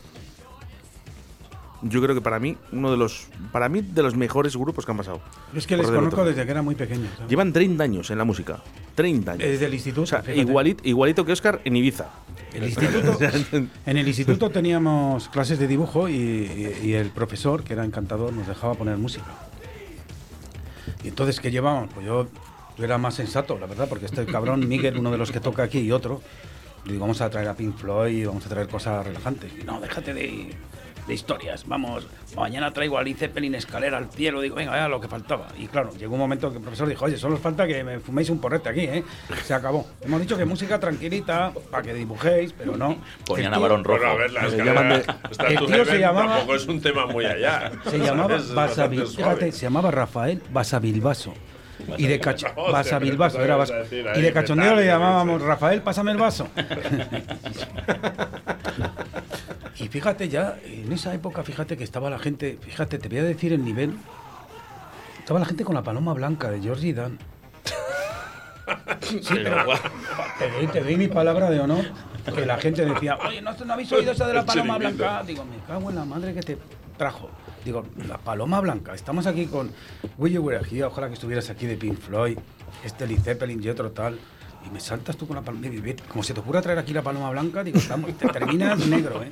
[1.81, 4.91] Yo creo que para mí, uno de los, para mí, de los mejores grupos que
[4.91, 5.21] han pasado.
[5.55, 7.07] Es que les conozco desde que era muy pequeño.
[7.15, 7.29] ¿sabes?
[7.29, 8.59] Llevan 30 años en la música.
[8.95, 9.43] 30 años.
[9.47, 10.01] Desde el instituto.
[10.01, 10.39] o sea, fíjate.
[10.41, 12.09] igualito, igualito que Oscar en Ibiza.
[12.53, 13.17] El instituto,
[13.85, 18.33] en el instituto teníamos clases de dibujo y, y- y el profesor, que era encantador,
[18.33, 19.25] nos dejaba poner música.
[21.03, 21.89] Y entonces, ¿qué llevábamos?
[21.93, 22.27] Pues yo,
[22.77, 25.63] yo era más sensato, la verdad, porque este cabrón, Miguel, uno de los que toca
[25.63, 26.21] aquí y otro,
[26.85, 29.51] le digo, vamos a traer a Pink Floyd vamos a traer cosas relajantes.
[29.61, 30.49] Y no, déjate de,
[31.09, 35.01] de historias, vamos, mañana traigo a Led Zeppelin escalera al cielo, digo, venga, ya lo
[35.01, 35.47] que faltaba.
[35.57, 37.99] Y claro, llegó un momento que el profesor dijo, oye, solo os falta que me
[37.99, 39.03] fuméis un porrete aquí, ¿eh?
[39.43, 39.85] Se acabó.
[40.01, 42.95] Hemos dicho que música tranquilita, para que dibujéis, pero no.
[43.25, 43.99] Ponían a Barón Rojo.
[43.99, 46.55] Bueno, a ver, la escalera llaman de- está El tu tío jefe, se llamaba- Tampoco
[46.55, 47.71] es un tema muy allá.
[47.89, 51.33] Se llamaba Basabil, fíjate, se llamaba Rafael Basavilbaso.
[51.97, 54.75] Y de cacho, Hostia, Basavilbaso, pero era vas a decir ahí Y de de cachondeo
[54.75, 55.41] le llamábamos.
[55.41, 56.47] Rafael, pásame el vaso.
[59.79, 63.23] y fíjate ya, en esa época, fíjate que estaba la gente, fíjate, te voy a
[63.23, 63.95] decir el nivel.
[65.19, 67.17] Estaba la gente con la paloma blanca de Georgie Dan.
[69.09, 69.65] Sí, pero
[70.37, 71.85] te doy, te doy mi palabra de honor
[72.31, 75.23] que la gente decía, oye, ¿no, no habéis oído esa de la paloma blanca?
[75.25, 76.57] Digo, me cago en la madre que te
[76.97, 77.29] trajo.
[77.65, 78.93] Digo, la paloma blanca.
[78.93, 79.71] Estamos aquí con
[80.17, 82.37] Will You Were Here, ojalá que estuvieras aquí de Pink Floyd,
[82.83, 84.17] este Led Zeppelin y otro tal.
[84.65, 85.67] Y me saltas tú con la paloma.
[86.09, 89.31] Como se te ocurra traer aquí la paloma blanca, digo, estamos, te terminas negro, ¿eh?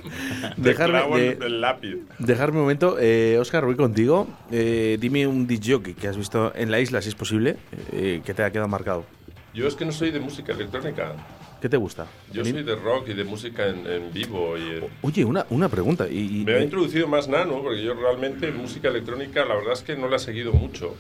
[0.56, 1.98] Dejarme, de- el lápiz.
[2.18, 2.98] dejarme un momento.
[3.00, 4.28] Eh, Oscar, voy contigo.
[4.52, 7.58] Eh, dime un DJ que has visto en la isla, si es posible,
[7.92, 9.06] eh, que te ha quedado marcado.
[9.54, 11.14] Yo es que no soy de música electrónica.
[11.62, 12.06] ¿Qué te gusta?
[12.32, 14.58] Yo soy de rock y de música en, en vivo.
[14.58, 16.08] Y en- Oye, una, una pregunta.
[16.08, 19.74] Y, y- Me ha eh, introducido más Nano, porque yo realmente música electrónica, la verdad
[19.74, 20.96] es que no la he seguido mucho.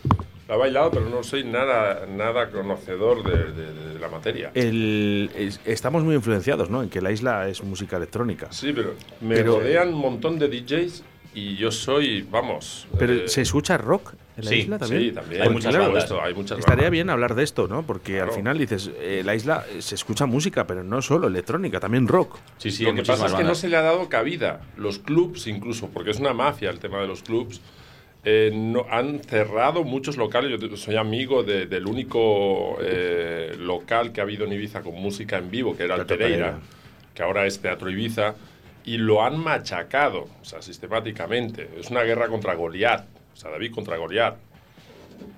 [0.47, 4.51] La he bailado, pero no soy nada, nada conocedor de, de- de la materia.
[4.53, 6.81] el- es- estamos muy influenciados, ¿no?
[6.83, 8.47] En que la isla es música electrónica.
[8.51, 11.03] Sí, pero me Pero- rodean un montón de DJs
[11.37, 12.87] y yo soy, vamos.
[12.97, 15.01] Pero eh, ¿se escucha rock en la sí, isla también?
[15.03, 15.41] Sí, también.
[15.43, 16.03] Hay muchas claro, bandas.
[16.05, 16.91] Esto, hay muchas Estaría bandas.
[16.91, 17.83] bien hablar de esto, ¿no?
[17.85, 18.31] Porque Claro.
[18.31, 22.07] al final dices, eh, la isla eh, se escucha música, pero no solo electrónica, también
[22.07, 22.37] rock.
[22.57, 24.61] Sí, sí, Lo que pasa es que no se le ha dado cabida.
[24.77, 27.61] Los clubs, incluso, porque es una mafia el tema de los clubs,
[28.23, 30.59] eh, no, han cerrado muchos locales.
[30.59, 35.37] Yo soy amigo de- del único eh, local que ha habido en Ibiza con música
[35.37, 36.59] en vivo, que era el Pereira.
[37.13, 38.35] que ahora es Teatro Ibiza,
[38.87, 41.69] y lo han machacado, o sea, sistemáticamente.
[41.77, 44.37] Es una guerra contra Goliat, o sea, David contra Goliat.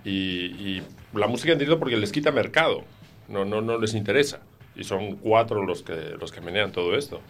[0.05, 2.83] Y, la música entiendo porque les quita mercado,
[3.27, 4.41] no, no, no les interesa.
[4.75, 7.21] Y son cuatro los que, los que menean todo esto.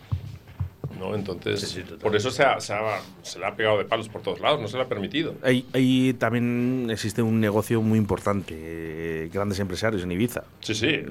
[1.00, 1.16] ¿No?
[1.16, 1.98] Entonces, Sí, sí, total.
[2.00, 4.60] por eso se, ha- se ha- se le ha pegado de palos por todos lados,
[4.62, 5.36] no se le ha permitido.
[5.42, 10.44] Ahí, ahí también existe un negocio muy importante, eh, grandes empresarios en Ibiza.
[10.60, 11.02] Sí, sí,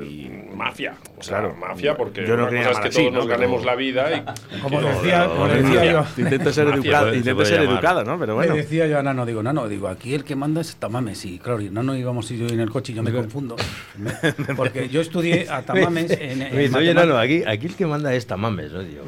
[0.54, 0.94] mafia.
[1.18, 1.54] O sea, Claro.
[1.56, 3.18] mafia, porque Yo no una cosa es que así, todos ¿no?
[3.20, 4.58] nos ganemos la vida y...
[4.62, 6.06] Como decía, no, como no, decía no, yo.
[6.22, 8.18] Intenta ser Mafia, educado, se intenta ser educada, ¿no?
[8.18, 8.54] Pero bueno.
[8.54, 11.24] Le decía yo a Nano, digo, Nano, digo, aquí el que manda es Tamames.
[11.24, 13.56] Y claro, y Nano íbamos y yo en el coche y yo me confundo.
[14.56, 16.94] Porque yo estudié a Tamames en, oye, matemáticas".
[16.94, 18.82] no, no, aquí, aquí el que manda es Tamames, ¿no?
[18.82, 19.04] Digo,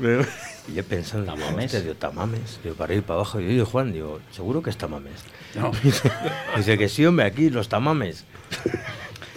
[0.70, 1.82] y yo pensando, ¿Tamames?
[1.82, 3.40] digo, Tamames, digo, para ir para abajo.
[3.40, 5.14] Y yo, digo, Juan, digo, seguro que es Tamames.
[5.54, 5.72] No.
[6.56, 8.24] Dice que sí, hombre, aquí los Tamames.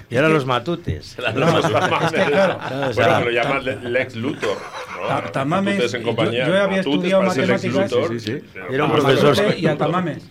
[0.09, 1.15] Y ahora los matutes.
[1.33, 1.65] Tamames.
[1.65, 4.57] Es que, claro, o sea, bueno, lo llaman Le- Lex Luthor.
[5.01, 5.07] ¿no?
[5.07, 6.47] Ta- Tamames, Matutes en yo- compañía.
[6.47, 7.91] yo había Matutes estudiado matemáticas.
[7.91, 8.09] Luthor.
[8.11, 8.59] Sí, sí, sí.
[8.71, 9.55] Era un profesor.
[9.57, 10.23] Y a Tamames.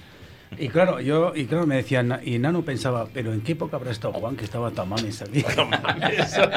[0.59, 3.91] Y claro, yo, y claro, me decían, y Nano pensaba, pero ¿en qué época habrá
[3.91, 5.45] estado Juan que estaba Tamames aquí?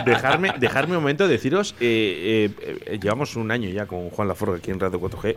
[0.06, 4.58] dejarme, dejarme un momento deciros, eh, eh, eh, llevamos un año ya con Juan Laforga
[4.58, 5.36] aquí en Radio 4G.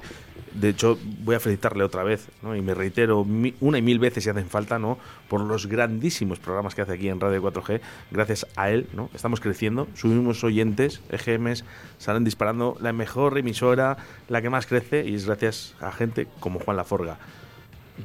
[0.55, 2.57] De hecho, voy a felicitarle otra vez, ¿no?
[2.57, 4.99] y me reitero mi- una y mil veces si hacen falta, ¿no?
[5.29, 7.81] por los grandísimos programas que hace aquí en Radio 4G.
[8.11, 9.09] Gracias a él, ¿no?
[9.15, 11.65] estamos creciendo, subimos oyentes, EGMs,
[11.99, 13.99] salen disparando la mejor emisora,
[14.29, 17.19] la que más crece, y es gracias a gente como Juan Laforga.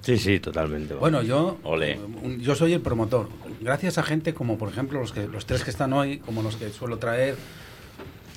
[0.01, 0.93] Sí, sí, totalmente.
[0.95, 1.57] Bueno, yo,
[2.39, 3.29] yo soy el promotor.
[3.61, 6.55] Gracias a gente como, por ejemplo, los, que, los tres que están hoy, como los
[6.57, 7.35] que suelo traer.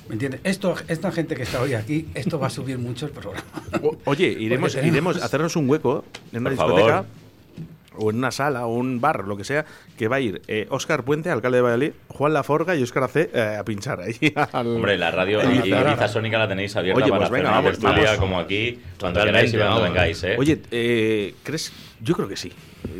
[0.07, 0.39] ¿Me entiendes?
[0.45, 3.43] Esto, esta gente que está hoy aquí, esto va a subir mucho el programa.
[3.83, 7.05] O- oye, iremos, tenemos- iremos a hacernos un hueco en una Por discoteca favor.
[7.97, 9.65] O en una sala o un bar, lo que sea,
[9.97, 13.15] que va a ir eh, Óscar Puente, alcalde de Valladolid, Juan Laforga y Óscar AC
[13.33, 14.15] eh, a pinchar ahí.
[14.51, 15.57] al- Hombre, la radio y.
[15.69, 18.17] Ibiza Sónica la tenéis abierta Oye, para pues venga, vamos, tertulia vamos.
[18.19, 20.35] como aquí, cuando queráis y cuando vengáis, ¿eh?
[20.37, 21.71] Oye, eh, ¿crees?
[22.01, 22.51] Yo creo que sí.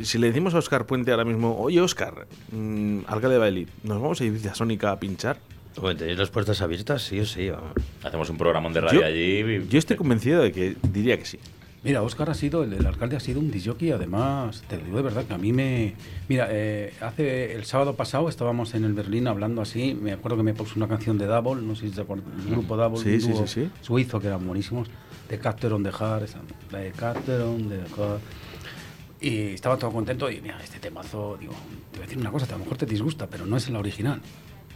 [0.03, 4.01] Si le decimos a Óscar Puente ahora mismo, oye Óscar, mm, alcalde de Valladolid, ¿nos
[4.01, 5.37] vamos a ir a Sónica a pinchar?
[5.79, 7.03] Bueno, ¿Tenéis las puertas abiertas?
[7.03, 7.71] Sí o sí, vamos.
[8.03, 9.39] Hacemos un programón de radio Yo- allí.
[9.41, 11.39] y- Yo estoy convencido de que diría que sí.
[11.87, 14.97] Mira, Óscar ha sido, el, el alcalde ha sido un disjockey, además, te lo digo
[14.97, 15.95] de verdad, que a mí me...
[16.27, 20.43] Mira, eh, hace el sábado pasado estábamos en el Berlín hablando así, me acuerdo que
[20.43, 23.13] me puso una canción de Double, no sé si se acuerdan, el grupo Double, Sí,
[23.13, 23.69] un sí, dúo sí, sí.
[23.81, 24.89] suizo, que eran buenísimos,
[25.29, 26.39] de Carter on the Heart, esa,
[26.77, 28.21] de Carter on the Heart.
[29.19, 31.53] Y estaba todo contento y mira, este temazo, digo,
[31.91, 33.79] te voy a decir una cosa, a lo mejor te disgusta, pero no es la
[33.79, 34.21] original.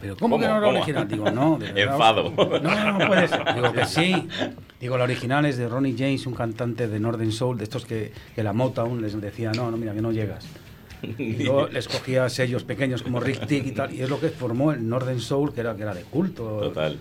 [0.02, 0.78] Pero ¿cómo, que no es la ¿Cómo?
[0.78, 1.06] original?
[1.06, 2.32] Digo, no, de Enfado.
[2.60, 3.54] No, no puede ser.
[3.54, 4.28] Digo que sí.
[4.80, 8.12] Digo, la original es de Ronnie James, un cantante de Northern Soul, de estos que,
[8.34, 10.44] que la Motown les decía, no, no, mira, que no llegas.
[11.02, 14.30] Y yo les cogía sellos pequeños como Rick Tick y tal, y es lo que
[14.30, 16.58] formó el Northern Soul, que era, que era de culto.
[16.58, 16.98] Total.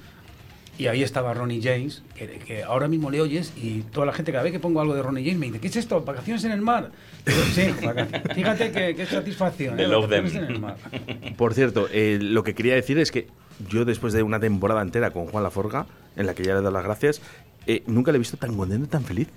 [0.81, 4.31] Y ahí estaba Ronnie James, que, que ahora mismo le oyes y toda la gente
[4.31, 6.01] cada vez que pongo algo de Ronnie James me dice, ¿qué es esto?
[6.01, 6.89] ¿Vacaciones en el mar?
[7.23, 7.61] Digo, sí,
[8.33, 9.79] fíjate que, que satisfacción.
[9.79, 9.87] ¿eh?
[9.87, 10.23] love them.
[10.23, 10.77] Vacaciones en el mar.
[11.37, 13.27] Por cierto, eh, lo que quería decir es que
[13.69, 15.85] yo después de una temporada entera con Juan Laforga,
[16.15, 17.21] en la que ya le he dado las gracias,
[17.67, 19.27] eh, nunca le he visto tan contento y tan feliz.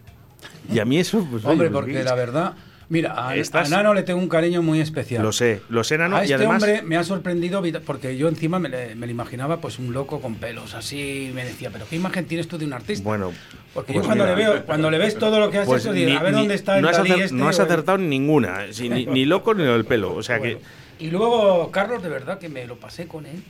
[0.73, 2.55] Y a mí eso, pues, Hombre, oye, pues, porque la verdad,
[2.89, 5.23] mira, a, Estás- a Nano le tengo un cariño muy especial.
[5.23, 6.63] Lo sé, lo sé, Nano, a y este además...
[6.63, 10.21] hombre me ha sorprendido porque yo encima me, le- me lo imaginaba pues un loco
[10.21, 13.33] con pelos así me decía pero qué imagen tienes tú de un artista Bueno,
[13.73, 14.37] porque pues yo cuando mira.
[14.37, 16.33] le veo cuando le ves todo lo que has pues hecho digo, ni- a ver
[16.33, 19.07] ni- dónde está el no has, Dalí acer- este no has acertado ninguna, sí, ni,
[19.07, 20.15] ni loco ni del pelo.
[20.15, 23.43] O sea Bueno, que y luego Carlos de verdad que me lo pasé con él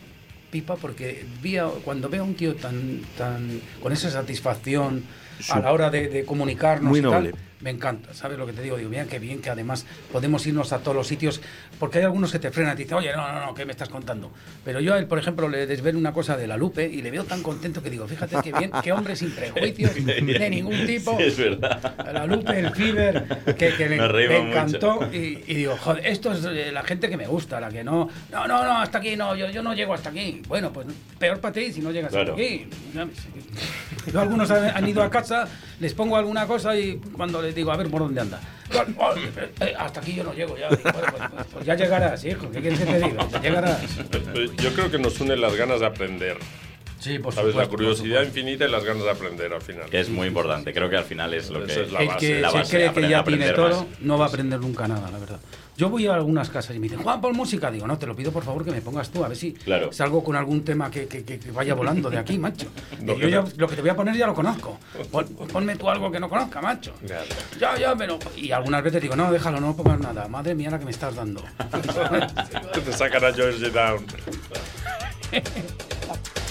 [0.50, 5.02] pipa porque vi a- cuando veo a un tío tan tan con esa satisfacción
[5.50, 7.34] a la hora de, de comunicarnos Muy y tal, noble.
[7.64, 10.72] Me encanta sabes lo que te digo digo mira qué bien que además podemos irnos
[10.74, 11.40] a todos los sitios
[11.80, 13.72] porque hay algunos que te frenan y te dicen oye no no no qué me
[13.72, 14.30] estás contando
[14.64, 17.10] pero yo a él por ejemplo le desvelo una cosa de la Lupe y le
[17.10, 21.16] veo tan contento que digo fíjate qué bien qué hombre sin prejuicios de ningún tipo
[21.16, 21.94] Sí, es verdad.
[22.12, 23.26] la Lupe, el Fiber,
[23.56, 23.96] que, que le,
[24.28, 25.08] me encantó.
[25.12, 28.08] Y, y digo, joder, esto es la gente que me gusta, la que no.
[28.30, 30.42] No, no, no, hasta aquí no, yo, yo no llego hasta aquí.
[30.48, 30.86] Bueno, pues
[31.18, 32.32] peor para ti si no llegas Claro.
[32.32, 32.66] hasta aquí.
[34.12, 35.48] Yo algunos han, han ido a casa,
[35.80, 38.40] les pongo alguna cosa y cuando les digo, a ver por dónde anda.
[38.98, 39.14] "Oh,
[39.60, 40.68] eh, hasta aquí yo no llego ya.
[40.68, 42.50] Digo, "Bueno, pues, pues- pues ya llegarás, hijo.
[42.50, 43.28] ¿Qué quieres que te diga?
[43.30, 43.80] Ya llegarás.
[44.56, 46.36] Yo creo que nos unen las ganas de aprender.
[47.00, 47.54] Sí, por ¿Sabes?
[47.54, 49.90] La supuesto, por curiosidad infinita y las ganas de aprender al final.
[49.90, 50.72] Que es muy importante.
[50.72, 51.82] Creo que al final es lo que.
[51.82, 54.00] es la el base, que la se base, cree que aprender- ya tiene todo más.
[54.00, 55.40] no va a aprender nunca nada, la verdad.
[55.76, 57.70] Yo voy a algunas casas y me dicen, Juan, pon música.
[57.70, 59.92] Digo, no, te lo pido por favor que me pongas tú, a ver si Claro.
[59.92, 62.68] salgo con algún tema que, que- que- vaya volando de aquí, macho.
[63.00, 63.48] No, yo no.
[63.56, 64.78] lo que te voy a poner ya lo conozco.
[65.10, 66.94] Pon- ponme tú algo que no conozca, macho.
[67.06, 67.24] Claro.
[67.58, 68.18] Ya, ya, pero.
[68.36, 70.28] Y algunas veces digo, no, déjalo, no pongas nada.
[70.28, 71.42] Madre mía, la que me estás dando.
[72.84, 74.06] Te sacan a George Down.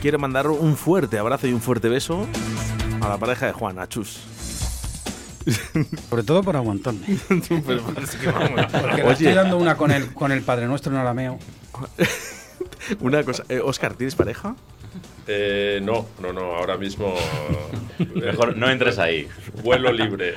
[0.00, 2.26] Quiero mandar un fuerte abrazo y un fuerte beso
[3.02, 4.20] a la pareja de Juan, a Chus.
[6.10, 7.00] Sobre todo por aguantarme.
[7.66, 8.66] Pero es que vamos.
[8.72, 11.38] Porque le Oye, estoy dando una con el, con el Padre Nuestro en arameo.
[13.00, 13.44] una cosa.
[13.48, 14.54] eh, Oscar, ¿tienes pareja?
[15.26, 17.14] Eh, no, no, no, ahora mismo.
[17.98, 19.28] eh, Mejor no entres ahí.
[19.62, 20.34] Vuelo libre.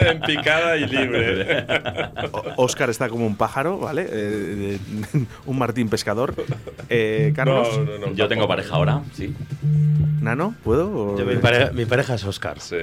[0.00, 1.66] en picada y libre.
[2.56, 4.06] Oscar está como un pájaro, ¿vale?
[4.10, 4.78] Eh,
[5.44, 6.34] un Martín pescador.
[6.88, 9.34] Eh, Carlos, No, no, no, Yo tengo pareja ahora, sí.
[10.20, 10.54] ¿Nano?
[10.64, 10.90] ¿Puedo?
[11.14, 12.60] O- Yo, mi, pareja, mi pareja es Oscar.
[12.60, 12.76] Sí.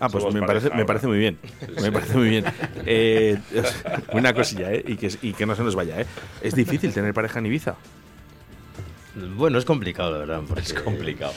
[0.00, 1.38] Ah, pues me parece, me parece muy bien.
[1.80, 2.44] Me parece muy bien.
[2.86, 3.38] Eh,
[4.12, 4.82] una cosilla, ¿eh?
[4.86, 6.06] Y que, y que no se nos vaya, ¿eh?
[6.40, 7.76] Es difícil tener pareja en Ibiza.
[9.14, 10.40] Bueno, es complicado, la verdad.
[10.46, 11.32] porque Es complicado.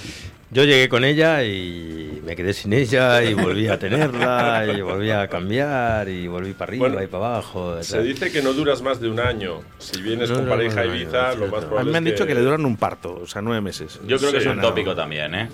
[0.51, 5.09] Yo llegué con ella y me quedé sin ella y volví a tenerla y volví
[5.11, 7.83] a cambiar y volví para arriba Bueno, y para abajo.
[7.83, 9.61] Se dice que no duras más de un año.
[9.79, 11.55] Si vienes No con pareja a de año, Ibiza, lo más cierto.
[11.57, 13.59] A probable mí me han es dicho que le duran un parto, o sea, nueve
[13.61, 13.99] meses.
[14.07, 14.61] Yo creo que Sí, es un no.
[14.61, 15.49] tópico también, ¿eh?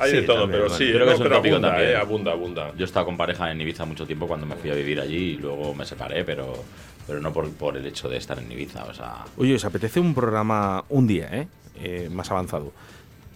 [0.00, 0.76] Hay de Sí, todo, también, pero bueno.
[0.78, 1.90] sí, Creo que no, es un pero tópico abunda, también.
[1.90, 2.72] eh, abunda, abunda.
[2.76, 5.16] Yo he estado con pareja en Ibiza mucho tiempo cuando me fui a vivir allí
[5.16, 6.64] y luego me separé, pero,
[7.06, 8.84] pero no por, por el hecho de estar en Ibiza.
[8.84, 11.48] O sea, Oye, ¿os apetece un programa un día, eh?
[11.76, 12.72] Eh, más avanzado?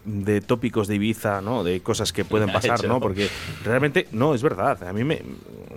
[0.05, 1.65] De tópicos de Ibiza, ¿no?
[1.65, 2.83] De cosas que pueden pasar.
[2.87, 2.99] ¿no?
[3.01, 3.29] Porque
[3.65, 4.83] realmente, no, es verdad.
[4.85, 5.23] A mí me,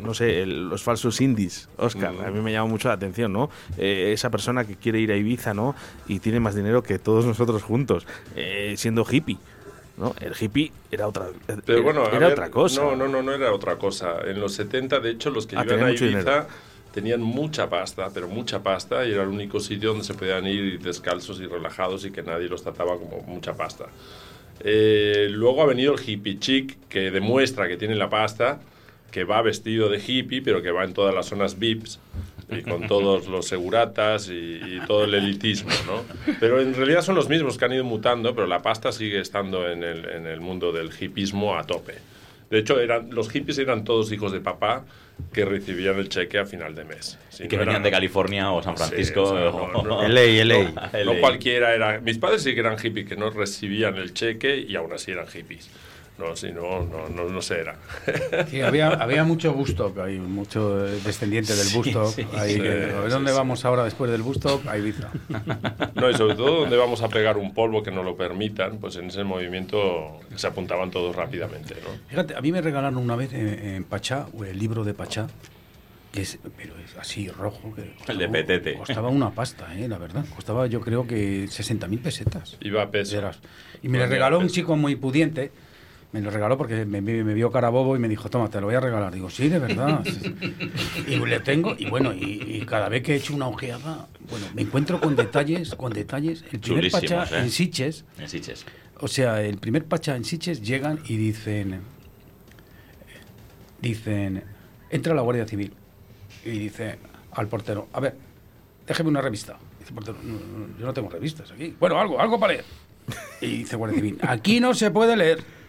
[0.02, 2.22] no sé, el- los falsos indies, Oscar, Mm.
[2.22, 3.50] a mí me llama mucho la atención, ¿no?
[3.78, 5.76] Eh, esa persona que quiere ir a Ibiza, ¿no?
[6.08, 8.06] Y tiene más dinero que todos nosotros juntos,
[8.36, 9.38] eh, siendo hippie,
[9.98, 10.16] ¿no?
[10.22, 11.26] El hippie era otra,
[11.66, 12.82] Pero bueno, era ver, otra cosa.
[12.82, 14.18] No, no, no, no era otra cosa.
[14.26, 16.48] En los 70, de hecho, los que Ah, iban a Ibiza dinero.
[16.94, 20.80] Tenían mucha pasta, pero mucha pasta, y era el único sitio donde se podían ir
[20.82, 23.86] descalzos y relajados y que nadie los trataba como mucha pasta.
[24.60, 28.60] Eh, luego ha venido el hippie chic, que demuestra que tiene la pasta,
[29.12, 32.00] que va vestido de hippie, pero que va en todas las zonas VIPs
[32.50, 36.04] y con todos los seguratas y, todo el elitismo, ¿no?
[36.40, 39.70] Pero en realidad son los mismos que han ido mutando, pero la pasta sigue estando
[39.70, 41.96] en el, en el mundo del hippismo a tope.
[42.52, 44.84] De hecho, eran, los hippies eran todos hijos de papá
[45.34, 47.18] que recibían el cheque a final de mes.
[47.30, 49.24] Si y que no venían eran- de California o San Sí, Francisco.
[49.24, 50.04] o sea, o- no, no.
[50.08, 50.72] LA, LA.
[51.06, 51.20] No LA.
[51.22, 52.00] cualquiera era.
[52.02, 55.28] Mis padres sí que eran hippies, que no recibían el cheque y aún así eran
[55.28, 55.70] hippies.
[56.22, 57.76] No, si no, no, no, no sé, era.
[58.50, 62.14] Sí, había, había mucho Bustock, hay mucho eh, descendiente del Bustock.
[62.14, 64.66] sí, ahí sí, que, sí, ¿a ¿Dónde vamos ahora después del Bustock?
[64.68, 65.10] A Ibiza.
[65.96, 68.96] No, y sobre todo donde vamos a pegar un polvo que no lo permitan, pues
[68.98, 71.90] en ese movimiento se apuntaban todos rápidamente, ¿no?
[72.08, 75.28] Fíjate, a mí me regalaron una vez en, en Pachá, el libro de Pachá,
[76.12, 77.74] que es, pero es así rojo.
[77.74, 78.74] Que El de Petete.
[78.76, 80.26] Costaba una pasta, eh, la verdad.
[80.36, 82.58] Costaba yo creo que 60.000 pesetas.
[82.62, 83.18] Iba a peso.
[83.18, 83.40] Eras.
[83.82, 85.52] Y me Pues regaló un chico muy pudiente.
[86.14, 88.60] Me lo regaló porque me, me- me vio cara bobo y me dijo, toma, te
[88.60, 89.14] lo voy a regalar.
[89.14, 90.04] Digo, sí, de verdad.
[90.04, 90.36] sí".
[91.08, 94.46] y le tengo, y bueno, y, y cada vez que he hecho una ojeada, bueno,
[94.54, 96.44] me encuentro con detalles, con detalles.
[96.52, 97.44] El primer Chulísimos, pacha ¿eh?
[97.44, 98.66] en Siches, En Sitges.
[99.00, 101.80] o sea, el primer pacha en Siches llegan y dicen,
[103.82, 104.44] dicen,
[104.90, 105.74] entra la Guardia Civil
[106.46, 106.98] y dice
[107.32, 108.16] al portero, a ver,
[108.88, 109.58] déjeme una revista.
[109.80, 111.74] Dice portero, "No, no, yo no tengo revistas aquí.
[111.80, 112.66] Bueno, algo, algo para leer.
[113.42, 115.61] Y dice Guardia Civil, aquí no se puede leer.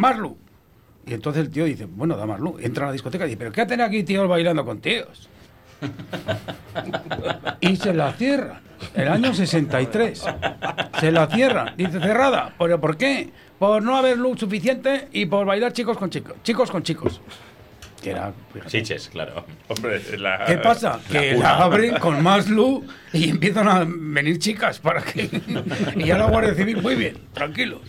[0.00, 0.36] Marlu.
[1.06, 2.58] Y entonces el tío dice, bueno, da Marlu.
[2.60, 5.28] Entra a la discoteca y dice, pero ¿qué hacen aquí tíos bailando con tíos?
[7.60, 8.60] y se la cierran.
[8.94, 10.24] El año 63.
[11.00, 11.76] Se la cierran.
[11.76, 12.54] Dice cerrada.
[12.58, 13.30] ¿Pero por qué?
[13.58, 16.34] Por no haber luz suficiente y por bailar chicos con chicos.
[16.42, 17.20] Chicos con chicos.
[18.02, 18.70] Que era, fíjate.
[18.70, 19.44] Sitges, claro.
[19.68, 21.00] Hombre, la, ¿Qué pasa?
[21.10, 25.28] Que la abren con más luz y empiezan a venir chicas para que.
[25.96, 27.82] y ya la Guardia Civil, muy bien, tranquilos.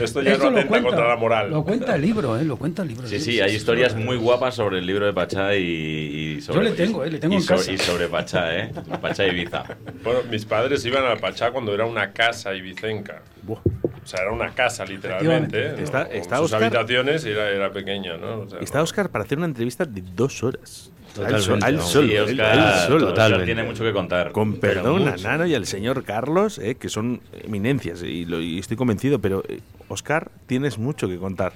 [0.00, 1.50] Esto ya Eso no lo atenta contra la moral.
[1.50, 2.44] Lo cuenta el libro, ¿eh?
[2.44, 3.06] Lo cuenta el libro.
[3.06, 6.58] Sí, sí, hay historias muy guapas sobre el libro de Pachá y, y sobre...
[6.58, 7.72] Yo le tengo, eh, le tengo y en so- casa.
[7.72, 8.70] Y sobre Pachá, ¿eh?
[9.00, 9.64] Pachá y Ibiza.
[10.02, 13.22] Bueno, mis padres iban al Pachá cuando era una casa ibicenca.
[13.42, 13.60] Buah.
[14.08, 15.72] O sea, era una casa literalmente.
[15.72, 15.76] ¿no?
[15.76, 16.08] Está-
[16.38, 16.62] sus Óscar.
[16.64, 18.38] habitaciones y era, era pequeño, ¿no?
[18.40, 20.90] O sea, Está Oscar para hacer una entrevista de dos horas.
[21.18, 23.04] Al Sí, al sol, Oscar, al sol.
[23.04, 24.32] Oscar tiene mucho que contar.
[24.32, 25.16] Con perdón a.
[25.16, 29.42] Nano y al señor Carlos, eh, que son eminencias, y, lo- y estoy convencido, pero
[29.46, 31.52] eh, Oscar, tienes mucho que contar.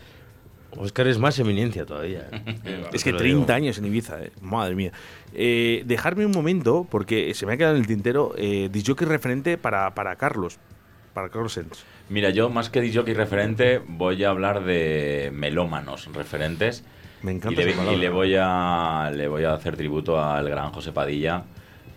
[0.76, 2.28] Oscar es más eminencia todavía.
[2.32, 2.82] ¿eh?
[2.92, 3.52] Es que lo 30 digo.
[3.56, 4.92] años en Ibiza, eh, madre mía.
[5.32, 9.56] Eh, dejarme un momento, porque se me ha quedado en el tintero, eh, disjockey referente
[9.56, 10.58] para, para Carlos,
[11.14, 11.84] para Carlos Sens.
[12.12, 16.84] Mira, yo más que jockey referente voy a hablar de melómanos referentes.
[17.22, 20.92] Me encanta y le, y voy a le voy a hacer tributo al gran José
[20.92, 21.44] Padilla,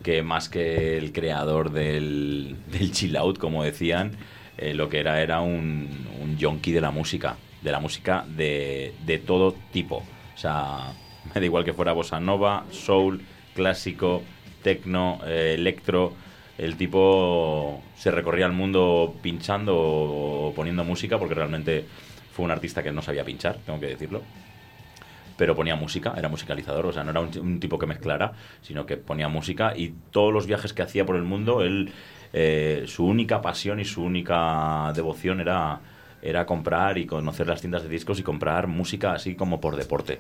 [0.04, 4.14] que más que el creador del, del chill out, como decían,
[4.58, 5.90] eh, lo que era era un,
[6.22, 9.98] un yonki de la música, de la música de, de todo tipo.
[10.34, 10.94] O sea,
[11.26, 13.22] me da igual que fuera bossa nova, soul,
[13.54, 14.22] clásico,
[14.64, 16.14] techno, eh, electro.
[16.58, 21.86] El tipo se recorría el mundo pinchando o poniendo música, porque realmente
[22.32, 24.22] fue un artista que no sabía pinchar, tengo que decirlo
[25.38, 28.98] pero ponía música, era musicalizador, o sea, no era un, tipo que mezclara, sino que
[28.98, 31.92] ponía música y todos los viajes que hacía por el mundo, él,
[32.34, 35.80] eh, su única pasión y su única devoción era,
[36.22, 40.20] era comprar y conocer las tiendas de discos y comprar música así como por deporte.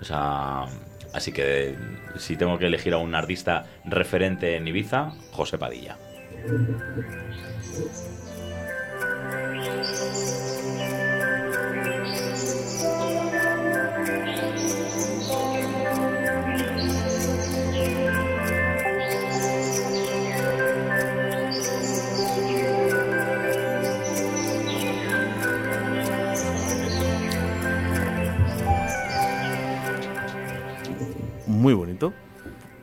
[0.00, 0.64] O sea,
[1.12, 1.76] así que
[2.16, 5.96] si tengo que elegir a un artista referente en Ibiza, José Padilla.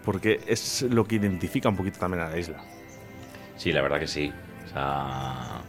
[0.05, 2.63] Porque es lo que identifica un poquito también a la isla.
[3.57, 4.31] Sí, la verdad que sí.
[4.65, 5.61] O sea,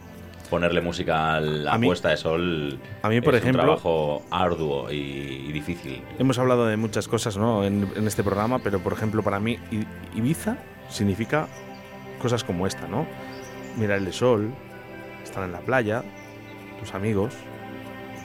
[0.49, 3.67] ponerle música a la A mí- puesta de sol a mí, por es ejemplo- un
[3.67, 4.95] trabajo arduo y,
[5.47, 6.01] y difícil.
[6.17, 7.63] Hemos hablado de muchas cosas ¿no?
[7.65, 9.57] en, en este programa, pero por ejemplo, para mí,
[10.15, 10.57] Ibiza
[10.89, 11.47] significa
[12.21, 13.05] cosas como esta, ¿no?
[13.77, 14.51] Mirar el sol,
[15.23, 16.03] estar en la playa,
[16.79, 17.33] tus amigos,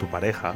[0.01, 0.55] tu pareja.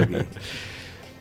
[0.00, 0.26] Un disc jockey.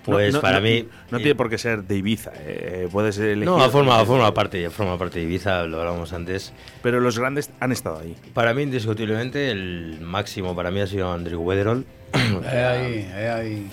[0.04, 0.88] Pues para mí.
[1.12, 3.46] No tiene por qué ser de Ibiza, eh, puedes elegir.
[3.46, 6.54] No, forma, forma parte, forma parte de Ibiza, lo hablábamos antes.
[6.82, 8.16] Pero los grandes han estado ahí.
[8.34, 13.68] Para mí, indiscutiblemente, el máximo para mí ha sido Andrew Weatherall, Eh, ahí, eh, ahí.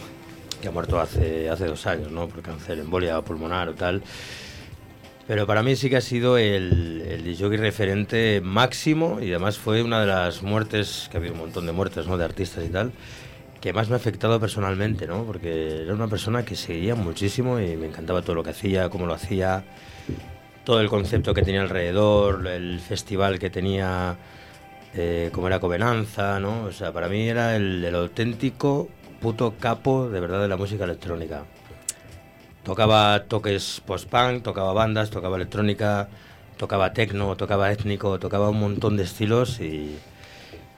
[0.61, 2.29] que ha muerto hace, hace dos años, ¿no?
[2.29, 4.03] Por cáncer, embolia pulmonar o tal.
[5.27, 9.83] Pero para mí sí que ha sido el, el jockey referente máximo y además fue
[9.83, 12.17] una de las muertes, que ha habido un montón de muertes, ¿no?
[12.17, 12.93] De artistas y tal,
[13.61, 15.25] que más me ha afectado personalmente, ¿no?
[15.25, 19.07] Porque era una persona que seguía muchísimo y me encantaba todo lo que hacía, cómo
[19.07, 19.65] lo hacía,
[20.65, 24.17] todo el concepto que tenía alrededor, el festival que tenía,
[24.95, 26.65] eh, era Covenanza, ¿no?
[26.65, 28.89] O sea, para mí era el, el auténtico
[29.21, 31.45] puto capo de verdad de la música electrónica.
[32.63, 36.09] Tocaba toques post-punk, tocaba bandas, tocaba electrónica,
[36.57, 39.99] tocaba techno, tocaba étnico, tocaba un montón de estilos y,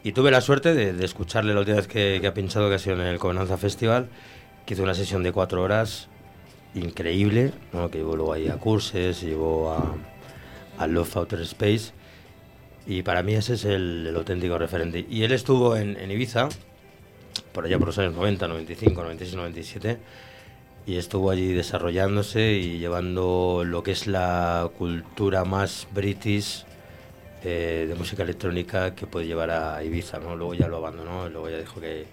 [0.03, 2.79] y tuve la suerte de, escucharle la última vez que, que ha pinchado, que ha
[2.79, 4.09] sido en el Covenanza Festival,
[4.67, 6.09] que hizo una sesión de cuatro horas
[6.75, 7.91] increíble, ¿no?
[7.91, 9.95] que llevó luego ahí a Curses, llevó a,
[10.79, 11.93] a Love Outer Space
[12.87, 15.07] y para mí ese es el, el auténtico referente.
[15.09, 16.49] Y él estuvo en, en Ibiza,
[17.53, 19.99] por allá por los años 90, 95, 96, 97
[20.87, 26.65] y estuvo allí desarrollándose y llevando lo que es la cultura más british
[27.43, 30.37] eh, de música electrónica que puede llevar a Ibiza, ¿no?
[30.37, 32.07] Luego ya lo abandonó, luego ya dijo que,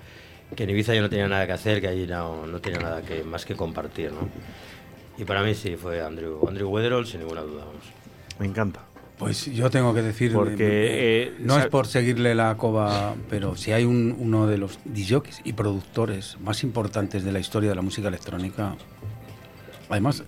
[0.56, 3.02] que en Ibiza ya no tenía nada que hacer, que allí no, no tenía nada
[3.02, 4.30] que, más que compartir, ¿no?
[5.18, 7.84] Y para mí sí, fue Andrew, Andrew Weatherall sin ninguna duda, vamos.
[8.40, 8.82] Me encanta.
[9.18, 13.72] Pues yo tengo que decir, Porque, eh, no es por seguirle la coba, pero si
[13.72, 17.82] hay un- uno de los DJs y productores más importantes de la historia de la
[17.82, 18.76] música electrónica.
[19.90, 20.24] Además,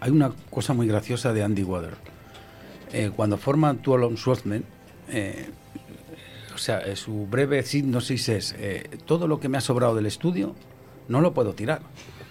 [0.00, 1.94] hay una cosa muy graciosa de Andy Weather.
[2.94, 4.64] Eh, cuando forma Two Alone Swordmen,
[5.10, 5.48] eh,
[6.54, 10.06] o sea, eh, su breve sinopsis es: eh, todo lo que me ha sobrado del
[10.06, 10.54] estudio
[11.08, 11.80] no lo puedo tirar.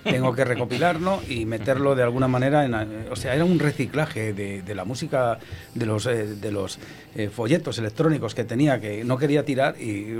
[0.03, 2.73] Tengo que recopilarlo y meterlo de alguna manera en...
[2.73, 5.39] eh, O sea, era un reciclaje de, de la música,
[5.75, 6.79] de los, eh, de los
[7.31, 10.13] folletos electrónicos que tenía, que no quería tirar y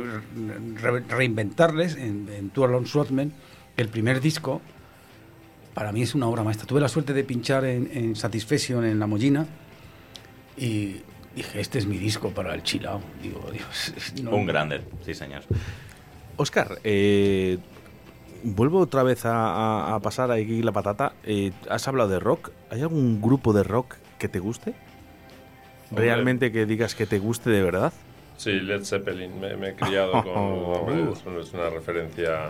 [0.82, 3.32] re- reinventarles en, en Two Alone Swordmen,
[3.78, 4.62] el primer disco.
[5.74, 6.68] Para mí es una obra maestra.
[6.68, 9.48] Tuve la suerte de pinchar en, en Satisfaction en La Mollina
[10.58, 11.02] y
[11.36, 13.02] dije, este es mi disco para el chilao.
[13.22, 15.42] Digo, Dios, no- Un grande, sí, señor.
[16.38, 17.58] Oscar, eh,
[18.44, 21.14] vuelvo otra vez a, a- a pasar aquí la patata.
[21.24, 22.52] Eh, has hablado de rock.
[22.70, 24.74] ¿Hay algún grupo de rock que te guste?
[25.90, 26.06] Hombre.
[26.06, 27.94] ¿Realmente que digas que te guste de verdad?
[28.38, 29.40] Sí, Led Zeppelin.
[29.40, 30.34] Me, me he criado con.
[30.36, 32.50] hombre, es, es una referencia.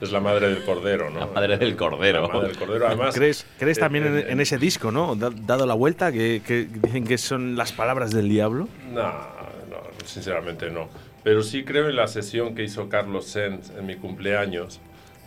[0.00, 1.20] Es la madre del cordero, ¿no?
[1.20, 2.22] La madre del cordero.
[2.22, 3.14] La madre del cordero, además.
[3.14, 5.14] ¿Crees, crees eh, también en, en ese disco, no?
[5.16, 8.68] Da- dado la vuelta, que, que dicen que son las palabras del diablo.
[8.92, 10.88] No, no, sinceramente no.
[11.24, 14.80] Pero sí creo en la sesión que hizo Carlos Sens en mi cumpleaños,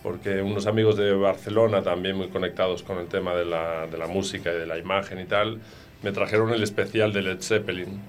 [0.04, 4.08] porque unos amigos de Barcelona, también muy conectados con el tema de la, de la
[4.08, 5.60] música y de la imagen y tal,
[6.04, 8.00] me trajeron el especial de Led Zeppelin,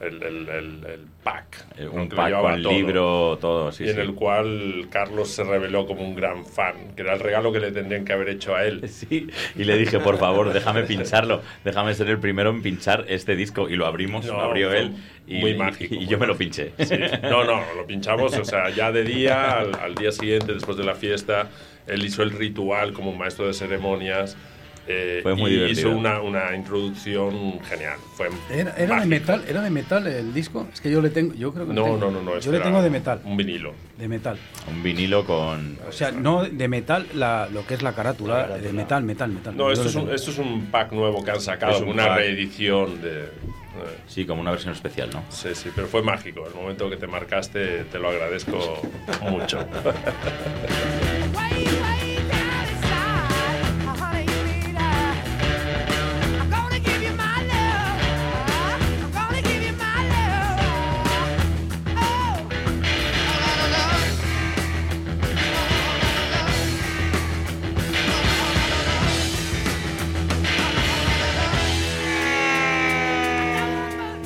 [0.00, 1.66] el, el, el, el pack.
[1.76, 1.86] Eh.
[1.86, 2.72] Un pack con todo.
[2.72, 4.00] libro, todo, sí, y en sí.
[4.00, 7.70] el cual Carlos se reveló como un gran fan, que era el regalo que le
[7.70, 8.80] tendrían que haber hecho a él.
[8.88, 13.36] Sí, y le dije, por favor, déjame pincharlo, déjame ser el primero en pinchar este
[13.36, 13.68] disco.
[13.68, 14.92] Y lo abrimos, No, lo abrió él.
[15.26, 16.38] Y, muy mágico, Y, muy yo me lo mágico.
[16.38, 16.72] pinché.
[16.84, 16.96] Sí.
[17.22, 20.84] No, no, lo pinchamos, o sea, ya de día, al, al día siguiente, después de
[20.84, 21.48] la fiesta,
[21.86, 24.36] él hizo el ritual como un maestro de ceremonias.
[24.92, 25.88] Eh, Fue muy y divertido.
[25.90, 27.96] hizo una, una introducción genial.
[28.16, 30.66] Fue Era, era de metal, era de metal el disco.
[30.72, 31.98] Es que yo le tengo, yo creo que No, tengo.
[31.98, 32.32] no, no, no.
[32.32, 33.72] Yo este le tengo de metal, Un vinilo.
[33.96, 34.36] de metal.
[34.68, 35.78] Un vinilo con.
[35.88, 39.56] O sea, no de metal, la, lo que es la carátula, de metal, metal, metal.
[39.56, 42.08] No, esto es, un, esto es un pack nuevo que han sacado, Es un una
[42.08, 42.16] pack.
[42.18, 43.22] reedición de.
[43.22, 43.28] eh,
[44.08, 45.22] Sí, como una versión especial, ¿no?
[45.28, 46.44] Sí, sí, pero fue mágico.
[46.46, 48.82] El momento que te marcaste, te lo agradezco
[49.30, 49.64] mucho.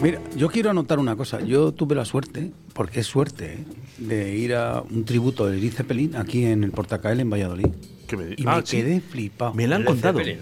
[0.05, 1.41] Mira, yo quiero anotar una cosa.
[1.41, 3.65] Yo tuve la suerte, porque es suerte, ¿eh?
[3.97, 7.69] de ir a un tributo de Led Zeppelin aquí en el Portacael en Valladolid.
[8.07, 8.77] ¿Qué me Y Ah, me sí.
[8.77, 9.55] quedé flipado.
[9.55, 10.19] Me la han contado.
[10.19, 10.41] Zeppelin.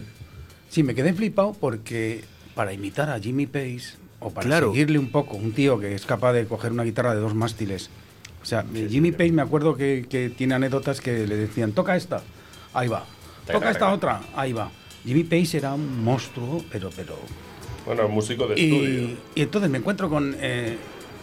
[0.69, 2.25] Sí, me quedé flipado porque
[2.57, 3.83] para imitar a Jimmy Page
[4.19, 4.73] o para Claro.
[4.73, 7.89] seguirle un poco, un tío que es capaz de coger una guitarra de dos mástiles.
[8.43, 12.21] O sea, Jimmy Page me acuerdo que, que tiene anécdotas que le decían, toca esta,
[12.75, 13.05] ahí va.
[13.47, 14.73] Toca esta otra, ahí va.
[15.05, 17.17] Jimmy Page era un monstruo, pero, pero
[17.87, 19.01] Bueno, músico de estudio.
[19.01, 20.77] y, y entonces me encuentro con, eh,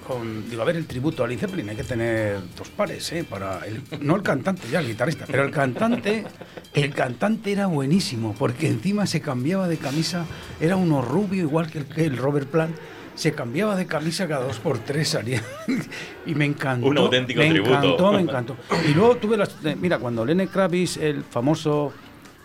[0.07, 3.23] con- digo, a ver, el tributo a Led Zeppelin, hay que tener dos pares, ¿eh?
[3.23, 6.25] Para el- no el cantante, ya el guitarrista, pero el cantante,
[6.73, 10.25] el cantante era buenísimo, porque encima se cambiaba de camisa,
[10.59, 12.75] era uno rubio, igual que el, que el Robert Plant,
[13.15, 15.43] se cambiaba de camisa cada dos por tres, salía.
[16.25, 16.87] y me encantó.
[16.87, 17.71] Un auténtico me tributo.
[17.73, 18.55] encantó, me encantó.
[18.89, 19.57] Y luego tuve las.
[19.65, 21.91] eh, Mira, cuando Lenny Kravitz, el famoso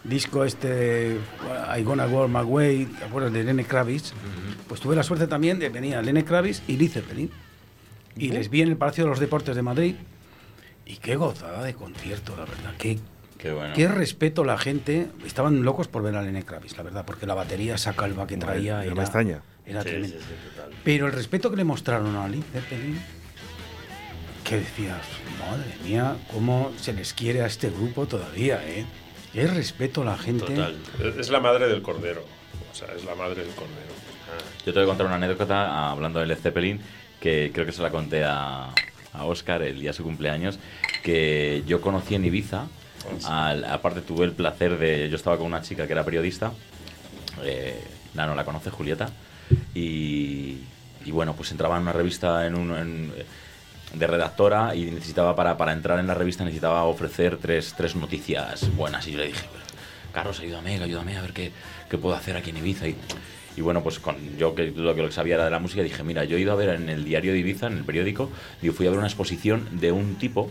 [0.04, 1.18] disco este
[1.76, 4.12] I Gonna Go My Way, ¿te acuerdas de Lenny Kravitz?
[4.68, 7.30] Pues tuve la suerte también de venir a Lenny Kravitz y Led Zeppelin.
[8.16, 9.96] Y les vi en el Palacio de los Deportes de Madrid.
[10.86, 12.74] Y qué gozada de concierto, la verdad.
[12.78, 12.98] Qué,
[13.38, 13.74] Qué bueno.
[13.74, 15.08] qué respeto la gente.
[15.26, 18.36] Estaban locos por ver a Lenny Kravitz, la verdad, porque la batería, esa calva que
[18.36, 19.42] traía no me era, extraña.
[19.66, 20.16] era Sí, tremenda.
[20.18, 20.70] sí, sí, total.
[20.84, 23.00] Pero el respeto que le mostraron a Led Zeppelin,
[24.44, 25.00] que decías,
[25.40, 28.84] madre mía, cómo se les quiere a este grupo todavía, ¿eh?
[29.34, 30.46] Qué respeto a la gente.
[30.46, 30.76] Total.
[31.18, 32.24] Es- la madre del cordero.
[32.72, 33.92] O sea, es la madre del cordero.
[34.64, 36.80] Yo te voy a contar una anécdota ah, hablando de Led Zeppelin,
[37.20, 38.70] que creo que se la conté a,
[39.12, 40.58] a Oscar el día de su cumpleaños,
[41.02, 42.66] que yo conocí en Ibiza.
[43.26, 45.08] al- aparte tuve el placer de...
[45.10, 46.52] Yo estaba con una chica que era periodista,
[47.42, 47.78] eh,
[48.14, 49.10] Nano la conoce, Julieta,
[49.74, 50.58] y,
[51.04, 52.76] y bueno, pues entraba en una revista en un...
[52.76, 53.12] en-
[53.94, 58.74] de redactora y necesitaba para, para entrar en la revista necesitaba ofrecer tres, tres noticias
[58.76, 59.06] buenas.
[59.06, 59.64] Y yo le dije "Pero,
[60.12, 61.52] Carlos ayúdame ayúdame a ver qué,
[61.88, 62.96] qué puedo hacer aquí en Ibiza y,
[63.56, 66.24] y bueno pues con yo que lo que sabía era de la música dije mira
[66.24, 68.30] yo he ido a ver en el diario de Ibiza en el periódico
[68.62, 70.50] digo, fui a ver una exposición de un tipo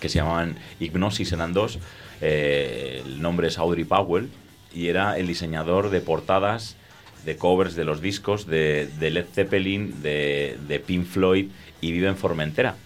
[0.00, 1.78] que se llamaban Hipnosis eran dos
[2.20, 4.28] eh, el nombre es Audrey Powell
[4.74, 6.76] y era el diseñador de portadas
[7.24, 11.50] de covers de los discos de, de Led Zeppelin, de, de Pink Floyd
[11.82, 12.76] y vive en Formentera.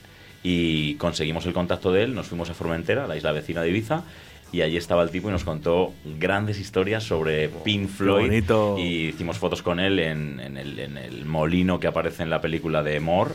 [0.42, 4.02] Y conseguimos el contacto de él, nos fuimos a Formentera, la isla vecina de Ibiza,
[4.52, 8.26] y allí estaba el tipo y nos contó grandes historias sobre Pink Floyd.
[8.28, 8.76] bonito.
[8.78, 12.40] Y hicimos fotos con él en, en el, en el molino que aparece en la
[12.40, 13.32] película de More,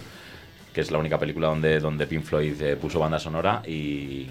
[0.74, 4.28] que es la única película donde, donde Pink Floyd eh, puso banda sonora y,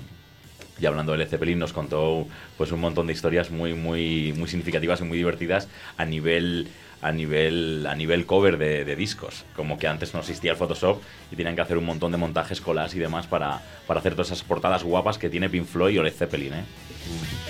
[0.81, 2.27] y hablando de Led Zeppelin nos contó
[2.57, 6.66] pues un montón de historias muy muy muy significativas y muy divertidas a nivel
[7.02, 11.01] a nivel a nivel cover de, de discos como que antes no existía el Photoshop
[11.32, 14.28] y tenían que hacer un montón de montajes colas y demás para, para hacer todas
[14.28, 16.64] esas portadas guapas que tiene Pink Floyd o Led Zeppelin ¿eh?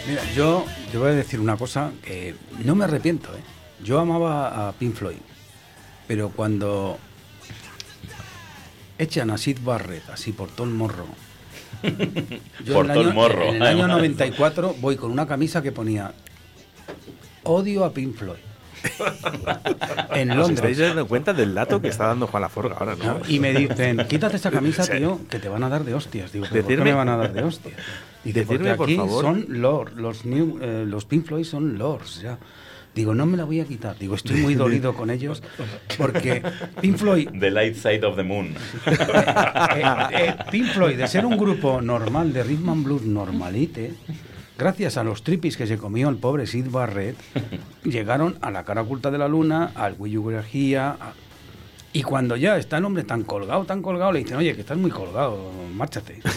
[0.07, 3.41] Mira, yo te voy a decir una cosa que no me arrepiento, ¿eh?
[3.83, 5.17] Yo amaba a Pink Floyd,
[6.07, 6.99] pero cuando
[8.99, 11.07] echan a Sid Barrett así por todo el morro.
[12.65, 13.99] yo Por todo el morro, En el año además.
[13.99, 16.13] 94 voy con una camisa que ponía
[17.45, 18.50] odio a Pink Floyd.
[20.15, 20.59] en ¿Os Londres.
[20.59, 23.21] estáis dando cuenta del dato que está dando Juan Laforga ahora, no?
[23.29, 26.33] Y me dicen, quítate esta camisa, tío, que te van a dar de hostias.
[26.33, 27.75] Digo, ¿pero ¿por qué Decirme- me van a dar de hostias?
[28.25, 29.25] Dice, Decirme, porque por aquí favor.
[29.25, 32.39] son lords, los, new, eh, los Pink Floyd son lords, ya.
[32.95, 33.97] Digo, no me la voy a quitar.
[33.99, 35.43] Digo, estoy muy dolido con ellos
[35.97, 36.43] porque
[36.81, 38.49] Pink Floyd, The Light Side of the Moon
[38.87, 39.83] eh,
[40.13, 43.95] eh, Pink Floyd, de ser un grupo normal de rhythm and blues normalite,
[44.61, 47.17] gracias a los tripis que se comió el pobre Sid Barrett,
[47.85, 49.97] llegaron a la cara oculta de la luna, al
[50.53, 50.97] Here, a-
[51.93, 54.79] y cuando ya está el hombre tan colgado, tan colgado, le dicen, oye, que estás
[54.79, 56.21] muy colgado, márchate.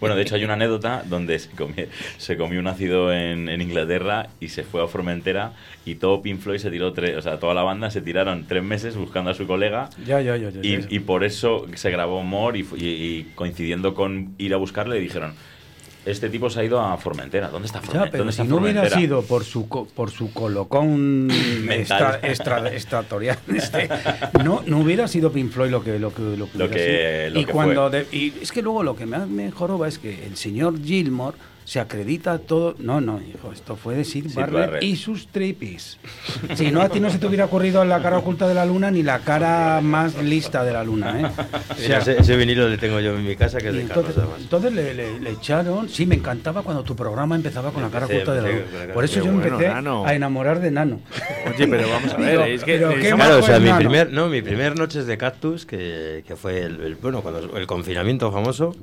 [0.00, 1.86] Bueno, de hecho hay una anécdota donde se comió,
[2.18, 5.54] se comió un ácido en, en Inglaterra y se fue a Formentera
[5.84, 8.62] y todo Pink Floyd se tiró, tres, o sea, toda la banda se tiraron tres
[8.62, 10.50] meses buscando a su colega Ya, ya, ya.
[10.62, 15.00] y, por eso se grabó More y, fu- y- y coincidiendo con ir a buscarle
[15.00, 15.32] dijeron,
[16.10, 17.48] este tipo se ha ido a Formentera.
[17.48, 18.10] ¿Dónde está Ya, Formentera?
[18.10, 21.28] pero ¿Dónde si no hubiera sido por su por su colocón
[21.70, 22.30] extra, Mental.
[22.30, 23.88] extra- extratorial, este,
[24.44, 27.24] no, no hubiera sido Pink Floyd lo que lo que lo que, Lo hubiera que-
[27.26, 27.34] sido.
[27.34, 29.98] lo y que cuando de- y es que luego lo que más me joroba es
[29.98, 31.36] que el señor Gilmore
[31.68, 32.74] se acredita todo.
[32.78, 34.82] No, no, hijo, esto fue de Sid, Sid Barrett, Barrett.
[34.82, 35.98] y sus trippies.
[36.54, 38.90] Si no, a ti no se te hubiera ocurrido la cara oculta de la luna
[38.90, 41.26] ni la cara más lista de la luna, ¿eh?
[41.70, 44.06] O sea, ese, ese vinilo le tengo yo en mi casa, que es de Carlos,
[44.06, 44.40] entonces, además.
[44.40, 45.88] entonces le, le- le echaron.
[45.90, 48.80] Sí, me encantaba cuando tu programa empezaba con la cara Empecé, oculta de la empecé
[48.84, 48.94] luna.
[48.94, 50.06] Por eso yo bueno, empecé Nano.
[50.06, 51.00] a enamorar de Nano.
[51.54, 54.10] Oye, pero vamos a ver, Digo, es que pero qué Claro, o sea, mi primer,
[54.10, 58.32] no, mi primer Noches de Cactus, que, que fue el, el- bueno, cuando el confinamiento
[58.32, 58.74] famoso,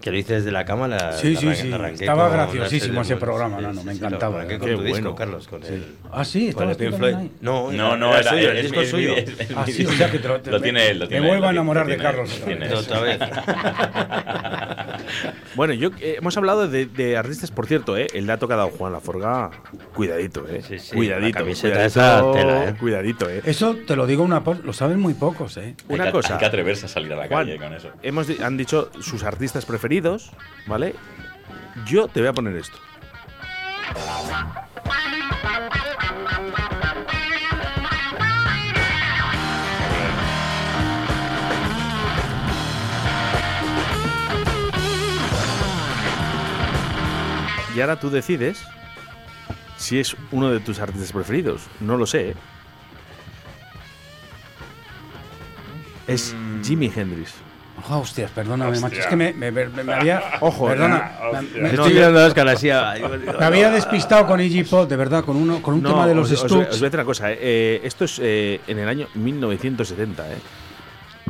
[0.00, 3.02] que lo hice desde la cama, la, Sí, la sí, sí, la estaba con graciosísimo
[3.02, 4.46] ese programa, Nano, me lo encantaba, ¿eh?
[4.58, 5.14] con Qué tu disco, bueno.
[5.14, 5.84] Carlos, con el...
[6.10, 7.14] Ah, sí, con estaba Pink Floyd.
[7.14, 7.30] ahí.
[7.40, 9.14] No, No, no, era, suyo, el, el disco es suyo.
[9.56, 10.98] Ah, sí, o sea que te lo- te- lo tiene él.
[11.00, 12.40] Lo me tiene él, vuelvo a lo enamorar lo de Carlos
[12.70, 13.18] lo otra vez.
[15.56, 18.56] Bueno, yo eh, hemos hablado de, de artistas, por cierto, eh, el dato que ha
[18.56, 19.50] dado Juan Laforga,
[19.94, 20.62] cuidadito, eh.
[20.66, 21.40] Sí, sí, cuidadito.
[21.40, 22.74] cuidadito, esa tela, eh.
[22.78, 23.42] Cuidadito, eh.
[23.44, 25.74] Eso te lo digo una lo saben muy pocos, ¿eh?
[25.88, 26.34] Hay Una que- cosa.
[26.34, 27.90] Hay que atreverse a salir a la Juan, calle con eso.
[28.02, 30.30] hemos di- han dicho sus artistas preferidos,
[30.66, 30.94] ¿vale?
[31.86, 32.76] Yo te voy a poner esto.
[47.74, 48.62] Y ahora tú decides
[49.76, 51.62] si es uno de tus artistas preferidos.
[51.80, 52.30] No lo sé.
[52.30, 52.34] ¿eh?
[56.06, 57.32] Es Jimi Hendrix.
[57.88, 58.88] Ah, hostias, perdóname, Hostia.
[58.88, 59.00] macho.
[59.00, 60.22] Es que me, me- me- me había.
[60.40, 61.12] Ojo, perdona.
[61.22, 61.42] hostia.
[61.54, 62.68] me- me- Estoy mirando a Oscar así.
[62.70, 65.82] a- digo, digo, Me había despistado con Iggy Pop, de verdad, con uno, con un
[65.82, 67.30] tema de los os, os os voy a decir una cosa.
[67.32, 70.28] eh, eh, esto es eh, en el año 1970.
[70.30, 70.36] Eh.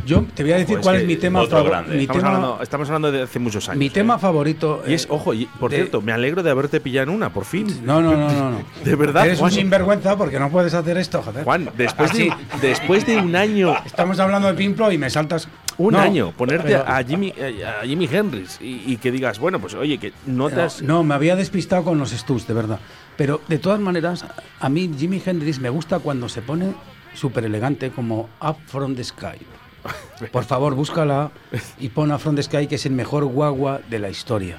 [0.06, 1.92] Yo te voy a decir Ojo, es cuál que es mi tema favorito.
[1.92, 3.78] Estamos, hablando, estamos hablando de hace muchos años.
[3.78, 3.90] mi eh.
[3.90, 4.82] tema favorito.
[4.86, 7.32] Y es, eh, ojo, y, por de- cierto, me alegro de haberte pillado en una,
[7.32, 7.66] por fin.
[7.84, 8.50] No, no, no, no.
[8.52, 8.58] no.
[8.84, 9.50] De verdad, Eres Juan.
[9.52, 11.44] un sinvergüenza porque no puedes hacer esto, joder.
[11.44, 15.48] Juan, después de, después de un año, Estamos hablando de Pimplo y me saltas.
[15.78, 19.38] un No, año, ponerte pero- a Jimmy, eh, a Jimmy Hendrix y, y que digas,
[19.38, 20.82] bueno, pues oye, que no te No, has.
[20.82, 22.78] no, me había despistado con los Stooges, de verdad.
[23.16, 24.24] Pero de todas maneras,
[24.60, 26.72] a mí Jimi Hendrix me gusta cuando se pone
[27.14, 29.36] súper elegante como Up From the Sky.
[30.32, 31.30] Por favor, búscala
[31.78, 34.58] y pon From the Sky, que es el mejor guagua de la historia.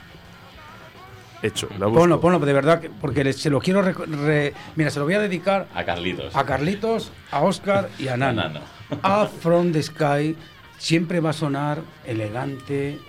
[1.44, 2.02] Hecho, la busco.
[2.02, 3.82] Ponlo, ponlo, de verdad, que- porque le- se lo quiero.
[3.82, 6.36] re- mira, se lo voy a dedicar A Carlitos.
[6.36, 8.42] a Carlitos, a Oscar y a Nano.
[9.02, 9.28] A Nano.
[9.42, 10.36] From the Sky
[10.78, 13.00] siempre va a sonar elegante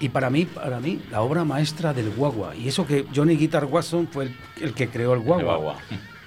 [0.00, 2.54] y para mí, para mí, la obra maestra del guagua.
[2.54, 5.56] Y eso que Johnny Guitar Watson fue el, el que creó el guagua.
[5.56, 5.76] guagua.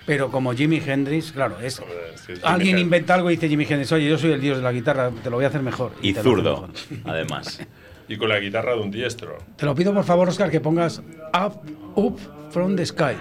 [0.06, 2.84] Pero como Jimi Hendrix, claro, es Joder, es que Jimi alguien Hendrix.
[2.86, 5.30] inventa algo y dice Jimi Hendrix, oye, yo soy el dios de la guitarra, te
[5.30, 5.92] lo voy a hacer mejor.
[6.02, 6.72] Y zurdo, mejor.
[7.14, 7.60] además.
[8.08, 9.38] Y con la guitarra de un diestro.
[9.56, 11.62] Te lo pido por favor, Oscar, que pongas Up,
[11.96, 12.20] Up
[12.52, 13.16] From the Sky.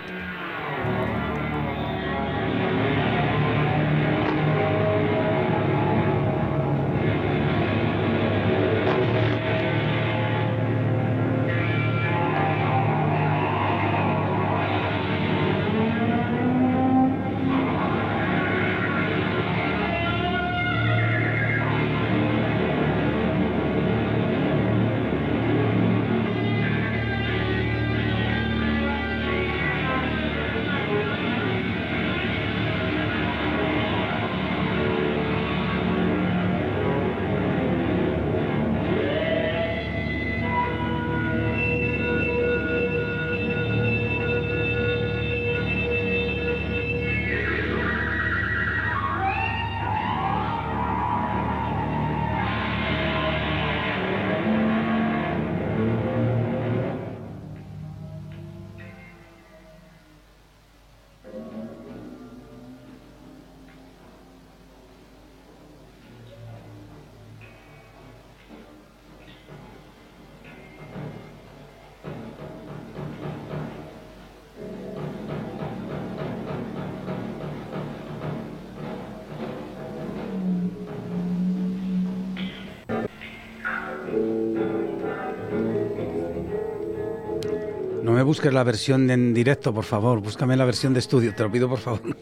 [88.30, 90.20] Busques la versión en directo, por favor.
[90.20, 92.00] Búscame la versión de estudio, te lo pido, por favor.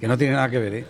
[0.00, 0.86] Que no tiene nada que ver, ¿eh?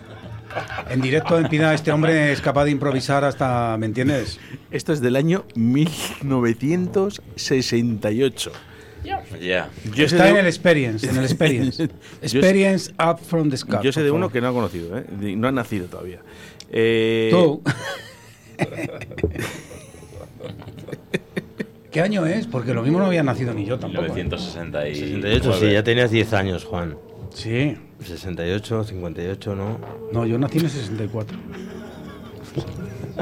[0.89, 4.39] En directo, en Pina, este hombre es capaz de improvisar hasta, ¿me entiendes?
[4.71, 8.51] Esto es del año 1968.
[9.03, 9.25] Ya.
[9.93, 11.89] Yo sé Está en el Experience, en el Experience.
[12.21, 13.79] Experience Up From the Sky.
[13.83, 15.03] Yo sé de uno que no ha conocido, ¿eh?
[15.35, 16.21] No ha nacido todavía.
[16.69, 17.61] Eh, Tú.
[21.91, 22.47] ¿Qué año es?
[22.47, 24.05] Porque lo mismo no había nacido ni yo tampoco.
[24.05, 24.09] ¿eh?
[24.09, 24.93] 1969.
[24.95, 26.97] 68, sí, ya tenías 10 años, Juan.
[27.33, 27.77] Sí.
[28.03, 29.77] 68, 58, ¿no?
[30.11, 31.37] No, yo nací en el 64.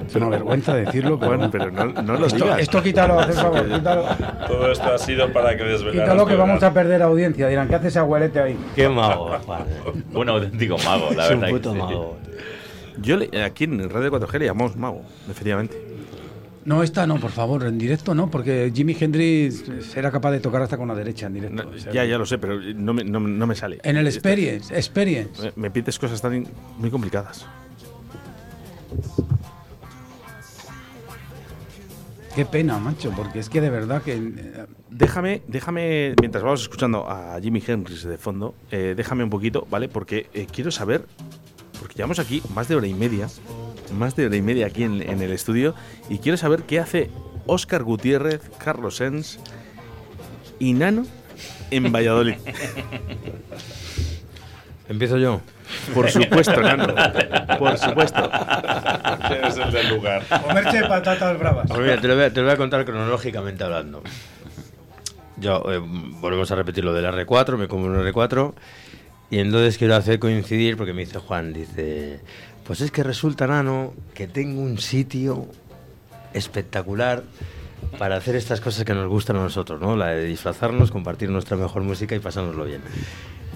[0.08, 1.72] Es una vergüenza decirlo, pero Bueno, bueno.
[1.74, 2.60] pero no, no lo Esto, digas.
[2.60, 4.06] esto quítalo, haz el favor, quítalo.
[4.48, 6.04] Todo esto ha sido para que desvelaras.
[6.04, 7.48] Quítalo que vamos a perder audiencia.
[7.48, 8.58] Dirán, ¿qué hace ese abuelete ahí?
[8.76, 9.64] Qué mago, Juan.
[10.14, 11.48] Un auténtico mago, la es un verdad.
[11.48, 11.78] que puto sí.
[11.80, 12.18] mago.
[13.02, 15.76] Yo le- aquí en Radio 4G le llamamos mago, efectivamente.
[16.70, 19.64] No, esta no, por favor, en directo no, porque Jimi Hendrix
[19.96, 21.64] era capaz de tocar hasta con la derecha en directo.
[21.64, 23.80] No, o sea, ya, ya lo sé, pero no me, no, me- no me sale.
[23.82, 25.42] En el Experience, Experience.
[25.56, 26.46] Me, me pides cosas tan
[26.78, 27.48] muy complicadas.
[32.36, 34.14] Qué pena, macho, porque es que de verdad que...
[34.14, 39.66] eh, Déjame, déjame, mientras vamos escuchando a Jimi Hendrix de fondo, eh, déjame un poquito,
[39.72, 39.90] ¿vale?
[39.90, 41.04] Porque eh, quiero saber,
[41.80, 43.28] porque llevamos aquí más de hora y media,
[43.92, 45.76] más de hora y media aquí en, en el estudio,
[46.10, 47.10] y quiero saber qué hace
[47.46, 49.40] Óscar Gutiérrez, Carlos Sens
[50.60, 51.06] y Nano
[51.72, 52.36] en Valladolid.
[54.90, 55.42] Empiezo yo.
[55.94, 56.88] Por supuesto, Nano.
[57.60, 58.30] Por supuesto.
[59.28, 60.24] ¿Quién es el del lugar?
[60.42, 61.68] Comerse patatas bravas.
[61.68, 64.02] Pues mira, te lo, voy a, te lo voy a contar cronológicamente hablando.
[65.38, 68.54] Yo, eh, volvemos a repetir lo del R4, me como un R4.
[69.30, 72.22] Y entonces quiero hacer coincidir, porque me dice Juan, dice,
[72.70, 75.48] pues es que resulta, Nano, que tengo un sitio
[76.36, 77.24] espectacular
[77.98, 79.96] para hacer estas cosas que nos gustan a nosotros, ¿no?
[79.96, 82.82] La de disfrazarnos, compartir nuestra mejor música y pasárnoslo bien.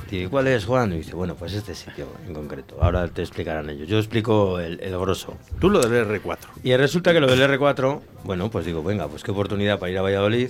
[0.09, 0.93] ¿y cuál es, Juan?
[0.93, 2.79] Y dice, bueno, pues este sitio en concreto.
[2.81, 3.87] Ahora te explicarán ellos.
[3.87, 5.37] Yo explico el, el grosso.
[5.59, 6.37] Tú lo del R4.
[6.63, 9.99] Y resulta que lo del R4, bueno, pues digo, venga, pues qué oportunidad para ir
[9.99, 10.49] a Valladolid.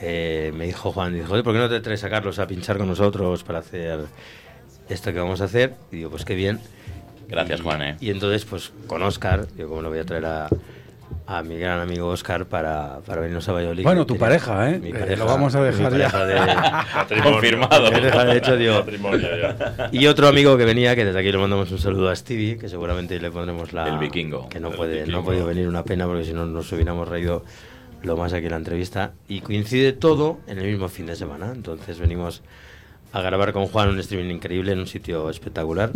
[0.00, 2.78] Eh, me dijo Juan, dijo, "Oye, ¿por qué no te traes a Carlos a pinchar
[2.78, 4.06] con nosotros para hacer
[4.88, 5.74] esto que vamos a hacer?
[5.90, 6.60] Y digo, pues qué bien.
[7.28, 7.96] Gracias, Y- Juan, eh.
[8.00, 10.48] Y entonces, pues con Oscar, digo, ¿cómo no voy a traer a,
[11.26, 13.82] a mi gran amigo Oscar para, para venirnos a Valladolid?
[13.84, 14.78] Bueno, tu pareja, ¿eh?
[14.78, 16.24] Mi Eh, pareja, lo vamos a mi dejar ya.
[16.26, 16.34] de-
[16.94, 17.32] Matrimonio.
[17.32, 17.84] Confirmado.
[17.84, 18.84] mi pareja, de hecho, digo,
[19.18, 19.90] ya.
[19.92, 22.68] y otro amigo que venía, que desde aquí le mandamos un saludo a Stevie, que
[22.68, 23.88] seguramente le pondremos la...
[23.88, 24.48] El vikingo.
[24.48, 27.44] Que no, puede, no ha podido venir una pena porque si no nos hubiéramos reído
[28.02, 29.12] lo más aquí en la entrevista.
[29.28, 31.52] Y coincide todo en el mismo fin de semana.
[31.54, 32.42] Entonces venimos
[33.12, 35.90] a grabar con Juan un streaming increíble en un sitio espectacular.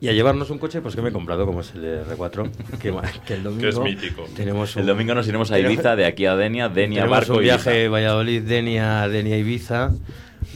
[0.00, 2.50] Y a llevarnos un coche, pues que me he comprado, como es el R4,
[2.80, 2.94] que,
[3.26, 4.24] que el domingo Que es mítico.
[4.36, 7.38] tenemos un, El domingo nos iremos a Ibiza, de aquí a Denia, Denia, Barco un
[7.44, 7.54] Ibiza.
[7.70, 9.92] viaje Valladolid, Denia, Denia, Ibiza,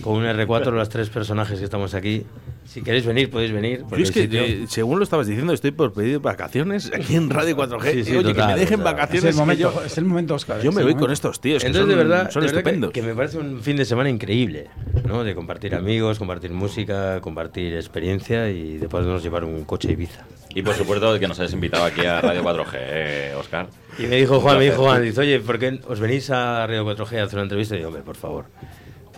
[0.03, 2.25] con un R4, los tres personajes que estamos aquí.
[2.67, 3.83] Si queréis venir, podéis venir.
[3.91, 4.43] Yo es que, sitio.
[4.43, 7.93] eh, según lo estabas diciendo, estoy por pedir vacaciones aquí en Radio 4G.
[7.93, 9.25] Sí, sí, Oye, que total, me dejen o sea, Es vacaciones.
[9.25, 10.61] el que momento, yo, es el momento, Oscar.
[10.61, 11.13] yo me voy con momento.
[11.15, 11.63] estos tíos.
[11.63, 12.93] que Entonces, son, de verdad, son de verdad que- estupendos.
[12.93, 14.67] que, me parece un fin de semana increíble,
[15.07, 15.25] ¿no?
[15.25, 20.27] De compartir amigos, compartir música, compartir experiencia y de podernos llevar un coche Ibiza.
[20.55, 23.69] Y por supuesto que nos hayas invitado aquí a Radio 4G, eh, Oscar.
[23.99, 26.85] Y me dijo Juan, me dijo Juan, dice, oye, ¿por qué os venís a Radio
[26.85, 27.75] 4G a hacer una entrevista?
[27.75, 28.45] Y digo, hombre, por favor.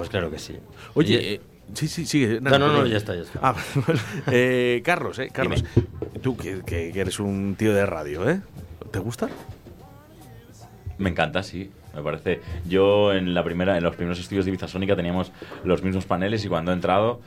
[0.01, 0.57] Pues claro que sí.
[0.95, 1.41] Oye, Y- eh,
[1.75, 2.41] sí, sí, sigue.
[2.41, 3.39] No, no, no, ya está, ya está.
[3.43, 3.53] Ah,
[3.87, 4.01] vale.
[4.33, 5.63] eh, Carlos, eh, Carlos.
[6.23, 8.41] Tú que, que- que eres un tío de radio, ¿eh?
[8.91, 9.29] ¿Te gusta?
[10.97, 11.71] Me encanta, sí.
[11.95, 12.41] Me parece.
[12.67, 15.33] Yo en la primera, en los primeros estudios de Ibiza Sónica teníamos
[15.65, 17.21] los mismos paneles y cuando he entrado,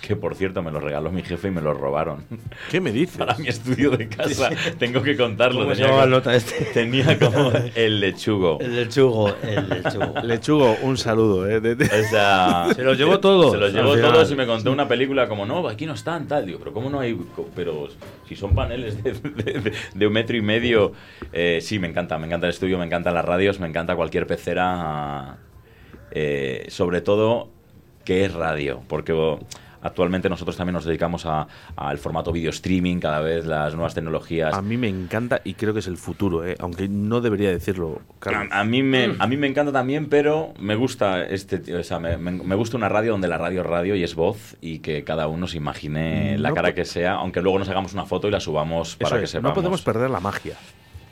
[0.00, 2.24] que por cierto me los regaló mi jefe y me los robaron.
[2.70, 3.16] ¿Qué me dices?
[3.18, 4.50] Para mi estudio de casa.
[4.78, 5.60] Tengo que contarlo.
[5.62, 6.64] ¿Cómo se Tenía, como- nota este?
[6.72, 8.58] tenía como el lechugo.
[8.60, 10.14] El lechugo, el lechugo.
[10.22, 11.60] Lechugo, un saludo, ¿eh?
[11.60, 14.72] De- de- O sea, Se los llevó todos, Se los llevó todos y me contó
[14.72, 16.46] una película como, no, aquí no están, tal.
[16.46, 17.18] Digo, pero ¿cómo no hay?
[17.54, 17.88] Pero
[18.28, 20.92] si son paneles de, de- de- de un metro y medio.
[21.32, 24.26] Eh, sí, me encanta, me encanta el estudio, me encantan las radios, me encanta cualquier
[24.26, 25.36] pecera.
[26.12, 27.50] eh, sobre todo,
[28.04, 29.12] que es radio, porque.
[29.82, 31.46] Actualmente nosotros también nos dedicamos a-
[31.76, 34.54] al formato video streaming, cada vez las nuevas tecnologías.
[34.54, 36.56] A mí me encanta y creo que es el futuro, ¿eh?
[36.60, 38.00] Aunque no debería decirlo.
[38.50, 41.98] A, a mí me, a mí me encanta también, pero me gusta este, o sea,
[41.98, 44.80] me, me- me gusta una radio donde la radio es radio y es voz y
[44.80, 48.28] que cada uno se imagine la cara que sea, aunque luego nos hagamos una foto
[48.28, 49.50] y la subamos para Eso que es, sepamos.
[49.50, 50.56] no podemos perder la magia.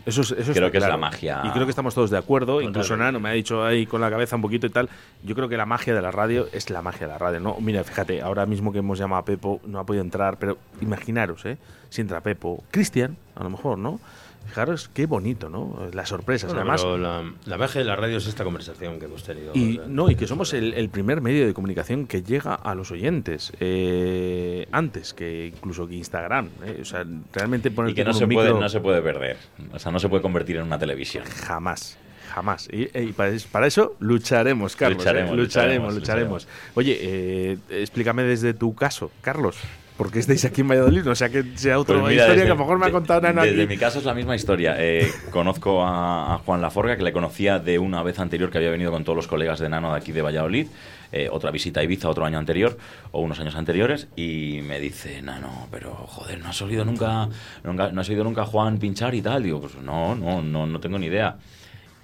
[0.06, 1.42] Eso es, eso Creo que es la magia.
[1.44, 2.54] Y creo que estamos todos de acuerdo.
[2.54, 2.78] Totalmente.
[2.78, 4.88] Incluso Nano me ha dicho ahí con la cabeza un poquito y tal.
[5.22, 7.40] Yo creo que la magia de la radio es la magia de la radio.
[7.40, 10.58] No, mira, fíjate, ahora mismo que hemos llamado a Pepo, no ha podido entrar, pero
[10.80, 11.58] imaginaros, ¿eh?
[11.90, 14.00] Si entra Pepo, Cristian, a lo mejor, ¿no?
[14.48, 15.88] Fijaros qué bonito, ¿no?
[15.92, 16.48] Las sorpresas.
[16.52, 19.52] Bueno, Además, pero la, la magia de la radio es esta conversación que hemos tenido.
[19.54, 22.90] y no y que somos el, el primer medio de comunicación que llega a los
[22.90, 26.78] oyentes eh, antes que incluso que Instagram ¿eh?
[26.80, 29.36] o sea realmente poner Y que no se, puede, no se puede perder.
[29.72, 31.24] O sea, no se puede convertir en una televisión.
[31.46, 31.98] jamás
[32.32, 35.00] jamás y, y para, es- para eso lucharemos Carlos ¿eh?
[35.00, 39.56] Lucharemos, lucharemos lucharemos, lucharemos oye eh, explícame desde tu caso Carlos
[39.98, 41.02] ¿Por qué estáis aquí en Valladolid?
[41.02, 43.20] No sea que sea otra Pues historia desde- que a lo mejor me ha contado
[43.20, 43.68] Nano Desde aquí.
[43.68, 44.76] mi caso es la misma historia.
[44.78, 48.70] Eh, conozco a, a Juan Laforga, que le conocía de una vez anterior que había
[48.70, 50.68] venido con todos los colegas de Nano de aquí de Valladolid.
[51.10, 52.78] eh, otra visita a Ibiza otro año anterior
[53.12, 57.28] o unos años anteriores y me dice, Nano, pero joder, ¿no has oído nunca,
[57.64, 59.42] nunca, no has oído nunca a Juan pinchar y tal?
[59.42, 61.36] Digo, pues no, no, no, no tengo ni idea.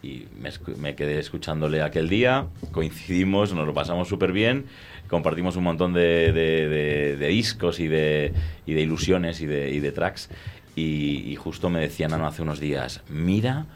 [0.03, 4.67] Y me, me quedé escuchándole aquel día, coincidimos, nos lo pasamos súper bien,
[5.15, 8.33] compartimos un montón de, de- de- de discos y de,
[8.67, 10.29] y de ilusiones y de, y de tracks.
[10.77, 13.67] Y, y justo me decía Nano hace unos días, mira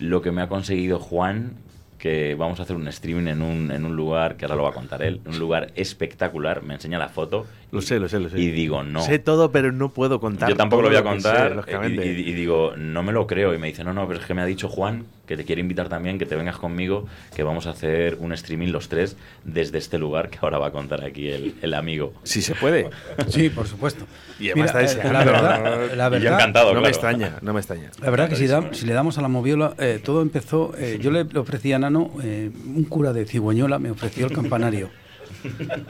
[0.00, 1.52] lo que me ha conseguido Juan,
[1.98, 4.70] que vamos a hacer un streaming en un, en un lugar, que ahora lo va
[4.70, 7.46] a contar él, un lugar espectacular, me enseña la foto.
[7.70, 8.40] Lo sé, lo sé, lo sé.
[8.40, 9.02] Y digo, no.
[9.02, 10.48] Sé todo, pero no puedo contar.
[10.48, 11.54] Yo tampoco lo voy a sé, contar.
[11.54, 12.04] lógicamente.
[12.06, 13.54] y, y- y digo, no me lo creo.
[13.54, 15.60] Y me dice, no, no, pero es que me ha dicho Juan que te quiere
[15.62, 19.78] invitar también, que te vengas conmigo, que vamos a hacer un streaming los tres desde
[19.78, 22.12] este lugar que ahora va a contar aquí el, el amigo.
[22.22, 22.90] Si se puede.
[23.28, 24.04] Sí, por supuesto.
[24.38, 25.12] Y además Mira, está eh, deseando.
[25.12, 25.62] la verdad,
[25.96, 27.90] la Y yo verdad, encantado, no me extraña, no me extraña.
[28.00, 30.74] La verdad que si, da- si le damos a la moviola, eh, todo empezó.
[30.76, 34.32] eh, yo le, le ofrecí a Nano, eh, un cura de Cigüeñola me ofreció el
[34.32, 34.90] campanario.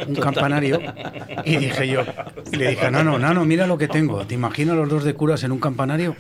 [0.07, 0.81] Un campanario.
[1.45, 2.03] Y dije yo,
[2.53, 4.27] y le dije Nano, Nano, mira lo que tengo.
[4.27, 6.17] ¿Te imaginas los dos de curas en un campanario?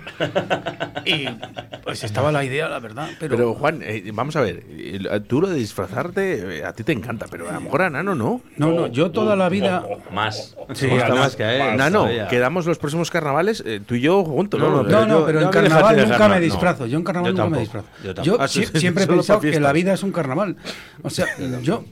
[1.04, 1.26] Y
[1.84, 3.08] pues estaba la idea, la verdad.
[3.18, 6.84] Pero, Pero Juan, eh, vamos a ver, eh, tú lo de disfrazarte eh, a ti
[6.84, 8.40] te encanta, pero a lo mejor a Nano no.
[8.56, 9.82] no, no, yo toda la vida.
[10.12, 10.56] Más.
[10.74, 11.76] Sí, Me gusta a- más que a él.
[11.76, 14.68] Nano, quedamos los próximos carnavales, eh, tú y yo juntos, ¿no?
[14.70, 16.42] No, No, no, yo- pero yo en carnaval nunca dejar, me no.
[16.42, 16.86] disfrazo.
[16.86, 17.86] Yo en carnaval Yo nunca me disfrazo.
[18.22, 18.36] yo.
[18.40, 20.56] Ah, sí, siempre he pensado que la vida es un carnaval.
[21.02, 21.26] O sea,
[21.62, 21.84] yo.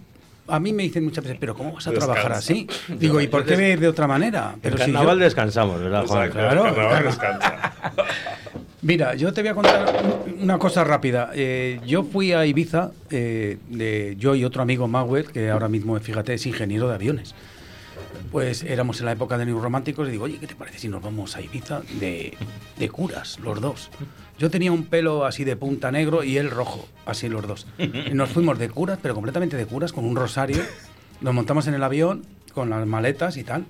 [0.51, 2.67] A mí me dicen muchas veces, pero ¿cómo vas a trabajar así?
[2.89, 4.53] Digo, ¿y por qué ir de otra manera?
[4.55, 6.27] En Pero si carnaval yo- descansamos, ¿verdad, Juan?
[6.27, 7.07] Exacto, claro, el carnaval claro.
[7.41, 7.73] descansa.
[8.83, 9.95] Mira, yo te voy a contar
[10.27, 11.31] un- una cosa rápida.
[11.35, 15.99] Eh, yo fui a Ibiza, eh, de, yo y otro amigo, Mauer, que ahora mismo,
[16.01, 17.35] fíjate, es ingeniero de aviones.
[18.33, 20.89] Pues éramos en la época de New Románticos y digo, oye, ¿qué te parece si
[20.89, 22.37] nos vamos a Ibiza de,
[22.79, 23.91] de curas, los dos?
[24.39, 27.67] Yo tenía un pelo así de punta negro y él rojo, así los dos.
[27.79, 30.63] Y nos fuimos de curas, pero completamente de curas, con un rosario.
[31.21, 32.25] Nos montamos en el avión
[32.55, 33.65] con las maletas y tal.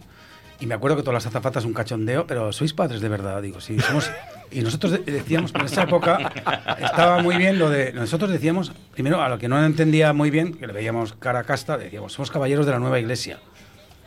[0.61, 3.61] Y me acuerdo que todas las azafatas un cachondeo, pero sois padres de verdad, digo,
[3.63, 4.11] sí, somos...
[4.51, 6.31] Y nosotros de- decíamos en esa época
[6.79, 7.93] estaba muy bien lo de...
[7.95, 11.79] Nosotros decíamos, primero, a lo que no entendía muy bien, que le veíamos cara casta,
[11.79, 13.39] decíamos, somos caballeros de la nueva iglesia.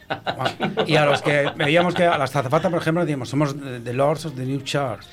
[0.88, 4.26] Y a los que veíamos que a las azafatas, por ejemplo, decíamos, somos the Lords
[4.26, 5.08] of the New Charge.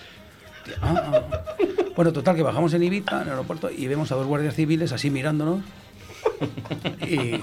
[0.83, 1.23] Ah, ah.
[1.97, 4.93] Bueno, total, que bajamos en Ibiza, en el aeropuerto, y vemos a dos guardias civiles
[4.93, 5.61] así mirándonos.
[7.07, 7.41] Y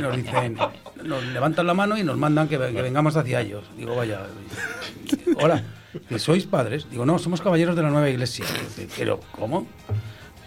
[0.00, 0.56] nos dicen,
[1.04, 3.64] nos levantan la mano y nos mandan que, que vengamos hacia ellos.
[3.76, 4.20] Digo, vaya,
[5.36, 5.62] hola,
[6.08, 6.88] ¿que sois padres?
[6.90, 8.44] Digo, no, somos caballeros de la nueva iglesia.
[8.44, 9.66] Dice, Pero, ¿cómo?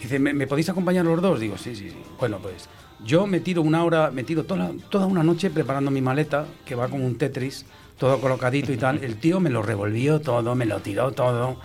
[0.01, 1.39] Dice, ¿me, me podéis acompañar los dos?
[1.39, 1.97] Digo, sí, sí, sí.
[2.19, 2.67] Bueno, pues
[3.03, 6.75] yo me tiro una hora, me tiro toda, toda una noche preparando mi maleta, que
[6.75, 7.65] va como un Tetris,
[7.97, 9.03] todo colocadito y tal.
[9.03, 11.57] El tío me lo revolvió todo, me lo tiró todo.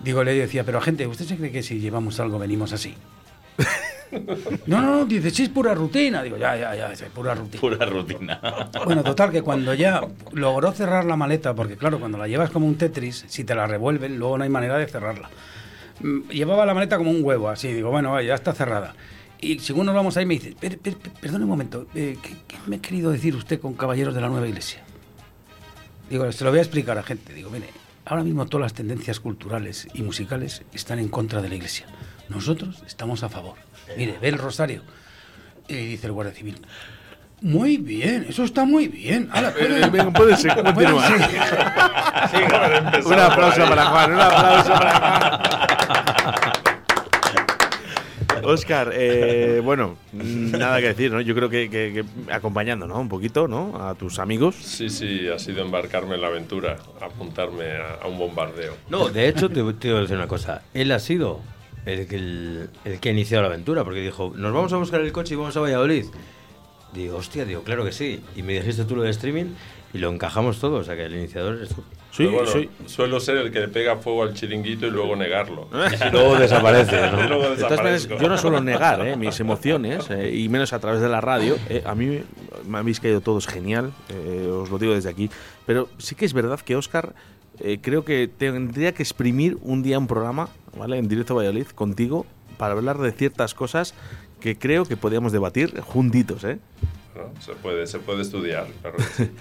[0.00, 2.94] Digo, le decía, pero gente, ¿usted se cree que si llevamos algo venimos así?
[4.66, 6.22] No, no, no, dice, sí, es pura rutina.
[6.22, 7.60] Digo, ya, ya, ya, es pura rutina.
[7.60, 8.40] Pura rutina.
[8.84, 10.02] Bueno, total, que cuando ya
[10.32, 13.66] logró cerrar la maleta, porque claro, cuando la llevas como un Tetris, si te la
[13.66, 15.30] revuelven, luego no hay manera de cerrarla.
[16.00, 18.94] Mm, Llevaba la maleta como un huevo, así, digo, bueno, ya está cerrada.
[19.40, 22.34] Y según nos vamos ahí, me dice, "Per- per- per- perdone un momento, eh, ¿qué,
[22.46, 24.82] qué me ha querido decir usted con Caballeros de la Nueva Iglesia?
[26.08, 27.32] Digo, se lo voy a explicar a gente.
[27.34, 27.68] Digo, mire,
[28.06, 31.86] ahora mismo todas las tendencias culturales y musicales están en contra de la Iglesia.
[32.28, 33.54] Nosotros estamos a favor.
[33.98, 34.82] Mire, ve el rosario.
[35.68, 36.58] Y dice el guardia civil,
[37.40, 39.28] muy bien, eso está muy bien.
[39.28, 41.06] Puede- Eh, venga, puede ser, puede continúa.
[41.08, 43.04] ser.
[43.04, 46.34] Un aplauso para Juan, un aplauso para Juan.
[48.44, 51.20] Oscar, eh, bueno, nada que decir, ¿no?
[51.20, 52.98] Yo creo que, que- que acompañando, ¿no?
[53.00, 53.76] Un poquito, ¿no?
[53.88, 54.54] A tus amigos.
[54.56, 58.74] Sí, sí, ha sido embarcarme en la aventura, apuntarme a, a un bombardeo.
[58.88, 60.62] No, de hecho, te, te voy a decir una cosa.
[60.74, 61.40] Él ha sido
[61.86, 65.00] el que, el, el que ha iniciado la aventura, porque dijo, nos vamos a buscar
[65.00, 66.06] el coche y vamos a Valladolid.
[66.92, 68.20] Digo, hostia, digo, claro que sí.
[68.36, 69.46] Y me dijiste tú lo de streaming
[69.92, 71.82] y lo encajamos todo, o sea que el iniciador eres tú.
[72.14, 72.70] Sí, bueno, soy.
[72.86, 75.68] Suelo ser el que le pega fuego al chiringuito y luego negarlo.
[76.08, 77.56] Y luego desaparece, Y luego
[78.20, 81.56] yo no suelo negar eh, mis emociones, eh, y menos a través de la radio.
[81.68, 82.20] Eh, a mí
[82.68, 85.28] me habéis caído todos genial, eh, os lo digo desde aquí.
[85.66, 87.14] Pero sí que es verdad que Oscar,
[87.58, 90.98] eh, creo que tendría que exprimir un día un programa, ¿vale?
[90.98, 92.26] En directo a Valladolid, contigo,
[92.58, 93.94] para hablar de ciertas cosas
[94.40, 96.58] que creo que podíamos debatir juntitos, ¿eh?
[97.14, 97.40] ¿No?
[97.40, 98.66] Se, puede, se puede estudiar.
[98.82, 98.96] claro.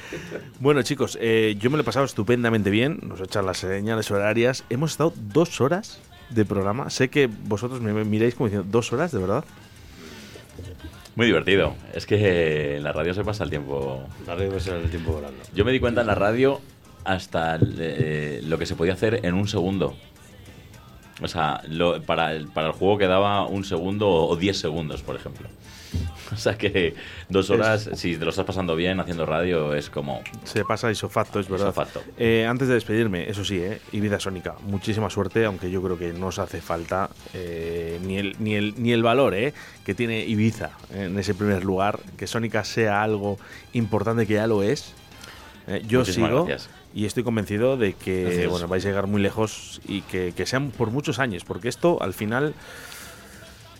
[0.59, 2.99] Bueno, chicos, eh, yo me lo he pasado estupendamente bien.
[3.03, 4.63] Nos echan las señales horarias.
[4.69, 6.89] Hemos estado dos horas de programa.
[6.89, 9.43] Sé que vosotros me miráis como diciendo, ¿dos horas, de verdad?
[11.15, 11.75] Muy divertido.
[11.93, 14.03] Es que en la radio se pasa el tiempo.
[14.25, 15.43] La radio el tiempo volando.
[15.53, 16.59] Yo me di cuenta en la radio
[17.03, 19.95] hasta eh, lo que se podía hacer en un segundo.
[21.21, 25.03] O sea, lo- para, el, para el juego quedaba un segundo o o diez segundos,
[25.03, 25.47] por ejemplo.
[26.33, 26.95] O sea que
[27.29, 30.21] dos horas, si te lo estás pasando bien haciendo radio, es como...
[30.43, 31.67] Se pasa isofacto, es verdad.
[31.67, 32.03] Isofacto.
[32.17, 36.13] Eh, antes de despedirme, eso sí, eh, Ibiza Sónica, muchísima suerte, aunque yo creo que
[36.13, 39.53] no os hace falta eh, ni, el, ni, el, ni el valor eh,
[39.85, 43.37] que tiene Ibiza en ese primer lugar, que Sónica sea algo
[43.73, 44.93] importante, que ya lo es.
[45.67, 46.69] Eh, yo Muchísimas sigo gracias.
[46.93, 50.71] y estoy convencido de que bueno, vais a llegar muy lejos y que, que sean
[50.71, 52.53] por muchos años, porque esto al final...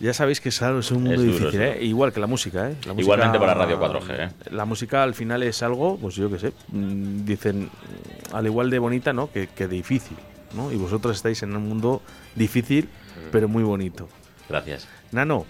[0.00, 1.78] Ya sabéis que es, algo- es un mundo Es duro, difícil, ¿eh?
[1.84, 2.70] igual que la música.
[2.70, 2.76] ¿eh?
[2.86, 4.28] La Igualmente para Radio 4G, ¿eh?
[4.50, 8.70] La música al final es algo, pues yo qué sé, mm, dicen mm, al igual
[8.70, 9.30] de bonita, ¿no?
[9.30, 10.16] Que, que difícil,
[10.54, 10.72] ¿no?
[10.72, 12.02] Y vosotros estáis en un mundo
[12.34, 12.88] difícil,
[13.30, 14.08] pero muy bonito.
[14.48, 14.88] Gracias.
[15.12, 15.46] Nano,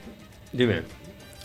[0.53, 0.83] Dime.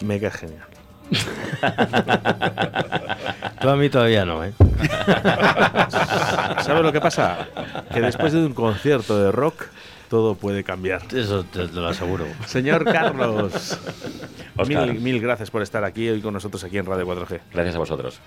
[0.01, 0.65] me cae genial.
[3.61, 4.53] Tú a mí todavía no, ¿eh?
[6.61, 7.47] ¿Sabes lo que pasa?
[7.93, 9.65] Que después de un concierto de rock,
[10.09, 11.03] todo puede cambiar.
[11.15, 12.25] Eso te, te lo aseguro.
[12.47, 13.79] Señor Carlos,
[14.67, 17.39] mil, mil gracias por estar aquí hoy con nosotros aquí en Radio 4G.
[17.53, 18.19] Gracias a vosotros.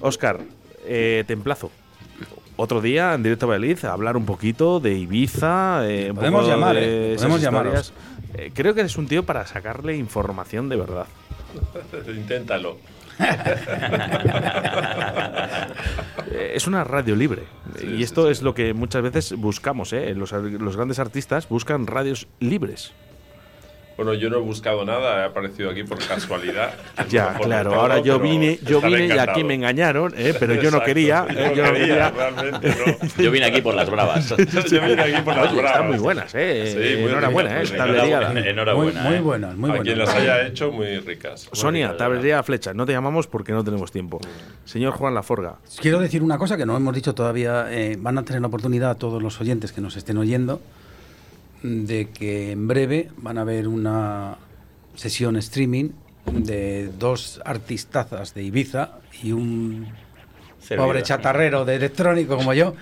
[0.00, 0.40] Oscar,
[0.84, 1.70] eh, te emplazo.
[2.56, 5.82] Otro día en directo a Valladolid a hablar un poquito de Ibiza.
[5.88, 7.92] eh, Podemos llamar, de eh, podemos llamaros.
[8.34, 11.06] Eh, creo que eres un tío para sacarle información de verdad.
[12.08, 12.76] Inténtalo.
[16.32, 17.42] Eh, es una radio libre.
[17.82, 19.92] y esto es lo que muchas veces buscamos.
[19.92, 20.14] ¿eh?
[20.14, 22.92] Los, los grandes artistas buscan radios libres.
[24.00, 26.72] Bueno, yo no he buscado nada, he aparecido aquí por casualidad.
[27.10, 27.70] Ya, claro.
[27.70, 30.34] todo, Ahora yo vine, yo vine y aquí me engañaron, ¿eh?
[30.40, 31.26] pero yo no quería.
[31.28, 31.48] yo ¿eh?
[31.50, 32.10] no Yo no quería, quería.
[32.10, 33.08] realmente no.
[33.24, 34.28] Yo vine aquí por las bravas.
[34.70, 35.70] yo vine aquí por las Oye, bravas.
[35.72, 36.70] están muy buenas, ¿eh?
[36.72, 37.72] Sí, muy Enhorabuena, ricas, ¿eh?
[37.72, 38.20] muy Tablería.
[38.30, 38.46] ricas.
[38.46, 39.00] Enhorabuena.
[39.02, 39.20] muy, muy ¿eh?
[39.20, 39.84] buenas, muy A buenas.
[39.86, 41.48] quien las haya hecho, muy ricas.
[41.52, 42.72] Sonia, tablería flecha.
[42.72, 44.18] No te llamamos porque no tenemos tiempo.
[44.64, 45.56] Señor Juan Laforga.
[45.78, 47.66] Quiero decir una cosa que no hemos dicho todavía.
[47.70, 50.60] eh, van a tener la oportunidad todos los oyentes que nos estén oyendo
[51.62, 54.36] de que en breve van a ver una
[54.94, 55.90] sesión streaming
[56.32, 59.88] de dos artistazas de Ibiza y un
[60.76, 62.74] pobre chatarrero de electrónico como yo.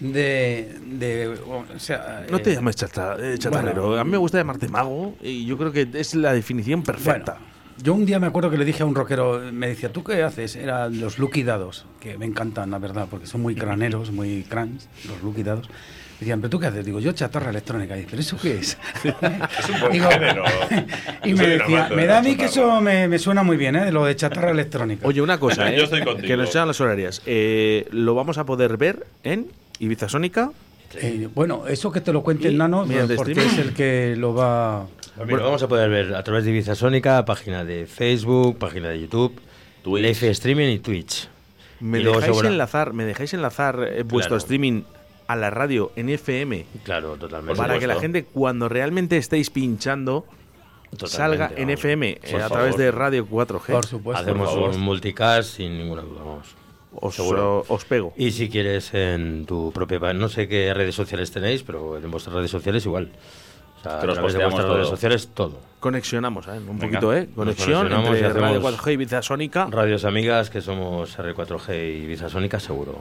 [0.00, 3.88] De, de o sea, No te eh, llames chata- eh, chatarrero.
[3.88, 4.00] bueno.
[4.00, 7.32] a mí me gusta llamarte mago y yo creo que es la definición perfecta.
[7.34, 7.46] Bueno,
[7.82, 10.22] yo un día me acuerdo que le dije a un rockero, me decía, ¿tú qué
[10.22, 10.56] haces?
[10.56, 14.88] Eran los Lucky Dados, que me encantan, la verdad, porque son muy craneros, muy crans,
[15.06, 15.68] los Lucky Dados.
[16.20, 16.84] Decían, ¿pero tú qué haces?
[16.84, 17.96] Digo, yo chatarra electrónica.
[17.96, 18.76] Y dice, ¿pero eso qué es?
[19.02, 20.44] Es un buen género.
[21.24, 22.66] y me decía, de me da a mí que chatarra".
[22.74, 23.90] eso me, me suena muy bien, ¿eh?
[23.90, 25.06] Lo de chatarra electrónica.
[25.06, 25.78] Oye, una cosa, ¿eh?
[25.78, 26.28] Yo estoy contigo.
[26.28, 27.22] que nos echan las horarias.
[27.24, 29.46] Eh, lo vamos a poder ver en
[29.78, 30.50] Ibiza Sónica.
[30.96, 32.84] Eh, bueno, eso que te lo cuente Y el nano,
[33.16, 34.86] porque es el que lo va...
[35.16, 39.00] Bueno, vamos a poder ver a través de Ibiza Sónica, página de Facebook, página de
[39.00, 39.40] YouTube,
[39.82, 40.02] Twitch.
[40.02, 41.28] Live Streaming y Twitch.
[41.80, 44.36] ¿Me Y dejáis, enlazar, ¿Me dejáis enlazar eh, vuestro Claro.
[44.38, 44.82] streaming
[45.32, 47.56] a la radio en FM Claro, totalmente.
[47.60, 50.24] para que la gente cuando realmente estéis pinchando
[50.90, 51.70] Totalmente, salga en.
[51.70, 52.48] FM eh, a favor.
[52.52, 53.66] través de Radio 4G?
[53.72, 54.22] Por supuesto.
[54.22, 56.48] Hacemos por un multicast sin ninguna duda, vamos.
[56.92, 57.64] Os, Seguro.
[57.68, 58.12] os pego.
[58.16, 62.34] Y si quieres en tu propia no sé qué redes sociales tenéis, pero en vuestras
[62.34, 63.12] redes sociales igual.
[63.78, 64.74] O sea, a través de vuestras todo.
[64.74, 65.58] redes sociales todo.
[65.78, 66.58] Conexionamos, ¿eh?
[66.58, 66.80] Un Venga.
[67.00, 67.28] poquito, ¿eh?
[67.34, 69.68] Conexión conexionamos entre y Radio hacemos- 4G y Ibiza Sónica.
[69.70, 72.98] Radios amigas que somos R4G y Visa Sónica seguro.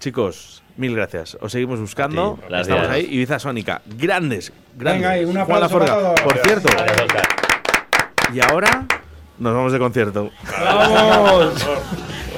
[0.00, 1.36] Chicos, mil gracias.
[1.40, 2.38] Os seguimos buscando.
[2.48, 2.68] Gracias.
[2.68, 3.06] Estamos ahí.
[3.10, 3.82] Ibiza Sónica.
[3.86, 4.52] Grandes.
[4.76, 5.02] grandes.
[5.02, 6.14] Venga, y un Juan Laforga.
[6.14, 7.28] Por cierto, Gracias,
[8.32, 8.86] y ahora
[9.38, 10.30] nos vamos de concierto.
[10.60, 11.66] ¡Vamos!